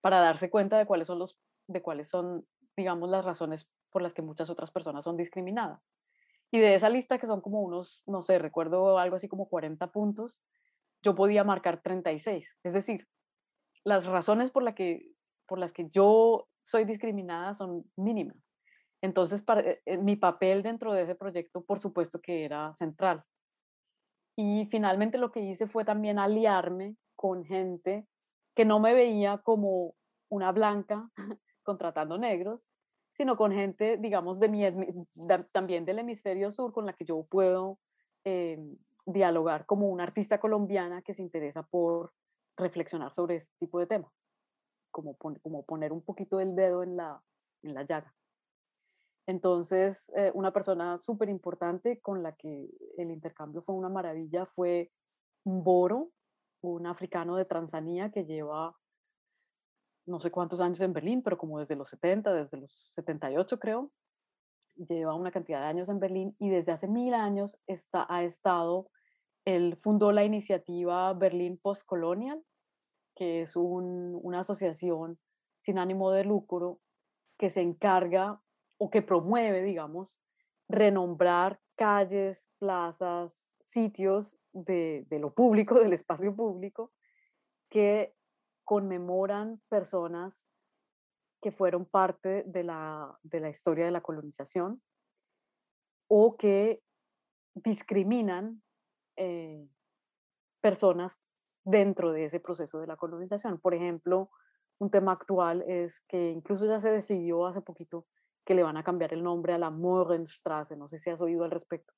para 0.00 0.20
darse 0.20 0.50
cuenta 0.50 0.78
de 0.78 0.86
cuáles 0.86 1.06
son 1.06 1.18
los, 1.18 1.38
de 1.66 1.82
cuáles 1.82 2.08
son, 2.08 2.46
digamos, 2.76 3.10
las 3.10 3.24
razones 3.24 3.68
por 3.90 4.02
las 4.02 4.14
que 4.14 4.22
muchas 4.22 4.50
otras 4.50 4.70
personas 4.70 5.04
son 5.04 5.16
discriminadas. 5.16 5.80
Y 6.50 6.58
de 6.58 6.74
esa 6.74 6.88
lista, 6.88 7.18
que 7.18 7.26
son 7.26 7.40
como 7.40 7.60
unos, 7.60 8.02
no 8.06 8.22
sé, 8.22 8.38
recuerdo 8.38 8.98
algo 8.98 9.16
así 9.16 9.28
como 9.28 9.48
40 9.48 9.92
puntos, 9.92 10.38
yo 11.02 11.14
podía 11.14 11.44
marcar 11.44 11.80
36. 11.82 12.48
Es 12.64 12.72
decir, 12.72 13.06
las 13.84 14.06
razones 14.06 14.50
por, 14.50 14.62
la 14.62 14.74
que, 14.74 15.12
por 15.46 15.58
las 15.58 15.72
que 15.72 15.88
yo 15.90 16.48
soy 16.62 16.84
discriminada 16.84 17.54
son 17.54 17.84
mínimas. 17.96 18.36
Entonces, 19.00 19.42
eh, 19.64 19.80
eh, 19.86 19.96
mi 19.96 20.16
papel 20.16 20.62
dentro 20.62 20.92
de 20.92 21.02
ese 21.02 21.14
proyecto, 21.14 21.64
por 21.64 21.78
supuesto 21.78 22.20
que 22.20 22.44
era 22.44 22.74
central. 22.74 23.24
Y 24.36 24.66
finalmente 24.66 25.18
lo 25.18 25.32
que 25.32 25.40
hice 25.40 25.66
fue 25.66 25.84
también 25.84 26.18
aliarme 26.18 26.96
con 27.16 27.44
gente 27.44 28.06
que 28.54 28.64
no 28.64 28.80
me 28.80 28.94
veía 28.94 29.38
como 29.38 29.94
una 30.28 30.52
blanca 30.52 31.10
contratando 31.62 32.18
negros, 32.18 32.66
sino 33.12 33.36
con 33.36 33.52
gente, 33.52 33.96
digamos, 33.98 34.38
de 34.40 34.48
mi, 34.48 34.64
también 35.52 35.84
del 35.84 35.98
hemisferio 35.98 36.52
sur 36.52 36.72
con 36.72 36.86
la 36.86 36.92
que 36.92 37.04
yo 37.04 37.26
puedo 37.28 37.78
eh, 38.24 38.58
dialogar 39.04 39.66
como 39.66 39.88
una 39.88 40.04
artista 40.04 40.38
colombiana 40.38 41.02
que 41.02 41.14
se 41.14 41.22
interesa 41.22 41.62
por 41.64 42.12
reflexionar 42.56 43.12
sobre 43.12 43.36
este 43.36 43.52
tipo 43.58 43.78
de 43.78 43.86
temas, 43.86 44.12
como, 44.90 45.16
como 45.16 45.64
poner 45.64 45.92
un 45.92 46.02
poquito 46.02 46.40
el 46.40 46.54
dedo 46.54 46.82
en 46.82 46.96
la, 46.96 47.22
en 47.62 47.74
la 47.74 47.82
llaga. 47.82 48.14
Entonces, 49.26 50.10
eh, 50.16 50.30
una 50.34 50.52
persona 50.52 50.98
súper 50.98 51.28
importante 51.28 52.00
con 52.00 52.22
la 52.22 52.32
que 52.32 52.68
el 52.96 53.10
intercambio 53.10 53.62
fue 53.62 53.74
una 53.74 53.88
maravilla 53.88 54.46
fue 54.46 54.90
Boro, 55.44 56.10
un 56.62 56.86
africano 56.86 57.36
de 57.36 57.44
Tanzania 57.44 58.10
que 58.10 58.24
lleva 58.24 58.74
no 60.06 60.20
sé 60.20 60.30
cuántos 60.30 60.60
años 60.60 60.80
en 60.80 60.92
Berlín, 60.92 61.22
pero 61.22 61.38
como 61.38 61.58
desde 61.58 61.76
los 61.76 61.88
70, 61.90 62.32
desde 62.32 62.56
los 62.56 62.90
78 62.94 63.58
creo, 63.58 63.90
lleva 64.76 65.14
una 65.14 65.30
cantidad 65.30 65.60
de 65.60 65.66
años 65.66 65.88
en 65.88 66.00
Berlín 66.00 66.34
y 66.38 66.50
desde 66.50 66.72
hace 66.72 66.88
mil 66.88 67.14
años 67.14 67.58
está, 67.66 68.06
ha 68.08 68.24
estado, 68.24 68.90
él 69.44 69.76
fundó 69.76 70.12
la 70.12 70.24
iniciativa 70.24 71.12
Berlín 71.14 71.58
Postcolonial, 71.58 72.42
que 73.14 73.42
es 73.42 73.56
una 73.56 74.40
asociación 74.40 75.18
sin 75.60 75.78
ánimo 75.78 76.10
de 76.10 76.24
lucro 76.24 76.80
que 77.38 77.50
se 77.50 77.60
encarga 77.60 78.40
o 78.80 78.90
que 78.90 79.02
promueve, 79.02 79.62
digamos, 79.62 80.18
renombrar 80.66 81.60
calles, 81.76 82.50
plazas, 82.58 83.54
sitios 83.66 84.38
de, 84.52 85.06
de 85.10 85.18
lo 85.18 85.34
público, 85.34 85.74
del 85.80 85.92
espacio 85.92 86.34
público, 86.34 86.92
que 87.68 88.14
conmemoran 88.64 89.60
personas 89.68 90.48
que 91.42 91.52
fueron 91.52 91.84
parte 91.84 92.44
de 92.46 92.64
la, 92.64 93.18
de 93.22 93.40
la 93.40 93.50
historia 93.50 93.84
de 93.84 93.90
la 93.90 94.00
colonización 94.00 94.82
o 96.08 96.36
que 96.36 96.82
discriminan 97.54 98.62
eh, 99.16 99.68
personas 100.62 101.18
dentro 101.64 102.12
de 102.12 102.24
ese 102.24 102.40
proceso 102.40 102.80
de 102.80 102.86
la 102.86 102.96
colonización. 102.96 103.60
Por 103.60 103.74
ejemplo, 103.74 104.30
un 104.78 104.90
tema 104.90 105.12
actual 105.12 105.62
es 105.66 106.00
que 106.08 106.30
incluso 106.30 106.66
ya 106.66 106.80
se 106.80 106.90
decidió 106.90 107.46
hace 107.46 107.60
poquito 107.60 108.06
que 108.44 108.54
le 108.54 108.62
van 108.62 108.76
a 108.76 108.84
cambiar 108.84 109.12
el 109.12 109.22
nombre 109.22 109.52
a 109.52 109.58
la 109.58 109.70
Mohrenstraße, 109.70 110.76
no 110.76 110.88
sé 110.88 110.98
si 110.98 111.10
has 111.10 111.20
oído 111.20 111.44
al 111.44 111.50
respecto. 111.50 111.92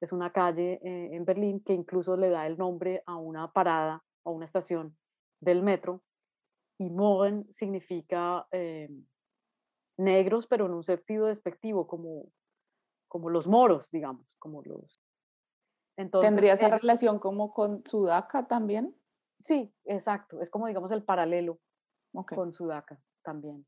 Es 0.00 0.12
una 0.12 0.32
calle 0.32 0.80
eh, 0.84 1.14
en 1.14 1.24
Berlín 1.24 1.60
que 1.60 1.72
incluso 1.72 2.16
le 2.16 2.28
da 2.28 2.46
el 2.46 2.58
nombre 2.58 3.02
a 3.06 3.16
una 3.16 3.52
parada 3.52 4.04
o 4.24 4.32
una 4.32 4.44
estación 4.44 4.96
del 5.40 5.62
metro 5.62 6.02
y 6.78 6.90
Moren 6.90 7.46
significa 7.52 8.46
eh, 8.52 8.90
negros, 9.96 10.46
pero 10.46 10.66
en 10.66 10.74
un 10.74 10.84
sentido 10.84 11.26
despectivo, 11.26 11.86
como, 11.86 12.30
como 13.08 13.30
los 13.30 13.46
moros, 13.46 13.90
digamos, 13.90 14.26
como 14.38 14.62
los... 14.62 15.02
Entonces, 15.96 16.28
¿Tendría 16.28 16.52
esa 16.52 16.68
relación 16.68 17.18
como 17.18 17.54
con 17.54 17.82
Sudaca 17.86 18.46
también? 18.46 18.94
Sí, 19.40 19.72
exacto, 19.84 20.42
es 20.42 20.50
como 20.50 20.66
digamos 20.66 20.90
el 20.90 21.02
paralelo 21.02 21.58
con 22.12 22.52
Sudaca 22.52 23.00
también. 23.22 23.66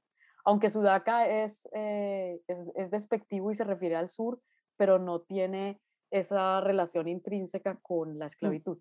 Aunque 0.48 0.70
Sudaca 0.70 1.28
es, 1.28 1.68
eh, 1.74 2.40
es, 2.48 2.58
es 2.74 2.90
despectivo 2.90 3.50
y 3.50 3.54
se 3.54 3.64
refiere 3.64 3.96
al 3.96 4.08
sur, 4.08 4.40
pero 4.78 4.98
no 4.98 5.20
tiene 5.20 5.78
esa 6.10 6.62
relación 6.62 7.06
intrínseca 7.06 7.78
con 7.82 8.18
la 8.18 8.24
mm. 8.24 8.28
esclavitud. 8.28 8.78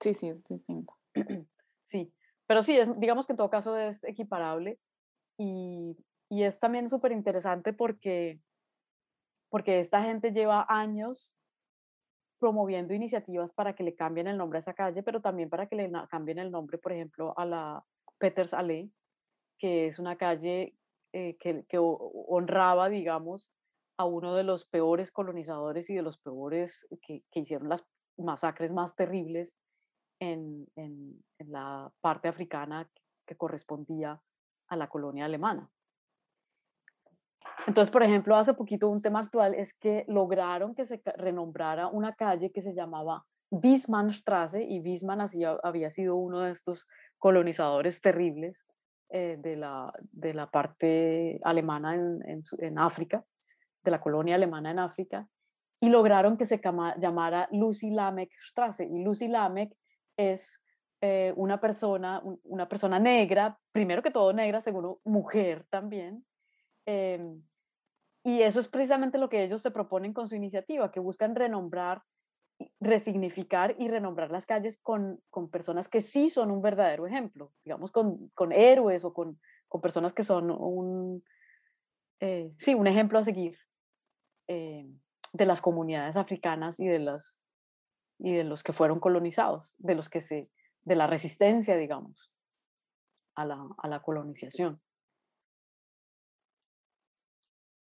Sí, 0.00 0.14
sí, 0.14 0.28
es 0.30 0.42
distinto. 0.48 0.94
sí, 1.84 2.10
pero 2.46 2.62
sí, 2.62 2.78
es, 2.78 2.98
digamos 2.98 3.26
que 3.26 3.34
en 3.34 3.36
todo 3.36 3.50
caso 3.50 3.76
es 3.76 4.02
equiparable 4.04 4.80
y, 5.36 5.98
y 6.30 6.44
es 6.44 6.58
también 6.58 6.88
súper 6.88 7.12
interesante 7.12 7.74
porque, 7.74 8.40
porque 9.50 9.80
esta 9.80 10.02
gente 10.02 10.32
lleva 10.32 10.64
años 10.66 11.36
promoviendo 12.38 12.94
iniciativas 12.94 13.52
para 13.52 13.74
que 13.74 13.84
le 13.84 13.94
cambien 13.94 14.28
el 14.28 14.38
nombre 14.38 14.60
a 14.60 14.60
esa 14.60 14.72
calle, 14.72 15.02
pero 15.02 15.20
también 15.20 15.50
para 15.50 15.66
que 15.66 15.76
le 15.76 15.92
cambien 16.08 16.38
el 16.38 16.50
nombre, 16.50 16.78
por 16.78 16.92
ejemplo, 16.92 17.34
a 17.36 17.44
la 17.44 17.84
Peters 18.16 18.54
Allee, 18.54 18.90
que 19.58 19.88
es 19.88 19.98
una 19.98 20.16
calle 20.16 20.74
eh, 21.12 21.36
que, 21.38 21.78
honraba, 21.78 22.88
digamos, 22.88 23.50
a 23.98 24.04
uno 24.04 24.34
de 24.34 24.44
los 24.44 24.66
peores 24.66 25.10
colonizadores 25.10 25.88
y 25.88 25.94
de 25.94 26.02
los 26.02 26.18
peores 26.18 26.86
que, 27.02 27.22
que 27.30 27.40
hicieron 27.40 27.68
las 27.68 27.84
masacres 28.18 28.72
más 28.72 28.94
terribles 28.94 29.54
en, 30.20 30.66
en, 30.76 31.24
la 31.38 31.92
parte 32.00 32.28
africana 32.28 32.90
que 33.26 33.36
correspondía 33.36 34.20
a 34.68 34.76
la 34.76 34.88
colonia 34.88 35.24
alemana. 35.24 35.70
Entonces, 37.66 37.90
por 37.90 38.02
ejemplo, 38.02 38.36
hace 38.36 38.54
poquito 38.54 38.88
un 38.88 39.00
tema 39.00 39.20
actual 39.20 39.54
es 39.54 39.74
que 39.74 40.04
lograron 40.08 40.74
que 40.74 40.84
se 40.84 41.00
renombrara 41.16 41.88
una 41.88 42.14
calle 42.14 42.52
que 42.52 42.62
se 42.62 42.74
llamaba 42.74 43.24
Wiesmannstraße 43.50 44.62
y 44.62 44.80
Wiesmann 44.80 45.26
había 45.62 45.90
sido 45.90 46.16
uno 46.16 46.40
de 46.40 46.50
estos 46.50 46.86
colonizadores 47.18 48.00
terribles 48.00 48.66
eh, 49.08 49.36
de, 49.38 49.56
la, 49.56 49.92
de 50.12 50.34
la 50.34 50.50
parte 50.50 51.40
alemana 51.42 51.94
en, 51.94 52.22
en, 52.26 52.42
en, 52.58 52.78
África, 52.78 53.24
de 53.82 53.90
la 53.90 54.00
colonia 54.00 54.34
alemana 54.34 54.70
en 54.70 54.78
África, 54.78 55.28
y 55.80 55.88
lograron 55.90 56.36
que 56.36 56.44
se 56.44 56.60
llamara 56.98 57.48
Lucy 57.52 57.90
Lamek 57.90 58.30
Straße. 58.40 58.84
Y 58.84 59.02
Lucy 59.04 59.28
Lamek 59.28 59.76
es 60.16 60.62
eh, 61.02 61.32
una 61.36 61.60
persona, 61.60 62.22
una 62.44 62.68
persona 62.68 62.98
negra, 62.98 63.58
primero 63.70 64.02
que 64.02 64.10
todo 64.10 64.32
negra, 64.32 64.62
segundo 64.62 65.00
mujer 65.04 65.66
también. 65.68 66.24
Em, 66.86 67.42
y 68.24 68.40
eso 68.42 68.60
es 68.60 68.68
precisamente 68.68 69.18
lo 69.18 69.28
que 69.28 69.44
ellos 69.44 69.60
se 69.60 69.70
proponen 69.70 70.12
con 70.14 70.28
su 70.28 70.34
iniciativa, 70.34 70.90
que 70.90 71.00
buscan 71.00 71.34
renombrar, 71.34 72.02
resignificar 72.80 73.74
y 73.78 73.88
renombrar 73.88 74.30
las 74.30 74.46
calles 74.46 74.78
con, 74.78 75.20
con 75.30 75.50
personas 75.50 75.88
que 75.88 76.00
sí 76.00 76.30
son 76.30 76.50
un 76.50 76.62
verdadero 76.62 77.06
ejemplo, 77.06 77.52
digamos, 77.64 77.92
con, 77.92 78.28
con 78.34 78.52
héroes 78.52 79.04
o 79.04 79.12
con, 79.12 79.38
con, 79.68 79.80
personas 79.80 80.14
que 80.14 80.22
son 80.22 80.50
un, 80.50 81.22
eh, 82.20 82.52
sí, 82.58 82.74
un 82.74 82.86
ejemplo 82.86 83.18
a 83.18 83.24
seguir 83.24 83.58
eh, 84.48 84.88
de 85.32 85.46
las 85.46 85.60
comunidades 85.60 86.16
africanas 86.16 86.80
y 86.80 86.86
de 86.86 86.98
las 86.98 87.42
y 88.18 88.32
de 88.32 88.44
los 88.44 88.62
que 88.62 88.72
fueron 88.72 88.98
colonizados, 88.98 89.74
de 89.78 89.94
los 89.94 90.08
que 90.08 90.20
se, 90.20 90.50
de 90.84 90.96
la 90.96 91.06
resistencia, 91.06 91.76
digamos, 91.76 92.32
a 93.34 93.44
la, 93.44 93.68
a 93.78 93.88
la 93.88 94.00
colonización. 94.00 94.80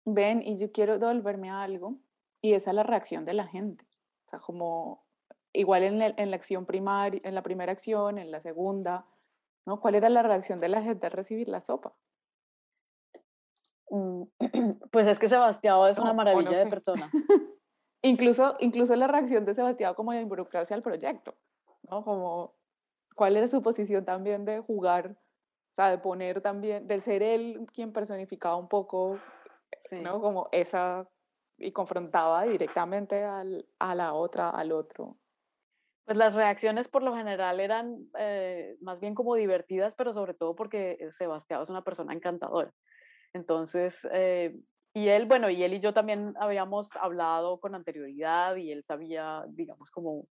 Ven, 0.05 0.41
y 0.41 0.57
yo 0.57 0.71
quiero 0.71 0.99
devolverme 0.99 1.49
a 1.49 1.63
algo, 1.63 1.99
y 2.41 2.53
es 2.53 2.65
la 2.67 2.83
reacción 2.83 3.25
de 3.25 3.33
la 3.33 3.47
gente. 3.47 3.85
O 4.31 4.37
sea, 4.37 4.39
como 4.39 5.03
igual 5.51 5.83
en, 5.83 6.01
en 6.01 6.31
la 6.31 6.37
acción 6.37 6.65
primaria, 6.65 7.19
en 7.23 7.35
la 7.35 7.43
primera 7.43 7.71
acción, 7.71 8.17
en 8.17 8.31
la 8.31 8.41
segunda, 8.41 9.05
¿no? 9.65 9.81
¿Cuál 9.81 9.95
era 9.95 10.07
la 10.07 10.23
reacción 10.23 10.61
de 10.61 10.69
la 10.69 10.81
gente 10.81 11.07
al 11.07 11.11
recibir 11.11 11.49
la 11.49 11.59
sopa? 11.59 11.93
Mm, 13.89 14.23
pues 14.91 15.07
es 15.07 15.19
que 15.19 15.27
Sebastián 15.27 15.89
es 15.89 15.99
una 15.99 16.13
maravilla 16.13 16.57
de 16.57 16.67
persona. 16.67 17.11
Incluso, 18.03 18.55
incluso 18.59 18.95
la 18.95 19.05
reacción 19.05 19.45
de 19.45 19.53
Sebastián 19.53 19.93
como 19.93 20.11
de 20.11 20.21
involucrarse 20.21 20.73
al 20.73 20.81
proyecto, 20.81 21.35
¿no? 21.83 22.03
Como, 22.03 22.55
cuál 23.15 23.37
era 23.37 23.47
su 23.47 23.61
posición 23.61 24.05
también 24.05 24.43
de 24.43 24.59
jugar, 24.59 25.11
o 25.11 25.75
sea, 25.75 25.91
de 25.91 25.99
poner 25.99 26.41
también, 26.41 26.87
de 26.87 26.99
ser 26.99 27.21
él 27.21 27.67
quien 27.71 27.93
personificaba 27.93 28.55
un 28.55 28.67
poco, 28.67 29.19
¿no? 29.91 30.19
Como 30.19 30.49
esa, 30.51 31.07
y 31.61 31.71
confrontaba 31.71 32.43
directamente 32.43 33.23
al, 33.23 33.65
a 33.79 33.95
la 33.95 34.13
otra, 34.13 34.49
al 34.49 34.71
otro. 34.71 35.17
Pues 36.05 36.17
las 36.17 36.33
reacciones 36.33 36.87
por 36.87 37.03
lo 37.03 37.15
general 37.15 37.59
eran 37.59 38.09
eh, 38.17 38.75
más 38.81 38.99
bien 38.99 39.15
como 39.15 39.35
divertidas, 39.35 39.95
pero 39.95 40.13
sobre 40.13 40.33
todo 40.33 40.55
porque 40.55 40.97
Sebastián 41.11 41.61
es 41.61 41.69
una 41.69 41.83
persona 41.83 42.13
encantadora. 42.13 42.73
Entonces, 43.33 44.07
eh, 44.11 44.57
y 44.93 45.07
él, 45.07 45.25
bueno, 45.25 45.49
y 45.49 45.63
él 45.63 45.73
y 45.73 45.79
yo 45.79 45.93
también 45.93 46.33
habíamos 46.37 46.95
hablado 46.97 47.59
con 47.59 47.75
anterioridad 47.75 48.55
y 48.57 48.71
él 48.71 48.83
sabía, 48.83 49.45
digamos, 49.47 49.89
como, 49.89 50.27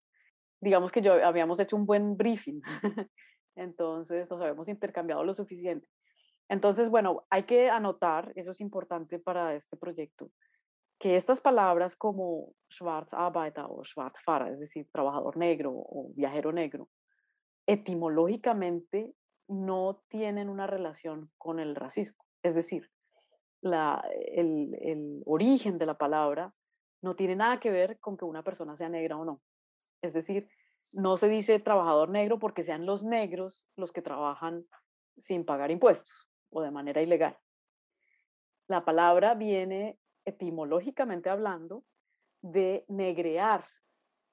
digamos 0.60 0.90
que 0.90 1.00
yo 1.00 1.24
habíamos 1.24 1.60
hecho 1.60 1.76
un 1.76 1.86
buen 1.86 2.16
briefing. 2.16 2.60
Entonces 3.54 4.28
nos 4.30 4.40
habíamos 4.40 4.68
intercambiado 4.68 5.22
lo 5.22 5.34
suficiente. 5.34 5.88
Entonces, 6.48 6.90
bueno, 6.90 7.24
hay 7.30 7.44
que 7.44 7.68
anotar, 7.68 8.32
eso 8.34 8.52
es 8.52 8.60
importante 8.60 9.18
para 9.18 9.54
este 9.54 9.76
proyecto, 9.76 10.30
que 10.98 11.16
estas 11.16 11.40
palabras 11.40 11.94
como 11.96 12.52
Schwarzarbeiter 12.70 13.64
o 13.68 13.84
Schwarzfahrer, 13.84 14.52
es 14.52 14.60
decir, 14.60 14.88
trabajador 14.90 15.36
negro 15.36 15.72
o 15.72 16.10
viajero 16.14 16.52
negro, 16.52 16.88
etimológicamente 17.66 19.14
no 19.46 20.02
tienen 20.08 20.48
una 20.48 20.66
relación 20.66 21.30
con 21.38 21.60
el 21.60 21.76
racismo. 21.76 22.24
Es 22.42 22.54
decir, 22.54 22.90
la, 23.60 24.04
el, 24.32 24.74
el 24.80 25.22
origen 25.26 25.78
de 25.78 25.86
la 25.86 25.94
palabra 25.94 26.54
no 27.00 27.14
tiene 27.14 27.36
nada 27.36 27.60
que 27.60 27.70
ver 27.70 27.98
con 28.00 28.16
que 28.16 28.24
una 28.24 28.42
persona 28.42 28.76
sea 28.76 28.88
negra 28.88 29.16
o 29.16 29.24
no. 29.24 29.40
Es 30.02 30.12
decir, 30.12 30.48
no 30.94 31.16
se 31.16 31.28
dice 31.28 31.58
trabajador 31.60 32.08
negro 32.08 32.38
porque 32.38 32.62
sean 32.62 32.86
los 32.86 33.04
negros 33.04 33.66
los 33.76 33.92
que 33.92 34.02
trabajan 34.02 34.66
sin 35.16 35.44
pagar 35.44 35.70
impuestos 35.70 36.28
o 36.50 36.62
de 36.62 36.70
manera 36.70 37.02
ilegal. 37.02 37.38
La 38.68 38.84
palabra 38.84 39.34
viene 39.34 39.98
etimológicamente 40.28 41.30
hablando 41.30 41.84
de 42.42 42.84
negrear, 42.88 43.66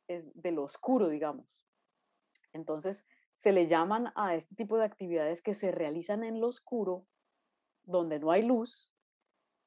de 0.07 0.51
lo 0.51 0.63
oscuro, 0.63 1.07
digamos. 1.07 1.47
Entonces, 2.53 3.07
se 3.35 3.51
le 3.51 3.67
llaman 3.67 4.11
a 4.15 4.35
este 4.35 4.55
tipo 4.55 4.77
de 4.77 4.85
actividades 4.85 5.41
que 5.41 5.53
se 5.53 5.71
realizan 5.71 6.23
en 6.23 6.39
lo 6.39 6.47
oscuro, 6.47 7.07
donde 7.83 8.19
no 8.19 8.31
hay 8.31 8.43
luz, 8.43 8.93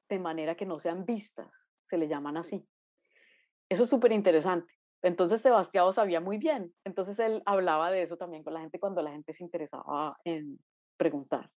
de 0.07 0.19
manera 0.19 0.55
que 0.55 0.65
no 0.65 0.79
sean 0.79 1.05
vistas, 1.05 1.51
se 1.85 1.97
le 1.97 2.07
llaman 2.07 2.37
así. 2.37 2.67
Eso 3.69 3.83
es 3.83 3.89
súper 3.89 4.11
interesante. 4.11 4.73
Entonces 5.01 5.41
Sebastián 5.41 5.93
sabía 5.93 6.19
muy 6.19 6.37
bien. 6.37 6.73
Entonces 6.83 7.19
él 7.19 7.41
hablaba 7.45 7.91
de 7.91 8.01
eso 8.01 8.17
también 8.17 8.43
con 8.43 8.53
la 8.53 8.61
gente 8.61 8.79
cuando 8.79 9.01
la 9.01 9.11
gente 9.11 9.33
se 9.33 9.43
interesaba 9.43 10.15
en 10.25 10.59
preguntar. 10.97 11.49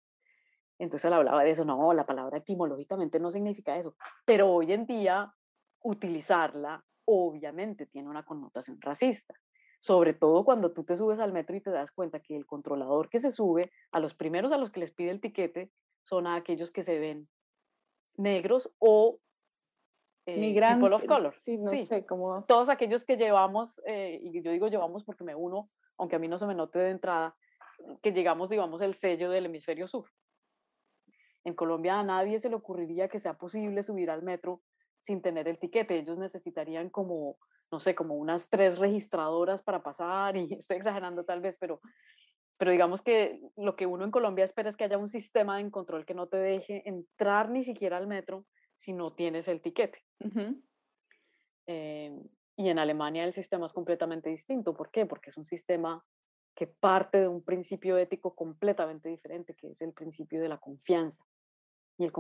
Entonces 0.81 1.05
él 1.05 1.13
hablaba 1.13 1.45
de 1.45 1.51
eso. 1.51 1.65
No, 1.65 1.93
la 1.93 2.07
palabra 2.07 2.39
etimológicamente 2.39 3.21
no 3.21 3.31
significa 3.31 3.77
eso. 3.77 3.95
Pero 4.25 4.51
hoy 4.51 4.73
en 4.73 4.87
día 4.87 5.33
utilizarla 5.83 6.85
obviamente 7.05 7.87
tiene 7.87 8.09
una 8.09 8.25
connotación 8.25 8.81
racista. 8.81 9.35
Sobre 9.79 10.15
todo 10.15 10.45
cuando 10.45 10.73
tú 10.73 10.85
te 10.85 10.97
subes 10.97 11.19
al 11.19 11.33
metro 11.33 11.57
y 11.57 11.61
te 11.61 11.71
das 11.71 11.91
cuenta 11.91 12.21
que 12.21 12.37
el 12.37 12.47
controlador 12.47 13.09
que 13.09 13.19
se 13.19 13.31
sube, 13.31 13.71
a 13.93 14.01
los 14.01 14.15
primeros 14.15 14.53
a 14.53 14.59
los 14.59 14.71
que 14.71 14.81
les 14.81 14.91
pide 14.91 15.11
el 15.11 15.21
tiquete, 15.21 15.71
son 16.05 16.27
a 16.27 16.37
aquellos 16.37 16.71
que 16.71 16.83
se 16.83 16.99
ven 16.99 17.29
negros 18.17 18.71
o 18.79 19.19
eh, 20.27 20.55
people 20.55 20.95
of 20.95 21.05
color. 21.05 21.35
Sí, 21.45 21.59
no 21.59 21.71
sé 21.71 22.07
cómo. 22.07 22.45
Todos 22.45 22.69
aquellos 22.69 23.05
que 23.05 23.17
llevamos, 23.17 23.81
eh, 23.87 24.19
y 24.23 24.43
yo 24.43 24.51
digo 24.51 24.69
llevamos 24.69 25.05
porque 25.05 25.25
me 25.25 25.35
uno, 25.35 25.71
aunque 25.99 26.17
a 26.17 26.19
mí 26.19 26.29
no 26.29 26.39
se 26.39 26.47
me 26.47 26.55
note 26.55 26.79
de 26.79 26.91
entrada, 26.91 27.37
que 28.03 28.13
llegamos, 28.13 28.49
digamos, 28.49 28.81
el 28.81 28.95
sello 28.95 29.31
del 29.31 29.47
hemisferio 29.47 29.87
sur. 29.87 30.07
En 31.45 31.55
Colombia 31.55 31.99
a 31.99 32.05
nadie 32.05 32.39
se 32.39 32.49
le 32.49 32.57
ocurriría 32.57 33.09
que 33.09 33.19
sea 33.19 33.35
posible 33.35 33.83
subir 33.83 34.11
al 34.11 34.23
metro 34.23 34.63
sin 35.01 35.23
tener 35.23 35.49
el 35.49 35.59
tiquete. 35.59 35.99
Ellos 35.99 36.19
necesitarían 36.19 36.91
como, 36.91 37.39
no 37.71 37.81
sé, 37.81 37.95
como 37.95 38.15
unas 38.15 38.49
tres 38.49 38.79
registradoras 38.79 39.63
para 39.63 39.83
pasar, 39.83 40.37
y 40.37 40.53
estoy 40.55 40.77
exagerando 40.77 41.25
tal 41.25 41.41
vez, 41.41 41.57
pero 41.59 41.81
pero 42.61 42.73
digamos 42.73 43.01
que 43.01 43.41
lo 43.57 43.75
que 43.75 43.87
uno 43.87 44.05
en 44.05 44.11
Colombia 44.11 44.45
espera 44.45 44.69
es 44.69 44.77
que 44.77 44.85
haya 44.85 44.99
un 44.99 45.09
sistema 45.09 45.57
de 45.57 45.71
control 45.71 46.05
que 46.05 46.13
no 46.13 46.27
te 46.27 46.37
deje 46.37 46.87
entrar 46.87 47.49
ni 47.49 47.65
siquiera 47.65 47.97
al 47.97 48.07
metro 48.07 48.45
si 48.77 48.93
no 48.93 49.15
tienes 49.15 49.49
el 49.49 49.63
tiquete. 49.63 50.05
Eh, 51.67 52.21
y 52.57 52.69
en 52.69 52.79
Alemania 52.79 53.25
el 53.25 53.33
sistema 53.33 53.65
es 53.65 53.73
completamente 53.73 54.29
distinto. 54.29 54.75
¿Por 54.75 54.91
qué? 54.91 55.07
Porque 55.07 55.31
es 55.31 55.39
un 55.39 55.47
sistema 55.47 56.05
que 56.61 56.67
parte 56.67 57.23
de 57.23 57.27
un 57.27 57.43
principio 57.43 57.97
ético 57.97 58.35
completamente 58.35 59.09
diferente, 59.09 59.55
que 59.55 59.71
es 59.71 59.81
el 59.81 59.95
principio 59.95 60.43
de 60.43 60.49
la 60.51 60.59
confianza 60.59 61.25
y 61.97 62.05
el, 62.05 62.13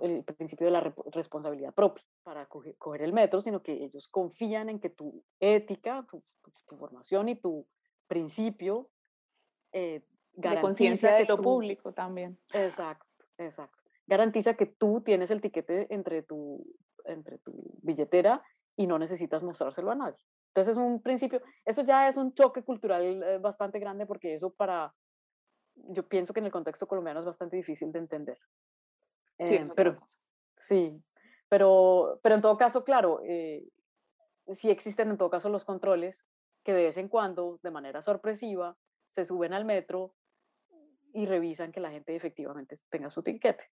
el 0.00 0.24
principio 0.24 0.64
de 0.64 0.70
la 0.70 0.80
responsabilidad 1.12 1.74
propia 1.74 2.02
para 2.22 2.46
coger, 2.46 3.02
el 3.02 3.12
metro, 3.12 3.42
sino 3.42 3.62
que 3.62 3.84
ellos 3.84 4.08
confían 4.08 4.70
en 4.70 4.80
que 4.80 4.88
tu 4.88 5.22
ética, 5.40 6.06
tu 6.08 6.76
formación 6.78 7.28
y 7.28 7.36
tu 7.36 7.66
principio 8.06 8.88
eh, 9.72 10.02
de 10.32 10.60
conciencia 10.62 11.12
de 11.12 11.26
lo 11.26 11.36
público 11.36 11.92
también. 11.92 12.38
Exacto, 12.54 13.26
exacto. 13.36 13.76
Garantiza 14.06 14.54
que 14.54 14.64
tú 14.64 15.02
tienes 15.04 15.30
el 15.30 15.42
tiquete 15.42 15.86
entre 15.94 16.22
tu, 16.22 16.64
entre 17.04 17.36
tu 17.40 17.52
billetera 17.82 18.42
y 18.74 18.86
no 18.86 18.98
necesitas 18.98 19.42
mostrárselo 19.42 19.90
a 19.90 19.96
nadie. 19.96 20.24
Entonces 20.54 20.76
es 20.76 20.78
un 20.78 21.00
principio, 21.00 21.40
eso 21.64 21.82
ya 21.82 22.08
es 22.08 22.18
un 22.18 22.34
choque 22.34 22.62
cultural 22.62 23.22
eh, 23.22 23.38
bastante 23.38 23.78
grande 23.78 24.04
porque 24.04 24.34
eso 24.34 24.50
para, 24.50 24.94
yo 25.74 26.06
pienso 26.06 26.34
que 26.34 26.40
en 26.40 26.46
el 26.46 26.52
contexto 26.52 26.86
colombiano 26.86 27.20
es 27.20 27.26
bastante 27.26 27.56
difícil 27.56 27.90
de 27.90 27.98
entender. 28.00 28.38
Sí, 29.38 29.54
eh, 29.54 29.68
pero 29.74 29.96
sí, 30.54 31.02
pero, 31.48 32.20
pero 32.22 32.34
en 32.34 32.42
todo 32.42 32.58
caso, 32.58 32.84
claro, 32.84 33.22
eh, 33.24 33.66
sí 34.54 34.70
existen 34.70 35.08
en 35.08 35.16
todo 35.16 35.30
caso 35.30 35.48
los 35.48 35.64
controles 35.64 36.26
que 36.64 36.74
de 36.74 36.82
vez 36.82 36.98
en 36.98 37.08
cuando, 37.08 37.58
de 37.62 37.70
manera 37.70 38.02
sorpresiva, 38.02 38.76
se 39.08 39.24
suben 39.24 39.54
al 39.54 39.64
metro 39.64 40.14
y 41.14 41.24
revisan 41.24 41.72
que 41.72 41.80
la 41.80 41.90
gente 41.90 42.14
efectivamente 42.14 42.76
tenga 42.90 43.10
su 43.10 43.22
tiquete. 43.22 43.70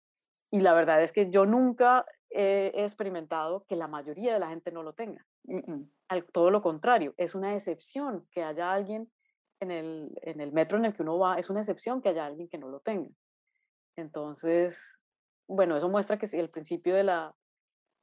Y 0.51 0.61
la 0.61 0.73
verdad 0.73 1.01
es 1.01 1.11
que 1.11 1.29
yo 1.29 1.45
nunca 1.45 2.05
he 2.29 2.71
experimentado 2.75 3.65
que 3.65 3.75
la 3.75 3.87
mayoría 3.87 4.33
de 4.33 4.39
la 4.39 4.49
gente 4.49 4.71
no 4.71 4.83
lo 4.83 4.93
tenga. 4.93 5.25
Al, 6.07 6.25
todo 6.25 6.51
lo 6.51 6.61
contrario, 6.61 7.13
es 7.17 7.35
una 7.35 7.53
excepción 7.53 8.27
que 8.31 8.43
haya 8.43 8.71
alguien 8.71 9.11
en 9.59 9.71
el, 9.71 10.19
en 10.21 10.41
el 10.41 10.51
metro 10.51 10.77
en 10.77 10.85
el 10.85 10.93
que 10.93 11.01
uno 11.01 11.17
va, 11.17 11.39
es 11.39 11.49
una 11.49 11.61
excepción 11.61 12.01
que 12.01 12.09
haya 12.09 12.25
alguien 12.25 12.49
que 12.49 12.57
no 12.57 12.67
lo 12.67 12.79
tenga. 12.81 13.09
Entonces, 13.95 14.77
bueno, 15.47 15.77
eso 15.77 15.89
muestra 15.89 16.17
que 16.17 16.25
el 16.37 16.49
principio 16.49 16.95
de 16.95 17.03
la, 17.03 17.35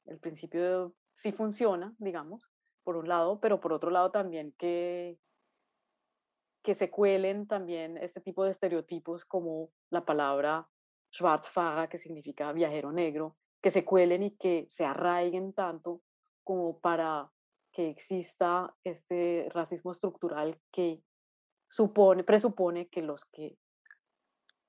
el 0.06 0.18
principio 0.18 0.94
sí 1.14 1.32
funciona, 1.32 1.94
digamos, 1.98 2.48
por 2.84 2.96
un 2.96 3.08
lado, 3.08 3.40
pero 3.40 3.60
por 3.60 3.72
otro 3.72 3.90
lado 3.90 4.10
también 4.10 4.52
que, 4.58 5.18
que 6.62 6.74
se 6.74 6.90
cuelen 6.90 7.46
también 7.46 7.98
este 7.98 8.20
tipo 8.20 8.44
de 8.44 8.52
estereotipos 8.52 9.24
como 9.24 9.70
la 9.90 10.04
palabra 10.04 10.68
Schwarzfahrer, 11.12 11.88
que 11.88 11.98
significa 11.98 12.52
viajero 12.52 12.92
negro, 12.92 13.36
que 13.62 13.70
se 13.70 13.84
cuelen 13.84 14.22
y 14.22 14.36
que 14.36 14.66
se 14.68 14.84
arraiguen 14.84 15.52
tanto 15.52 16.02
como 16.42 16.80
para 16.80 17.30
que 17.72 17.88
exista 17.88 18.74
este 18.84 19.48
racismo 19.50 19.92
estructural 19.92 20.60
que 20.72 21.02
supone, 21.68 22.24
presupone 22.24 22.88
que 22.88 23.02
los 23.02 23.24
que 23.24 23.56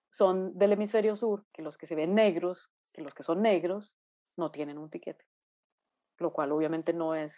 son 0.09 0.57
del 0.57 0.73
hemisferio 0.73 1.15
sur, 1.15 1.45
que 1.51 1.63
los 1.63 1.77
que 1.77 1.87
se 1.87 1.95
ven 1.95 2.13
negros, 2.13 2.71
que 2.93 3.01
los 3.01 3.13
que 3.13 3.23
son 3.23 3.41
negros, 3.41 3.95
no 4.37 4.49
tienen 4.49 4.77
un 4.77 4.89
tiquete, 4.89 5.25
lo 6.17 6.31
cual 6.31 6.51
obviamente 6.51 6.93
no 6.93 7.15
es 7.15 7.35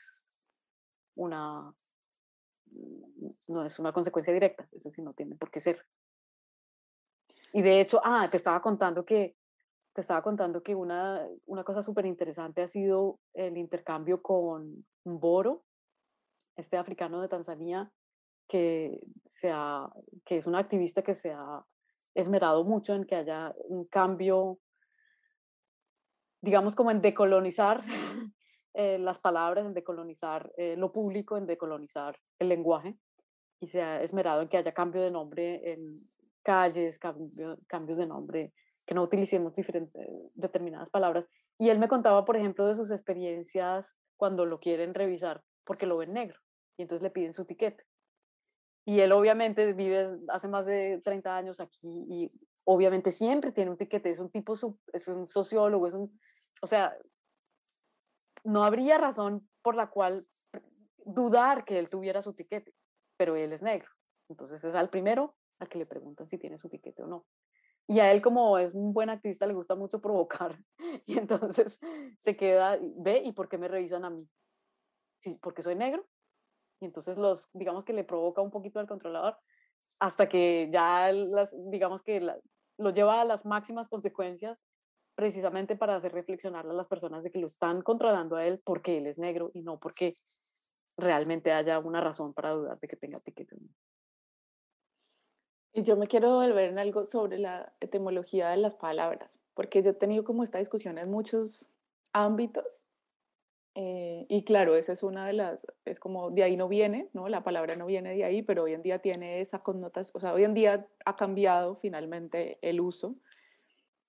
una 1.15 1.73
no 3.47 3.65
es 3.65 3.79
una 3.79 3.93
consecuencia 3.93 4.33
directa, 4.33 4.67
es 4.71 4.83
decir, 4.83 5.03
no 5.03 5.13
tiene 5.13 5.35
por 5.35 5.49
qué 5.51 5.61
ser. 5.61 5.85
Y 7.55 7.61
de 7.61 7.79
hecho, 7.79 8.01
ah, 8.03 8.27
te 8.29 8.35
estaba 8.35 8.61
contando 8.61 9.05
que, 9.05 9.37
te 9.93 10.01
estaba 10.01 10.21
contando 10.21 10.61
que 10.61 10.75
una, 10.75 11.25
una 11.45 11.63
cosa 11.63 11.81
súper 11.81 12.05
interesante 12.05 12.61
ha 12.61 12.67
sido 12.67 13.21
el 13.33 13.55
intercambio 13.55 14.21
con 14.21 14.85
Boro, 15.05 15.63
este 16.57 16.75
africano 16.75 17.21
de 17.21 17.29
Tanzania, 17.29 17.89
que, 18.49 18.99
sea 19.25 19.89
que 20.25 20.35
es 20.35 20.47
un 20.47 20.55
activista 20.55 21.01
que 21.01 21.15
se 21.15 21.31
ha 21.31 21.65
esmerado 22.13 22.65
mucho 22.65 22.93
en 22.93 23.05
que 23.05 23.15
haya 23.15 23.55
un 23.69 23.85
cambio, 23.85 24.59
digamos 26.41 26.75
como 26.75 26.91
en 26.91 26.99
decolonizar 26.99 27.85
eh, 28.73 28.97
las 28.99 29.19
palabras, 29.19 29.65
en 29.65 29.73
decolonizar 29.73 30.51
eh, 30.57 30.75
lo 30.75 30.91
público, 30.91 31.37
en 31.37 31.45
decolonizar 31.45 32.19
el 32.37 32.49
lenguaje 32.49 32.99
y 33.61 33.67
se 33.67 33.81
ha 33.81 34.03
esmerado 34.03 34.41
en 34.41 34.49
que 34.49 34.57
haya 34.57 34.73
cambio 34.73 35.01
de 35.01 35.11
nombre 35.11 35.71
en 35.71 35.95
calles, 36.45 36.99
cambios 36.99 37.97
de 37.97 38.07
nombre, 38.07 38.53
que 38.85 38.93
no 38.93 39.03
utilicemos 39.03 39.55
diferentes, 39.55 40.07
determinadas 40.35 40.89
palabras. 40.89 41.25
Y 41.57 41.69
él 41.69 41.79
me 41.79 41.87
contaba, 41.87 42.23
por 42.23 42.37
ejemplo, 42.37 42.67
de 42.67 42.75
sus 42.75 42.91
experiencias 42.91 43.97
cuando 44.15 44.45
lo 44.45 44.59
quieren 44.59 44.93
revisar 44.93 45.43
porque 45.65 45.87
lo 45.87 45.97
ven 45.97 46.13
negro 46.13 46.39
y 46.77 46.83
entonces 46.83 47.01
le 47.03 47.09
piden 47.09 47.33
su 47.33 47.41
etiqueta. 47.41 47.83
Y 48.85 48.99
él 48.99 49.11
obviamente 49.11 49.73
vive 49.73 50.19
hace 50.29 50.47
más 50.47 50.65
de 50.65 51.01
30 51.03 51.35
años 51.35 51.59
aquí 51.59 52.05
y 52.07 52.29
obviamente 52.65 53.11
siempre 53.11 53.51
tiene 53.51 53.71
un 53.71 53.77
tiquete, 53.77 54.11
es 54.11 54.19
un 54.19 54.29
tipo, 54.29 54.53
es 54.93 55.07
un 55.07 55.27
sociólogo, 55.27 55.87
es 55.87 55.95
un, 55.95 56.19
o 56.61 56.67
sea, 56.67 56.95
no 58.43 58.63
habría 58.63 58.99
razón 58.99 59.49
por 59.63 59.75
la 59.75 59.89
cual 59.89 60.27
dudar 61.03 61.65
que 61.65 61.79
él 61.79 61.89
tuviera 61.89 62.21
su 62.21 62.33
tiquete, 62.33 62.75
pero 63.17 63.35
él 63.35 63.51
es 63.53 63.63
negro. 63.63 63.89
Entonces 64.29 64.63
es 64.63 64.75
al 64.75 64.89
primero 64.89 65.35
al 65.59 65.69
que 65.69 65.77
le 65.77 65.85
preguntan 65.85 66.27
si 66.27 66.37
tiene 66.37 66.57
su 66.57 66.69
tiquete 66.69 67.03
o 67.03 67.07
no. 67.07 67.25
Y 67.87 67.99
a 67.99 68.11
él 68.11 68.21
como 68.21 68.57
es 68.57 68.73
un 68.73 68.93
buen 68.93 69.09
activista 69.09 69.45
le 69.45 69.53
gusta 69.53 69.75
mucho 69.75 70.01
provocar 70.01 70.59
y 71.05 71.17
entonces 71.17 71.79
se 72.17 72.35
queda, 72.35 72.79
ve, 72.81 73.21
¿y 73.23 73.31
por 73.31 73.47
qué 73.47 73.57
me 73.57 73.67
revisan 73.67 74.05
a 74.05 74.09
mí? 74.09 74.27
Sí, 75.21 75.39
porque 75.41 75.61
soy 75.61 75.75
negro. 75.75 76.05
Y 76.81 76.85
entonces 76.85 77.17
los, 77.17 77.49
digamos 77.53 77.85
que 77.85 77.93
le 77.93 78.03
provoca 78.03 78.41
un 78.41 78.51
poquito 78.51 78.79
al 78.79 78.87
controlador 78.87 79.37
hasta 79.99 80.27
que 80.27 80.69
ya 80.71 81.11
las, 81.11 81.55
digamos 81.69 82.01
que 82.01 82.19
lo 82.77 82.89
lleva 82.89 83.21
a 83.21 83.25
las 83.25 83.45
máximas 83.45 83.87
consecuencias 83.87 84.61
precisamente 85.15 85.75
para 85.75 85.95
hacer 85.95 86.11
reflexionar 86.11 86.67
a 86.67 86.73
las 86.73 86.87
personas 86.87 87.23
de 87.23 87.31
que 87.31 87.39
lo 87.39 87.47
están 87.47 87.81
controlando 87.81 88.35
a 88.35 88.45
él 88.45 88.61
porque 88.63 88.97
él 88.97 89.07
es 89.07 89.17
negro 89.17 89.49
y 89.53 89.61
no 89.61 89.79
porque 89.79 90.13
realmente 90.97 91.51
haya 91.51 91.79
una 91.79 92.01
razón 92.01 92.33
para 92.33 92.51
dudar 92.51 92.79
de 92.79 92.87
que 92.87 92.97
tenga 92.97 93.19
tiquete. 93.19 93.55
Yo 95.75 95.97
me 95.97 96.07
quiero 96.07 96.35
volver 96.35 96.69
en 96.69 96.79
algo 96.79 97.05
sobre 97.05 97.37
la 97.37 97.73
etimología 97.81 98.49
de 98.49 98.57
las 98.57 98.75
palabras, 98.75 99.37
porque 99.53 99.83
yo 99.83 99.91
he 99.91 99.93
tenido 99.93 100.23
como 100.23 100.43
esta 100.43 100.57
discusión 100.57 100.97
en 100.97 101.11
muchos 101.11 101.69
ámbitos. 102.13 102.65
Eh, 103.75 104.25
y 104.29 104.45
claro, 104.45 104.77
esa 104.77 104.93
es 104.93 105.03
una 105.03 105.27
de 105.27 105.33
las, 105.33 105.59
es 105.83 105.99
como 105.99 106.31
de 106.31 106.43
ahí 106.43 106.55
no 106.55 106.69
viene, 106.69 107.09
¿no? 107.11 107.27
La 107.27 107.43
palabra 107.43 107.75
no 107.75 107.85
viene 107.85 108.15
de 108.15 108.23
ahí, 108.23 108.41
pero 108.41 108.63
hoy 108.63 108.73
en 108.73 108.83
día 108.83 108.99
tiene 108.99 109.41
esa 109.41 109.59
connotación, 109.59 110.13
o 110.15 110.19
sea, 110.21 110.33
hoy 110.33 110.45
en 110.45 110.53
día 110.53 110.87
ha 111.05 111.15
cambiado 111.17 111.75
finalmente 111.75 112.57
el 112.61 112.79
uso. 112.79 113.17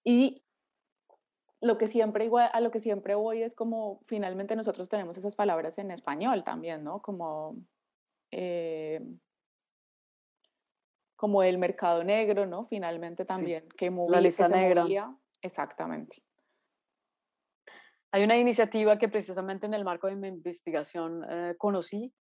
Y 0.04 0.44
lo 1.60 1.78
que 1.78 1.88
siempre 1.88 2.26
igual, 2.26 2.48
a 2.52 2.60
lo 2.60 2.70
que 2.70 2.78
siempre 2.78 3.16
voy 3.16 3.42
es 3.42 3.56
como 3.56 4.02
finalmente 4.06 4.54
nosotros 4.54 4.88
tenemos 4.88 5.18
esas 5.18 5.34
palabras 5.34 5.78
en 5.78 5.90
español 5.90 6.44
también, 6.44 6.84
¿no? 6.84 7.02
Como, 7.02 7.56
eh, 8.30 9.00
como 11.16 11.42
el 11.42 11.58
mercado 11.58 12.04
negro, 12.04 12.46
¿no? 12.46 12.66
Finalmente 12.66 13.24
también, 13.24 13.68
que 13.76 13.90
la 14.08 14.20
lista 14.20 14.48
negra. 14.48 14.86
exactamente. 15.42 16.22
Hay 18.12 18.22
una 18.22 18.36
iniciativa 18.36 18.96
que 18.98 19.08
precisamente 19.08 19.66
en 19.66 19.74
el 19.74 19.84
marco 19.84 20.06
de 20.06 20.16
mi 20.16 20.28
investigación 20.28 21.24
eh, 21.28 21.54
conocí, 21.58 22.14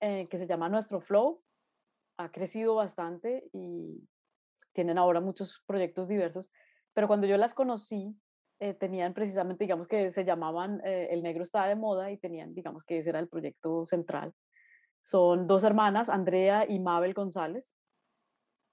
eh, 0.00 0.28
que 0.28 0.38
se 0.38 0.46
llama 0.46 0.68
Nuestro 0.68 1.00
Flow. 1.00 1.42
Ha 2.18 2.30
crecido 2.30 2.74
bastante 2.74 3.48
y 3.52 4.06
tienen 4.72 4.98
ahora 4.98 5.20
muchos 5.20 5.62
proyectos 5.66 6.08
diversos 6.08 6.52
pero 6.98 7.06
cuando 7.06 7.28
yo 7.28 7.36
las 7.36 7.54
conocí, 7.54 8.12
eh, 8.58 8.74
tenían 8.74 9.14
precisamente, 9.14 9.62
digamos 9.62 9.86
que 9.86 10.10
se 10.10 10.24
llamaban 10.24 10.80
eh, 10.84 11.06
El 11.12 11.22
Negro 11.22 11.44
estaba 11.44 11.68
de 11.68 11.76
moda 11.76 12.10
y 12.10 12.18
tenían, 12.18 12.54
digamos 12.54 12.82
que 12.82 12.98
ese 12.98 13.10
era 13.10 13.20
el 13.20 13.28
proyecto 13.28 13.86
central. 13.86 14.34
Son 15.02 15.46
dos 15.46 15.64
hermanas, 15.64 16.08
Andrea 16.08 16.66
y 16.68 16.78
Mabel 16.80 17.14
González. 17.14 17.74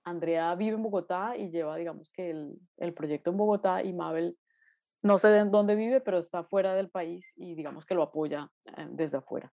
Andrea 0.04 0.54
vive 0.56 0.76
en 0.76 0.84
Bogotá 0.84 1.36
y 1.36 1.50
lleva, 1.50 1.76
digamos 1.78 2.12
que 2.12 2.30
el, 2.30 2.60
el 2.78 2.94
proyecto 2.94 3.32
en 3.32 3.38
Bogotá 3.38 3.84
y 3.84 3.94
Mabel 3.94 4.38
no 5.02 5.20
sé 5.20 5.30
de 5.30 5.46
dónde 5.46 5.76
vive, 5.76 6.02
pero 6.02 6.18
está 6.18 6.44
fuera 6.44 6.74
del 6.74 6.90
país 6.90 7.32
y 7.36 7.56
digamos 7.56 7.86
que 7.86 7.96
lo 7.96 8.04
apoya 8.04 8.50
eh, 8.78 8.88
desde 8.90 9.18
afuera. 9.18 9.52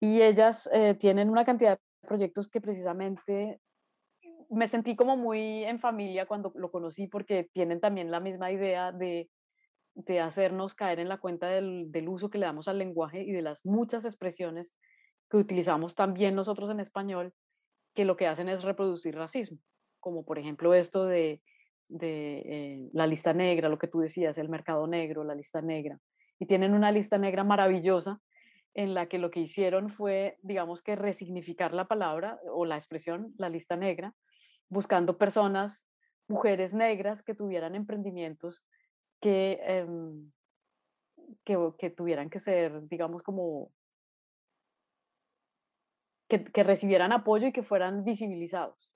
Y 0.00 0.20
ellas 0.20 0.68
tienen 0.98 1.30
una 1.30 1.44
cantidad 1.44 1.78
de 1.78 2.08
proyectos 2.08 2.48
que 2.48 2.60
precisamente 2.60 3.60
me 4.50 4.68
sentí 4.68 4.96
como 4.96 5.16
muy 5.16 5.64
en 5.64 5.78
familia 5.78 6.26
cuando 6.26 6.52
lo 6.56 6.70
conocí 6.70 7.06
porque 7.06 7.48
tienen 7.52 7.80
también 7.80 8.10
la 8.10 8.20
misma 8.20 8.50
idea 8.50 8.92
de, 8.92 9.30
de 9.94 10.20
hacernos 10.20 10.74
caer 10.74 11.00
en 11.00 11.08
la 11.08 11.18
cuenta 11.18 11.48
del, 11.48 11.90
del, 11.90 12.08
uso 12.08 12.30
que 12.30 12.38
le 12.38 12.46
damos 12.46 12.68
al 12.68 12.78
lenguaje 12.78 13.22
y 13.22 13.32
de 13.32 13.42
las 13.42 13.64
muchas 13.64 14.04
expresiones 14.04 14.74
que 15.30 15.36
utilizamos 15.36 15.94
también 15.94 16.34
nosotros 16.34 16.70
en 16.70 16.80
español, 16.80 17.32
que 17.94 18.04
lo 18.04 18.16
que 18.16 18.26
hacen 18.26 18.48
es 18.48 18.62
reproducir 18.62 19.14
racismo, 19.14 19.58
como 20.00 20.24
por 20.24 20.38
ejemplo 20.38 20.74
esto 20.74 21.06
de, 21.06 21.42
de 21.88 22.38
eh, 22.46 22.88
la 22.92 23.06
lista 23.06 23.32
negra, 23.32 23.68
lo 23.68 23.78
que 23.78 23.88
tú 23.88 24.00
decías, 24.00 24.38
el 24.38 24.48
mercado 24.48 24.86
negro, 24.86 25.24
la 25.24 25.34
lista 25.34 25.62
negra. 25.62 25.98
Y 26.38 26.46
tienen 26.46 26.74
una 26.74 26.90
lista 26.90 27.18
negra 27.18 27.44
maravillosa 27.44 28.20
en 28.74 28.92
la 28.94 29.06
que 29.06 29.18
lo 29.18 29.30
que 29.30 29.40
hicieron 29.40 29.88
fue, 29.88 30.36
digamos 30.42 30.82
que 30.82 30.96
resignificar 30.96 31.72
la 31.72 31.86
palabra 31.86 32.40
o 32.52 32.64
la 32.64 32.76
expresión, 32.76 33.32
la 33.38 33.48
lista 33.48 33.76
negra, 33.76 34.14
buscando 34.68 35.16
personas, 35.16 35.86
mujeres 36.26 36.74
negras 36.74 37.22
que 37.22 37.34
tuvieran 37.34 37.76
emprendimientos 37.76 38.66
que, 39.20 39.60
em, 39.62 40.32
que, 41.44 41.90
tuvieran 41.90 42.30
que 42.30 42.38
ser, 42.38 42.86
digamos, 42.88 43.22
como 43.22 43.70
que, 46.42 46.62
recibieran 46.62 47.12
apoyo 47.12 47.48
y 47.48 47.52
que 47.52 47.62
fueran 47.62 48.04
visibilizados. 48.04 48.90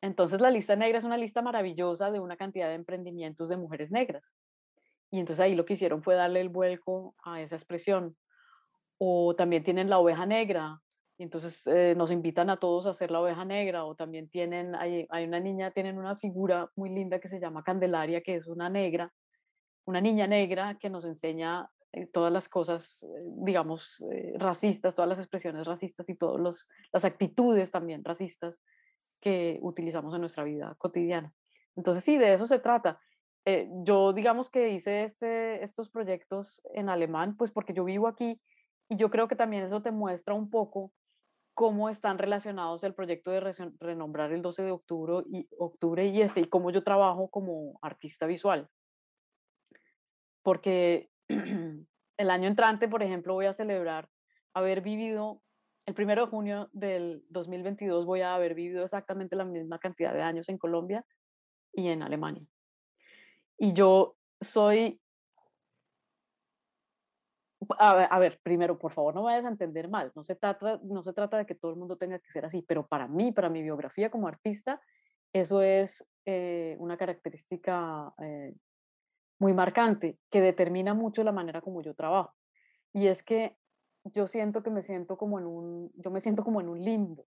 Entonces 0.00 0.40
la 0.40 0.50
lista 0.50 0.76
negra 0.76 0.98
es 0.98 1.04
una 1.04 1.16
lista 1.16 1.42
maravillosa 1.42 2.10
de 2.10 2.20
una 2.20 2.36
cantidad 2.36 2.68
de 2.68 2.74
emprendimientos 2.74 3.48
de 3.48 3.56
mujeres 3.56 3.90
negras. 3.90 4.24
Y 5.10 5.20
entonces 5.20 5.40
ahí 5.40 5.54
lo 5.54 5.64
que 5.64 5.74
hicieron 5.74 6.02
fue 6.02 6.14
darle 6.14 6.40
el 6.40 6.48
vuelco 6.48 7.14
a 7.22 7.40
esa 7.40 7.56
expresión. 7.56 8.16
O 8.98 9.34
también 9.36 9.62
tienen 9.62 9.88
la 9.88 9.98
oveja 9.98 10.26
negra, 10.26 10.80
y 11.18 11.24
entonces 11.24 11.66
eh, 11.66 11.94
nos 11.96 12.12
invitan 12.12 12.48
a 12.48 12.56
todos 12.56 12.86
a 12.86 12.90
hacer 12.90 13.10
la 13.10 13.20
oveja 13.20 13.44
negra 13.44 13.84
o 13.84 13.96
también 13.96 14.28
tienen, 14.28 14.76
hay, 14.76 15.04
hay, 15.10 15.24
una 15.24 15.40
niña, 15.40 15.72
tienen 15.72 15.98
una 15.98 16.14
figura 16.14 16.70
muy 16.76 16.90
linda 16.90 17.18
que 17.18 17.26
se 17.26 17.40
llama 17.40 17.64
Candelaria, 17.64 18.20
que 18.20 18.36
es 18.36 18.46
una 18.46 18.70
negra, 18.70 19.12
una 19.84 20.00
niña 20.00 20.28
negra 20.28 20.78
que 20.78 20.88
nos 20.88 21.04
enseña 21.04 21.68
eh, 21.92 22.06
todas 22.06 22.32
las 22.32 22.48
cosas, 22.48 23.02
eh, 23.02 23.24
digamos, 23.44 24.04
racistas, 24.34 24.94
todas 24.94 25.08
las 25.08 25.18
expresiones 25.18 25.66
racistas 25.66 26.08
y 26.08 26.14
todas 26.14 26.68
las 26.92 27.04
actitudes 27.04 27.70
también 27.70 28.04
racistas 28.04 28.58
que 29.20 29.58
utilizamos 29.62 30.14
en 30.14 30.20
nuestra 30.20 30.44
vida 30.44 30.74
cotidiana. 30.78 31.32
Entonces 31.76 32.04
sí, 32.04 32.18
de 32.18 32.34
eso 32.34 32.46
se 32.46 32.58
trata. 32.58 33.00
yo 33.84 34.12
digamos 34.12 34.50
que 34.50 34.70
hice 34.70 35.04
este, 35.04 35.62
estos 35.64 35.88
proyectos 35.88 36.60
en 36.74 36.88
alemán, 36.88 37.36
pues 37.36 37.50
porque 37.50 37.72
yo 37.72 37.84
vivo 37.84 38.06
aquí 38.06 38.40
y 38.88 38.96
yo 38.96 39.10
creo 39.10 39.28
que 39.28 39.36
también 39.36 39.62
eso 39.62 39.82
te 39.82 39.90
muestra 39.90 40.34
un 40.34 40.50
poco 40.50 40.92
cómo 41.58 41.90
están 41.90 42.18
relacionados 42.18 42.84
el 42.84 42.94
proyecto 42.94 43.32
de 43.32 43.40
renombrar 43.80 44.30
el 44.30 44.42
12 44.42 44.62
de 44.62 44.70
octubre 44.70 45.24
y, 45.28 45.48
octubre 45.58 46.06
y 46.06 46.22
este, 46.22 46.42
y 46.42 46.48
cómo 46.48 46.70
yo 46.70 46.84
trabajo 46.84 47.28
como 47.30 47.80
artista 47.82 48.26
visual. 48.26 48.68
Porque 50.44 51.10
el 51.28 52.30
año 52.30 52.48
entrante, 52.48 52.88
por 52.88 53.02
ejemplo, 53.02 53.34
voy 53.34 53.46
a 53.46 53.54
celebrar 53.54 54.08
haber 54.54 54.80
vivido, 54.80 55.42
el 55.86 55.94
primero 55.94 56.24
de 56.24 56.30
junio 56.30 56.68
del 56.72 57.24
2022 57.28 58.04
voy 58.04 58.20
a 58.20 58.34
haber 58.34 58.54
vivido 58.54 58.84
exactamente 58.84 59.36
la 59.36 59.44
misma 59.44 59.78
cantidad 59.78 60.12
de 60.12 60.22
años 60.22 60.48
en 60.48 60.58
Colombia 60.58 61.04
y 61.72 61.88
en 61.88 62.02
Alemania. 62.02 62.44
Y 63.58 63.72
yo 63.72 64.16
soy 64.40 65.00
a 67.78 68.18
ver, 68.18 68.40
primero, 68.42 68.78
por 68.78 68.92
favor, 68.92 69.14
no 69.14 69.24
vayas 69.24 69.44
a 69.44 69.48
entender 69.48 69.88
mal. 69.88 70.12
No 70.14 70.22
se, 70.22 70.36
trata, 70.36 70.80
no 70.84 71.02
se 71.02 71.12
trata 71.12 71.38
de 71.38 71.46
que 71.46 71.54
todo 71.54 71.72
el 71.72 71.76
mundo 71.76 71.96
tenga 71.96 72.18
que 72.18 72.30
ser 72.30 72.44
así, 72.44 72.62
pero 72.62 72.86
para 72.86 73.08
mí, 73.08 73.32
para 73.32 73.48
mi 73.48 73.62
biografía 73.62 74.10
como 74.10 74.28
artista, 74.28 74.80
eso 75.32 75.60
es 75.60 76.06
eh, 76.24 76.76
una 76.78 76.96
característica 76.96 78.12
eh, 78.22 78.54
muy 79.38 79.52
marcante 79.52 80.18
que 80.30 80.40
determina 80.40 80.94
mucho 80.94 81.22
la 81.24 81.32
manera 81.32 81.60
como 81.60 81.82
yo 81.82 81.94
trabajo. 81.94 82.34
Y 82.92 83.06
es 83.06 83.22
que 83.22 83.56
yo 84.04 84.26
siento 84.26 84.62
que 84.62 84.70
me 84.70 84.82
siento 84.82 85.16
como 85.16 85.38
en 85.38 85.46
un, 85.46 85.92
yo 85.94 86.10
me 86.10 86.20
siento 86.20 86.44
como 86.44 86.60
en 86.60 86.68
un 86.68 86.82
limbo, 86.82 87.26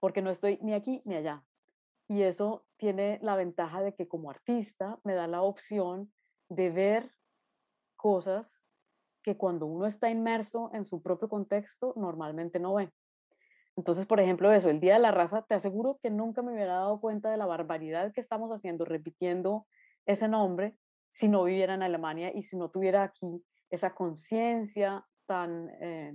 porque 0.00 0.22
no 0.22 0.30
estoy 0.30 0.58
ni 0.62 0.74
aquí 0.74 1.02
ni 1.04 1.14
allá. 1.14 1.44
Y 2.08 2.22
eso 2.22 2.66
tiene 2.76 3.18
la 3.22 3.36
ventaja 3.36 3.80
de 3.82 3.94
que 3.94 4.06
como 4.06 4.30
artista 4.30 4.98
me 5.04 5.14
da 5.14 5.26
la 5.26 5.42
opción 5.42 6.12
de 6.48 6.70
ver 6.70 7.10
cosas 7.96 8.62
que 9.22 9.36
cuando 9.36 9.64
uno 9.64 9.86
está 9.86 10.10
inmerso 10.10 10.70
en 10.74 10.84
su 10.84 11.02
propio 11.02 11.28
contexto 11.28 11.94
normalmente 11.96 12.60
no 12.60 12.74
ve. 12.74 12.92
Entonces, 13.76 14.06
por 14.06 14.20
ejemplo, 14.20 14.52
eso, 14.52 14.68
el 14.70 14.78
Día 14.78 14.94
de 14.94 15.00
la 15.00 15.10
Raza, 15.10 15.42
te 15.42 15.54
aseguro 15.54 15.98
que 16.02 16.10
nunca 16.10 16.42
me 16.42 16.52
hubiera 16.52 16.74
dado 16.74 17.00
cuenta 17.00 17.30
de 17.30 17.38
la 17.38 17.46
barbaridad 17.46 18.12
que 18.12 18.20
estamos 18.20 18.50
haciendo 18.52 18.84
repitiendo 18.84 19.66
ese 20.06 20.28
nombre 20.28 20.76
si 21.12 21.28
no 21.28 21.44
viviera 21.44 21.74
en 21.74 21.82
Alemania 21.82 22.32
y 22.34 22.42
si 22.42 22.56
no 22.56 22.70
tuviera 22.70 23.04
aquí 23.04 23.44
esa 23.70 23.94
conciencia 23.94 25.06
tan, 25.26 25.70
eh, 25.80 26.14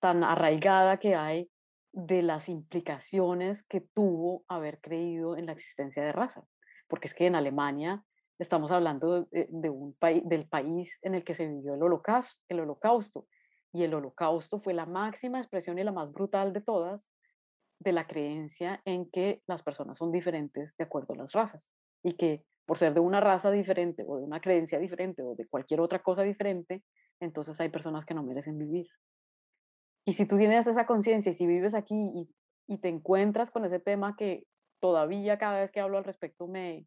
tan 0.00 0.22
arraigada 0.24 0.98
que 0.98 1.14
hay 1.14 1.50
de 1.92 2.22
las 2.22 2.48
implicaciones 2.48 3.62
que 3.64 3.80
tuvo 3.80 4.44
haber 4.48 4.80
creído 4.80 5.36
en 5.36 5.46
la 5.46 5.52
existencia 5.52 6.02
de 6.02 6.12
raza. 6.12 6.44
Porque 6.88 7.08
es 7.08 7.14
que 7.14 7.26
en 7.26 7.34
Alemania 7.34 8.04
Estamos 8.38 8.72
hablando 8.72 9.28
de, 9.30 9.70
un 9.70 9.94
país, 9.94 10.22
del 10.26 10.48
país 10.48 10.98
en 11.02 11.14
el 11.14 11.22
que 11.22 11.34
se 11.34 11.46
vivió 11.46 11.74
el 11.74 11.82
holocausto, 11.82 12.42
el 12.48 12.60
holocausto. 12.60 13.28
Y 13.72 13.84
el 13.84 13.94
holocausto 13.94 14.58
fue 14.58 14.74
la 14.74 14.86
máxima 14.86 15.38
expresión 15.38 15.78
y 15.78 15.84
la 15.84 15.92
más 15.92 16.12
brutal 16.12 16.52
de 16.52 16.60
todas 16.60 17.00
de 17.78 17.92
la 17.92 18.06
creencia 18.06 18.80
en 18.84 19.08
que 19.10 19.42
las 19.46 19.62
personas 19.62 19.98
son 19.98 20.10
diferentes 20.10 20.76
de 20.76 20.84
acuerdo 20.84 21.14
a 21.14 21.16
las 21.16 21.32
razas 21.32 21.70
y 22.02 22.16
que 22.16 22.44
por 22.66 22.78
ser 22.78 22.94
de 22.94 23.00
una 23.00 23.20
raza 23.20 23.50
diferente 23.50 24.04
o 24.06 24.16
de 24.18 24.24
una 24.24 24.40
creencia 24.40 24.78
diferente 24.78 25.22
o 25.22 25.34
de 25.34 25.46
cualquier 25.46 25.80
otra 25.80 26.00
cosa 26.00 26.22
diferente, 26.22 26.82
entonces 27.20 27.60
hay 27.60 27.68
personas 27.68 28.04
que 28.06 28.14
no 28.14 28.22
merecen 28.22 28.58
vivir. 28.58 28.86
Y 30.06 30.14
si 30.14 30.26
tú 30.26 30.36
tienes 30.36 30.66
esa 30.66 30.86
conciencia 30.86 31.30
y 31.30 31.34
si 31.34 31.46
vives 31.46 31.74
aquí 31.74 31.94
y, 31.94 32.28
y, 32.66 32.78
te 32.78 32.88
encuentras 32.88 33.50
con 33.50 33.64
ese 33.64 33.80
tema 33.80 34.16
que 34.16 34.46
todavía 34.80 35.38
cada 35.38 35.60
vez 35.60 35.70
que 35.70 35.80
hablo 35.80 35.98
al 35.98 36.04
respecto 36.04 36.46
me, 36.46 36.86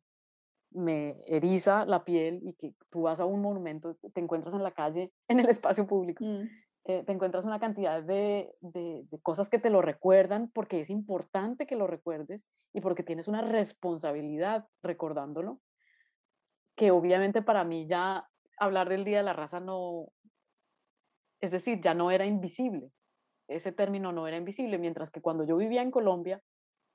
me 0.71 1.15
eriza 1.25 1.85
la 1.85 2.05
piel 2.05 2.41
y 2.43 2.53
que 2.53 2.73
tú 2.89 3.03
vas 3.03 3.19
a 3.19 3.25
un 3.25 3.41
monumento, 3.41 3.95
te 4.13 4.21
encuentras 4.21 4.53
en 4.53 4.63
la 4.63 4.71
calle, 4.71 5.11
en 5.27 5.39
el 5.39 5.49
espacio 5.49 5.87
público, 5.87 6.23
mm. 6.23 6.47
Eh, 6.89 7.03
te 7.05 7.11
encuentras 7.11 7.43
una 7.43 7.59
cantidad 7.59 8.01
de, 8.01 8.49
de, 8.61 9.05
cosas 9.21 9.49
que 9.49 9.59
te 9.59 9.69
lo 9.69 9.81
recuerdan 9.81 10.49
porque 10.53 10.79
es 10.79 10.89
importante 10.89 11.67
que 11.67 11.75
lo 11.75 11.85
recuerdes 11.85 12.47
y 12.73 12.79
porque 12.79 13.03
tienes 13.03 13.27
una 13.27 13.41
responsabilidad 13.41 14.65
recordándolo, 14.81 15.59
que 16.77 16.91
obviamente 16.91 17.41
para 17.41 17.65
mí 17.65 17.87
ya 17.87 18.29
hablar 18.57 18.87
del 18.87 19.03
Día 19.03 19.17
de 19.17 19.23
la 19.23 19.33
Raza 19.33 19.59
no, 19.59 20.05
es 21.41 21.51
decir, 21.51 21.81
ya 21.81 21.93
no 21.93 22.11
era 22.11 22.25
invisible, 22.25 22.91
ese 23.49 23.71
término 23.71 24.13
no 24.13 24.27
era 24.27 24.37
invisible, 24.37 24.77
mientras 24.77 25.09
que 25.09 25.21
cuando 25.21 25.43
yo 25.43 25.57
vivía 25.57 25.81
en 25.81 25.91
Colombia, 25.91 26.41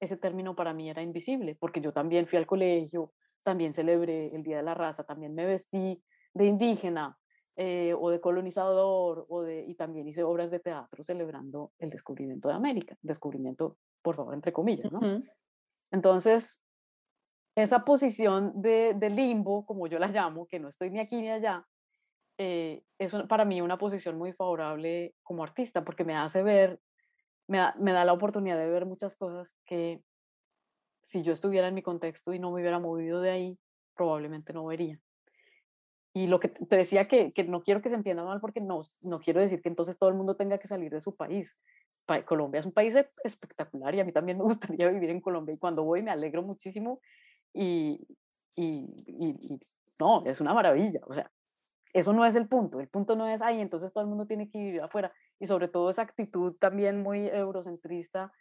ese 0.01 0.17
término 0.17 0.55
para 0.55 0.73
mí 0.73 0.89
era 0.89 1.03
invisible, 1.03 1.57
porque 1.59 1.81
yo 1.81 1.93
también 1.93 2.27
fui 2.27 2.39
al 2.39 2.47
colegio, 2.47 3.13
también 3.43 3.75
celebré 3.75 4.35
el 4.35 4.45
Día 4.45 4.59
de 4.59 4.63
la 4.63 4.75
Raza, 4.75 5.05
también 5.05 5.35
me 5.35 5.47
vestí 5.47 6.03
de 6.33 6.47
indígena, 6.47 7.19
eh, 7.57 7.95
o 7.99 8.09
de 8.11 8.21
colonizador, 8.21 9.27
o 9.29 9.43
de, 9.43 9.65
y 9.67 9.75
también 9.75 10.09
hice 10.09 10.23
obras 10.23 10.51
de 10.51 10.61
teatro 10.61 11.03
celebrando 11.03 11.73
el 11.79 11.91
descubrimiento 11.91 12.49
de 12.49 12.55
América, 12.55 12.97
descubrimiento, 13.03 13.77
por 14.01 14.17
favor, 14.17 14.33
entre 14.33 14.53
comillas, 14.53 14.91
¿no? 14.91 15.01
Entonces, 15.91 16.63
esa 17.55 17.85
posición 17.85 18.61
de, 18.61 18.95
de, 18.95 19.11
limbo, 19.11 19.67
como 19.67 19.87
yo 19.87 19.99
la 19.99 20.09
llamo, 20.09 20.47
que 20.47 20.59
no 20.59 20.69
estoy 20.69 20.91
ni 20.91 21.01
aquí 21.01 21.21
ni 21.21 21.31
allá, 21.31 21.67
eh, 22.39 22.83
es 22.99 23.13
para 23.29 23.45
mí 23.45 23.61
una 23.61 23.79
posición 23.79 24.17
muy 24.17 24.33
favorable 24.33 25.15
como 25.23 25.43
artista, 25.43 25.85
porque 25.85 26.05
me 26.05 26.17
hace 26.17 26.43
ver, 26.43 26.81
me 27.47 27.59
da, 27.59 27.75
me 27.79 27.93
da 27.93 28.05
la 28.05 28.15
oportunidad 28.15 28.59
de 28.59 28.71
ver 28.71 28.87
muchas 28.87 29.17
cosas 29.17 29.55
que 29.67 30.03
si 31.03 31.23
yo 31.23 31.33
estuviera 31.33 31.69
en 31.69 31.75
mi 31.75 31.83
contexto 31.83 32.33
y 32.33 32.39
no 32.39 32.51
me 32.51 32.61
hubiera 32.61 32.79
movido 32.79 33.21
de 33.21 33.31
ahí, 33.31 33.59
probablemente 33.95 34.53
no 34.53 34.65
vería. 34.65 34.99
Y 36.15 36.27
lo 36.27 36.41
que 36.41 36.49
te 36.49 36.77
decía 36.77 37.07
que, 37.09 37.33
que, 37.33 37.45
no 37.45 37.63
quiero 37.63 37.81
que 37.81 37.89
se 37.89 37.95
entienda 37.95 38.25
mal 38.25 38.41
porque 38.41 38.61
no, 38.61 38.81
no 39.03 39.21
quiero 39.21 39.41
decir 39.41 39.63
que 39.63 39.69
entonces 39.69 39.99
todo 39.99 40.11
el 40.11 40.15
mundo 40.15 40.37
tenga 40.37 40.59
que 40.59 40.69
salir 40.69 40.91
de 40.91 41.01
su 41.01 41.17
país. 41.17 41.59
Colombia 42.27 42.61
es 42.61 42.67
un 42.67 42.73
país 42.73 42.95
e, 42.97 43.09
espectacular 43.25 43.95
y 43.95 44.01
a 44.01 44.05
mí 44.05 44.13
también 44.13 44.39
me 44.39 44.45
gustaría 44.77 44.89
vivir 44.89 45.11
en 45.11 45.21
Colombia 45.21 45.55
y 45.55 45.59
cuando 45.59 45.85
voy 45.85 46.03
me 46.03 46.11
alegro 46.11 46.43
muchísimo 46.43 47.01
y, 47.53 48.07
y, 48.57 48.95
y, 49.07 49.61
no, 49.99 50.23
es 50.25 50.41
una 50.41 50.55
maravilla. 50.55 51.01
O 51.07 51.15
sea, 51.15 51.31
eso 51.93 52.13
no 52.13 52.25
es 52.25 52.35
el 52.35 52.49
punto. 52.49 52.81
El 52.81 52.89
punto 52.89 53.17
no 53.17 53.29
es, 53.29 53.43
ay, 53.43 53.61
entonces 53.61 53.93
todo 53.93 54.03
el 54.03 54.09
mundo 54.09 54.27
tiene 54.27 54.49
que 54.49 54.59
vivir 54.59 54.81
afuera. 54.81 55.13
Y 55.39 55.47
sobre 55.47 55.69
todo 55.69 55.91
esa 55.91 56.03
actitud 56.03 56.55
también 56.59 57.03
muy 57.03 57.29
eurocentrista, 57.29 58.33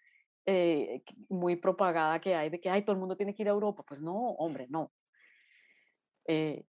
eh, 0.45 1.03
muy 1.29 1.55
propagada 1.55 2.19
que 2.21 2.35
hay 2.35 2.49
de 2.49 2.59
que, 2.59 2.69
ay, 2.69 2.83
todo 2.83 2.93
el 2.93 2.99
mundo 2.99 3.17
tiene 3.17 3.35
que 3.35 3.43
ir 3.43 3.49
a 3.49 3.51
Europa. 3.51 3.83
Pues 3.87 4.01
no, 4.01 4.13
hombre, 4.13 4.67
no. 4.69 4.91
Eh, 6.27 6.65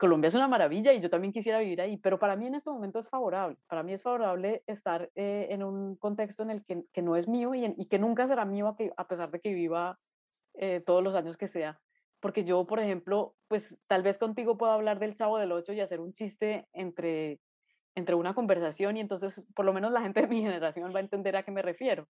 Colombia 0.00 0.28
es 0.28 0.34
una 0.34 0.48
maravilla 0.48 0.94
y 0.94 1.00
yo 1.00 1.10
también 1.10 1.32
quisiera 1.32 1.58
vivir 1.58 1.80
ahí, 1.80 1.98
pero 1.98 2.18
para 2.18 2.34
mí 2.34 2.46
en 2.46 2.54
este 2.54 2.70
momento 2.70 2.98
es 2.98 3.08
favorable. 3.10 3.58
Para 3.68 3.82
mí 3.82 3.92
es 3.92 4.02
favorable 4.02 4.64
estar 4.66 5.10
eh, 5.14 5.48
en 5.50 5.62
un 5.62 5.94
contexto 5.96 6.42
en 6.42 6.50
el 6.50 6.64
que, 6.64 6.84
que 6.90 7.02
no 7.02 7.16
es 7.16 7.28
mío 7.28 7.54
y, 7.54 7.66
y, 7.76 7.86
que 7.86 7.98
nunca 7.98 8.26
será 8.26 8.46
mío 8.46 8.68
a, 8.68 8.76
que, 8.76 8.92
a 8.96 9.06
pesar 9.06 9.30
de 9.30 9.40
que 9.40 9.52
viva 9.52 9.98
eh, 10.62 10.82
todos 10.84 11.02
los 11.02 11.14
años 11.14 11.38
que 11.38 11.48
sea. 11.48 11.80
Porque 12.20 12.44
yo, 12.44 12.66
por 12.66 12.80
ejemplo, 12.80 13.34
pues 13.48 13.78
tal 13.86 14.02
vez 14.02 14.18
contigo 14.18 14.58
puedo 14.58 14.72
hablar 14.72 14.98
del 14.98 15.14
Chavo 15.14 15.38
del 15.38 15.52
Ocho 15.52 15.72
y 15.72 15.80
hacer 15.80 16.00
un 16.00 16.12
chiste 16.12 16.68
entre, 16.74 17.40
entre 17.94 18.14
una 18.14 18.34
conversación 18.34 18.98
y 18.98 19.00
entonces 19.00 19.42
por 19.54 19.64
lo 19.64 19.72
menos 19.72 19.90
la 19.90 20.02
gente 20.02 20.20
de 20.20 20.26
mi 20.26 20.42
generación 20.42 20.92
va 20.94 20.98
a 20.98 21.02
entender 21.02 21.34
a 21.34 21.44
qué 21.44 21.50
me 21.50 21.62
refiero. 21.62 22.06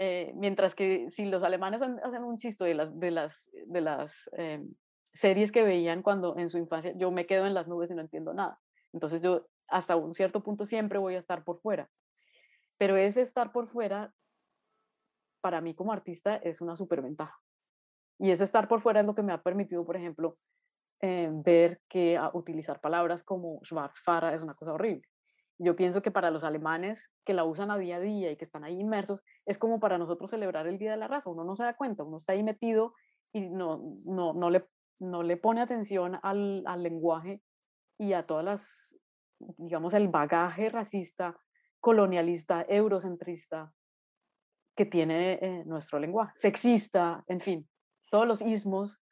Eh, 0.00 0.32
mientras 0.34 0.74
que 0.74 1.10
si 1.12 1.26
los 1.26 1.44
alemanes 1.44 1.80
hacen 1.80 2.24
un 2.24 2.38
chiste 2.38 2.64
de 2.64 2.74
las, 2.74 2.98
de 2.98 3.10
las, 3.12 3.50
de 3.66 3.80
las 3.80 4.30
em, 4.32 4.74
series 5.14 5.52
que 5.52 5.62
veían 5.62 6.02
cuando 6.02 6.36
en 6.38 6.50
su 6.50 6.58
infancia, 6.58 6.92
yo 6.96 7.12
me 7.12 7.26
quedo 7.26 7.46
en 7.46 7.54
las 7.54 7.68
nubes 7.68 7.88
y 7.92 7.94
no 7.94 8.00
entiendo 8.00 8.34
nada. 8.34 8.58
Entonces 8.92 9.22
yo 9.22 9.46
hasta 9.68 9.94
un 9.94 10.12
cierto 10.12 10.42
punto 10.42 10.64
siempre 10.64 10.98
voy 10.98 11.14
a 11.14 11.20
estar 11.20 11.44
por 11.44 11.60
fuera. 11.60 11.88
Pero 12.78 12.96
ese 12.96 13.22
estar 13.22 13.52
por 13.52 13.68
fuera, 13.68 14.12
para 15.40 15.60
mí 15.60 15.74
como 15.74 15.92
artista, 15.92 16.36
es 16.36 16.60
una 16.60 16.76
superventaja. 16.76 17.38
Y 18.18 18.30
ese 18.30 18.44
estar 18.44 18.68
por 18.68 18.80
fuera 18.80 19.00
es 19.00 19.06
lo 19.06 19.14
que 19.14 19.22
me 19.22 19.32
ha 19.32 19.42
permitido, 19.42 19.84
por 19.84 19.96
ejemplo, 19.96 20.36
eh, 21.00 21.30
ver 21.32 21.80
que 21.88 22.18
utilizar 22.32 22.80
palabras 22.80 23.22
como 23.22 23.60
Schwarzfahrer 23.64 24.34
es 24.34 24.42
una 24.42 24.54
cosa 24.54 24.72
horrible. 24.72 25.06
Yo 25.60 25.76
pienso 25.76 26.02
que 26.02 26.10
para 26.10 26.30
los 26.30 26.44
alemanes 26.44 27.10
que 27.24 27.34
la 27.34 27.44
usan 27.44 27.70
a 27.70 27.78
día 27.78 27.96
a 27.96 28.00
día 28.00 28.30
y 28.30 28.36
que 28.36 28.44
están 28.44 28.64
ahí 28.64 28.80
inmersos, 28.80 29.22
es 29.44 29.58
como 29.58 29.80
para 29.80 29.98
nosotros 29.98 30.30
celebrar 30.30 30.66
el 30.66 30.78
Día 30.78 30.92
de 30.92 30.96
la 30.96 31.08
Raza. 31.08 31.30
Uno 31.30 31.44
no 31.44 31.56
se 31.56 31.64
da 31.64 31.74
cuenta, 31.74 32.04
uno 32.04 32.16
está 32.18 32.32
ahí 32.32 32.44
metido 32.44 32.94
y 33.32 33.40
no, 33.40 33.94
no, 34.04 34.32
no 34.34 34.50
le 34.50 34.68
no 34.98 35.22
le 35.22 35.36
pone 35.36 35.60
atención 35.60 36.18
al, 36.22 36.64
lenguaje 36.82 37.40
y 37.98 38.12
a 38.12 38.24
todas 38.24 38.44
las, 38.44 38.96
digamos, 39.38 39.94
el 39.94 40.08
bagaje 40.08 40.70
racista, 40.70 41.38
colonialista, 41.80 42.64
eurocentrista 42.68 43.72
que 44.78 44.86
tiene 44.86 45.40
eh, 45.42 45.64
nuestro 45.66 45.98
lenguaje, 45.98 46.30
sexista, 46.36 47.24
en 47.26 47.40
fin, 47.40 47.68
todos 48.12 48.28
los 48.28 48.40
ismos 48.40 49.02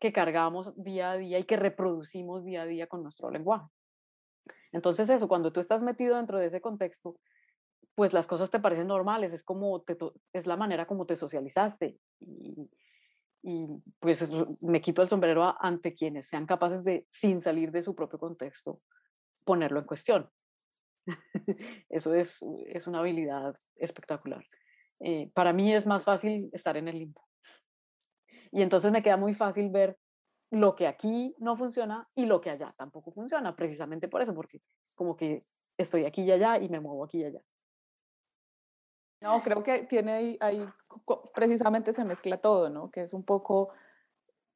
que 0.00 0.12
cargamos 0.12 0.74
día 0.74 1.12
a 1.12 1.16
día 1.16 1.38
y 1.38 1.44
que 1.44 1.54
reproducimos 1.54 2.44
día 2.44 2.62
a 2.62 2.66
día 2.66 2.88
con 2.88 3.04
nuestro 3.04 3.30
lenguaje. 3.30 3.68
Entonces 4.72 5.08
eso, 5.10 5.28
cuando 5.28 5.52
tú 5.52 5.60
estás 5.60 5.84
metido 5.84 6.16
dentro 6.16 6.40
de 6.40 6.46
ese 6.46 6.60
contexto, 6.60 7.20
pues 7.94 8.12
las 8.12 8.26
cosas 8.26 8.50
te 8.50 8.58
parecen 8.58 8.88
normales, 8.88 9.32
es 9.32 9.44
como 9.44 9.84
es 10.32 10.46
la 10.48 10.56
manera 10.56 10.88
como 10.88 11.06
te 11.06 11.14
socializaste 11.14 11.96
y, 12.18 12.68
y 13.44 13.68
pues 14.00 14.28
me 14.60 14.80
quito 14.80 15.02
el 15.02 15.08
sombrero 15.08 15.54
ante 15.60 15.94
quienes 15.94 16.26
sean 16.26 16.46
capaces 16.46 16.82
de, 16.82 17.06
sin 17.10 17.42
salir 17.42 17.70
de 17.70 17.84
su 17.84 17.94
propio 17.94 18.18
contexto, 18.18 18.80
ponerlo 19.44 19.78
en 19.78 19.86
cuestión. 19.86 20.28
Eso 21.88 22.12
es, 22.12 22.44
es 22.66 22.88
una 22.88 22.98
habilidad 22.98 23.56
espectacular. 23.76 24.44
Eh, 25.00 25.30
para 25.34 25.52
mí 25.52 25.72
es 25.72 25.86
más 25.86 26.04
fácil 26.04 26.50
estar 26.52 26.76
en 26.76 26.88
el 26.88 26.98
limbo. 26.98 27.22
Y 28.50 28.62
entonces 28.62 28.92
me 28.92 29.02
queda 29.02 29.16
muy 29.16 29.34
fácil 29.34 29.70
ver 29.70 29.98
lo 30.50 30.74
que 30.74 30.86
aquí 30.86 31.34
no 31.38 31.56
funciona 31.56 32.08
y 32.14 32.26
lo 32.26 32.40
que 32.40 32.50
allá 32.50 32.74
tampoco 32.76 33.10
funciona, 33.10 33.56
precisamente 33.56 34.08
por 34.08 34.20
eso, 34.20 34.34
porque 34.34 34.60
como 34.94 35.16
que 35.16 35.40
estoy 35.78 36.04
aquí 36.04 36.22
y 36.22 36.30
allá 36.30 36.58
y 36.58 36.68
me 36.68 36.78
muevo 36.78 37.04
aquí 37.04 37.20
y 37.20 37.24
allá. 37.24 37.40
No, 39.22 39.42
creo 39.42 39.62
que 39.62 39.84
tiene 39.84 40.36
ahí, 40.40 40.68
precisamente 41.32 41.92
se 41.92 42.04
mezcla 42.04 42.38
todo, 42.38 42.68
¿no? 42.68 42.90
Que 42.90 43.02
es 43.02 43.14
un 43.14 43.24
poco 43.24 43.70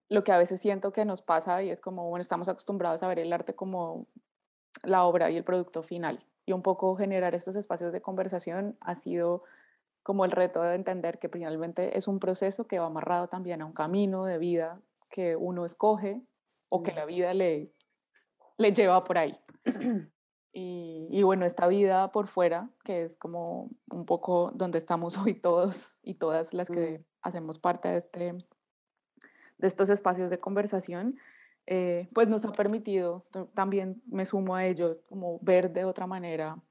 lo 0.09 0.23
que 0.23 0.33
a 0.33 0.39
veces 0.39 0.61
siento 0.61 0.93
que 0.93 1.05
nos 1.05 1.23
pasa 1.23 1.63
y 1.63 1.71
es 1.71 1.81
como, 1.81 2.09
bueno, 2.09 2.21
estamos 2.21 2.49
acostumbrados 2.49 3.03
a 3.03 3.09
ver 3.09 3.21
el 3.21 3.33
arte 3.33 3.55
como 3.55 4.07
la 4.83 5.05
obra 5.05 5.31
y 5.31 5.37
el 5.37 5.45
producto 5.45 5.83
final. 5.83 6.25
Y 6.45 6.53
un 6.53 6.63
poco 6.63 6.95
generar 6.97 7.35
estos 7.35 7.57
espacios 7.57 7.93
de 7.93 8.03
conversación 8.03 8.77
ha 8.81 8.95
sido 8.95 9.45
como 10.07 10.25
el 10.25 10.31
reto 10.31 10.63
de 10.63 10.77
entender 10.77 11.19
que 11.19 11.29
finalmente 11.29 11.99
es 11.99 12.07
un 12.07 12.21
proceso 12.21 12.69
que 12.69 12.79
va 12.79 12.87
amarrado 12.87 13.27
también 13.27 13.61
a 13.61 13.67
un 13.67 13.73
camino 13.73 14.25
de 14.25 14.39
vida 14.39 14.81
que 15.11 15.35
uno 15.35 15.67
escoge 15.67 16.23
o 16.69 16.85
que 16.85 16.93
la 16.93 17.05
vida 17.07 17.35
le, 17.35 17.73
le 18.57 18.73
lleva 18.73 19.03
por 19.03 19.19
ahí. 19.19 19.37
Y, 20.59 21.23
bueno, 21.25 21.45
esta 21.45 21.67
vida 21.67 22.13
por 22.13 22.29
fuera, 22.29 22.71
que 22.85 23.03
es 23.03 23.17
como 23.17 23.69
un 23.91 24.07
poco 24.07 24.53
donde 24.55 24.79
estamos 24.79 25.19
hoy 25.19 25.35
todos 25.35 25.99
y 26.05 26.15
todas 26.15 26.55
las 26.55 26.71
que 26.71 27.05
hacemos 27.21 27.59
parte 27.59 27.89
de, 27.89 27.99
este, 27.99 28.33
de 29.59 29.67
estos 29.67 29.91
espacios 29.91 30.31
de 30.31 30.39
conversación, 30.39 31.19
eh, 31.67 32.09
pues 32.15 32.29
nos 32.29 32.45
ha 32.45 32.53
permitido, 32.53 33.27
también 33.55 34.01
me 34.07 34.25
sumo 34.25 34.55
a 34.55 34.67
ello, 34.67 35.01
como 35.09 35.41
ver 35.43 35.73
de 35.73 35.85
otra 35.85 36.07
manera 36.07 36.63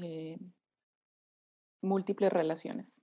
eh, 0.00 0.38
múltiples 1.82 2.32
relaciones. 2.32 3.02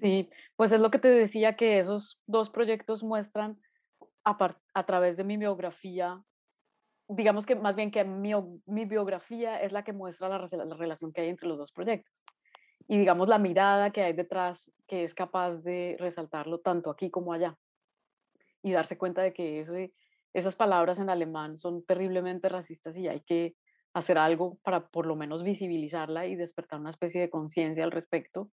Sí, 0.00 0.30
pues 0.56 0.72
es 0.72 0.80
lo 0.80 0.90
que 0.90 0.98
te 0.98 1.08
decía 1.08 1.56
que 1.56 1.78
esos 1.78 2.20
dos 2.26 2.50
proyectos 2.50 3.02
muestran 3.04 3.60
a, 4.24 4.86
través 4.86 5.16
de 5.16 5.24
mi 5.24 5.36
biografía 5.36 6.24
digamos 7.08 7.44
que 7.46 7.54
más 7.54 7.76
bien 7.76 7.90
que 7.90 8.04
mi, 8.04 8.84
biografía 8.86 9.60
es 9.60 9.72
la 9.72 9.84
que 9.84 9.92
muestra 9.92 10.28
la, 10.28 10.38
relación 10.38 11.12
que 11.12 11.20
hay 11.20 11.28
entre 11.28 11.48
los 11.48 11.58
dos 11.58 11.72
proyectos. 11.72 12.24
Y 12.88 12.98
digamos 12.98 13.28
la 13.28 13.38
mirada 13.38 13.90
que 13.90 14.02
hay 14.02 14.12
detrás 14.12 14.70
que 14.86 15.04
es 15.04 15.14
capaz 15.14 15.56
de 15.62 15.96
resaltarlo 15.98 16.60
tanto 16.60 16.90
aquí 16.90 17.10
como 17.10 17.32
allá. 17.32 17.56
Y 18.62 18.72
darse 18.72 18.96
cuenta 18.96 19.22
de 19.22 19.34
que 19.34 19.64
esas 20.32 20.56
palabras 20.56 20.98
en 20.98 21.10
alemán 21.10 21.58
son 21.58 21.84
terriblemente 21.84 22.48
racistas 22.48 22.96
y 22.96 23.08
hay 23.08 23.20
que 23.20 23.54
hacer 23.94 24.18
algo 24.18 24.58
para 24.62 24.88
por 24.88 25.06
lo 25.06 25.16
menos 25.16 25.42
visibilizarla 25.42 26.26
y 26.26 26.34
despertar 26.34 26.80
una 26.80 26.90
especie 26.90 27.20
de 27.20 27.30
conciencia 27.30 27.84
al 27.84 27.92
respecto 27.92 28.50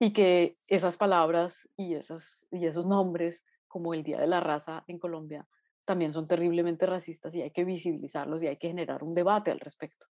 y 0.00 0.12
que 0.12 0.56
esas 0.68 0.96
palabras 0.96 1.68
y, 1.76 1.94
esas, 1.94 2.46
y 2.50 2.66
esos 2.66 2.86
nombres 2.86 3.44
como 3.68 3.94
el 3.94 4.02
Día 4.02 4.18
de 4.18 4.26
la 4.26 4.40
Raza 4.40 4.82
en 4.88 4.98
Colombia 4.98 5.46
también 5.84 6.12
son 6.12 6.26
terriblemente 6.26 6.86
racistas 6.86 7.34
y 7.34 7.42
hay 7.42 7.50
que 7.50 7.64
visibilizarlos 7.64 8.42
y 8.42 8.46
hay 8.46 8.56
que 8.56 8.68
generar 8.68 9.02
un 9.04 9.14
debate 9.14 9.50
al 9.50 9.60
respecto. 9.60 10.06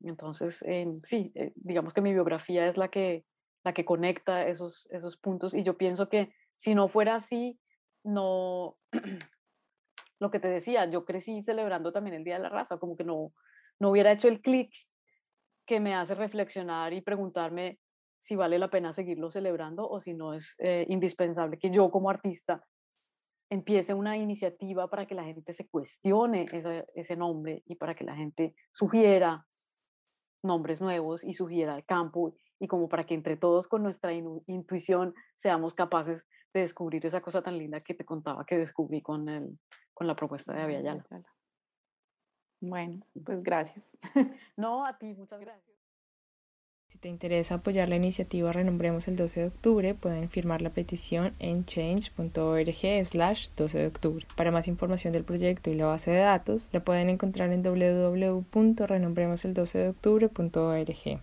Entonces, 0.00 0.64
sí, 1.04 1.32
eh, 1.34 1.52
digamos 1.56 1.92
que 1.92 2.00
mi 2.00 2.12
biografía 2.12 2.68
es 2.68 2.76
la 2.76 2.88
que, 2.88 3.24
la 3.64 3.72
que 3.72 3.84
conecta 3.84 4.46
esos, 4.46 4.88
esos 4.90 5.16
puntos 5.16 5.54
y 5.54 5.62
yo 5.62 5.76
pienso 5.76 6.08
que 6.08 6.32
si 6.56 6.74
no 6.74 6.88
fuera 6.88 7.16
así, 7.16 7.58
no, 8.04 8.76
lo 10.20 10.30
que 10.30 10.40
te 10.40 10.48
decía, 10.48 10.88
yo 10.90 11.04
crecí 11.04 11.42
celebrando 11.42 11.92
también 11.92 12.14
el 12.14 12.24
Día 12.24 12.36
de 12.36 12.42
la 12.42 12.48
Raza, 12.48 12.78
como 12.78 12.96
que 12.96 13.04
no, 13.04 13.32
no 13.80 13.90
hubiera 13.90 14.12
hecho 14.12 14.28
el 14.28 14.40
clic 14.40 14.72
que 15.66 15.80
me 15.80 15.94
hace 15.94 16.14
reflexionar 16.14 16.92
y 16.92 17.00
preguntarme 17.00 17.78
si 18.20 18.36
vale 18.36 18.58
la 18.58 18.70
pena 18.70 18.92
seguirlo 18.92 19.30
celebrando 19.30 19.88
o 19.88 20.00
si 20.00 20.14
no 20.14 20.34
es 20.34 20.54
eh, 20.58 20.86
indispensable 20.88 21.58
que 21.58 21.70
yo 21.70 21.90
como 21.90 22.10
artista 22.10 22.64
empiece 23.50 23.94
una 23.94 24.16
iniciativa 24.16 24.88
para 24.88 25.06
que 25.06 25.14
la 25.14 25.24
gente 25.24 25.52
se 25.52 25.66
cuestione 25.68 26.46
ese, 26.52 26.86
ese 26.94 27.16
nombre 27.16 27.62
y 27.66 27.76
para 27.76 27.94
que 27.94 28.04
la 28.04 28.14
gente 28.14 28.54
sugiera 28.72 29.46
nombres 30.42 30.80
nuevos 30.80 31.24
y 31.24 31.34
sugiera 31.34 31.76
el 31.76 31.84
campo 31.84 32.34
y 32.60 32.66
como 32.66 32.88
para 32.88 33.06
que 33.06 33.14
entre 33.14 33.36
todos 33.36 33.68
con 33.68 33.82
nuestra 33.82 34.12
intuición 34.12 35.14
seamos 35.34 35.74
capaces 35.74 36.26
de 36.52 36.60
descubrir 36.60 37.04
esa 37.06 37.20
cosa 37.20 37.42
tan 37.42 37.58
linda 37.58 37.80
que 37.80 37.94
te 37.94 38.04
contaba 38.04 38.44
que 38.44 38.58
descubrí 38.58 39.00
con, 39.02 39.28
el, 39.28 39.58
con 39.94 40.06
la 40.06 40.16
propuesta 40.16 40.52
de 40.52 40.62
Aviala. 40.62 41.06
Bueno, 42.60 43.00
pues 43.24 43.42
gracias. 43.42 43.84
No, 44.56 44.84
a 44.84 44.98
ti, 44.98 45.14
muchas 45.14 45.40
gracias. 45.40 45.78
Si 46.88 46.98
te 46.98 47.08
interesa 47.08 47.54
apoyar 47.56 47.90
la 47.90 47.96
iniciativa 47.96 48.50
Renombremos 48.50 49.08
el 49.08 49.16
12 49.16 49.40
de 49.40 49.46
octubre, 49.48 49.92
pueden 49.94 50.30
firmar 50.30 50.62
la 50.62 50.70
petición 50.70 51.34
en 51.38 51.66
change.org 51.66 53.04
slash 53.04 53.48
12 53.56 53.78
de 53.78 53.86
octubre. 53.86 54.26
Para 54.36 54.50
más 54.50 54.68
información 54.68 55.12
del 55.12 55.22
proyecto 55.22 55.68
y 55.70 55.74
la 55.74 55.84
base 55.84 56.10
de 56.10 56.20
datos, 56.20 56.70
la 56.72 56.80
pueden 56.80 57.10
encontrar 57.10 57.52
en 57.52 57.62
www.renombremoseldocedoctubre.org. 57.62 59.72
de 59.72 59.88
octubre.org. 59.90 61.20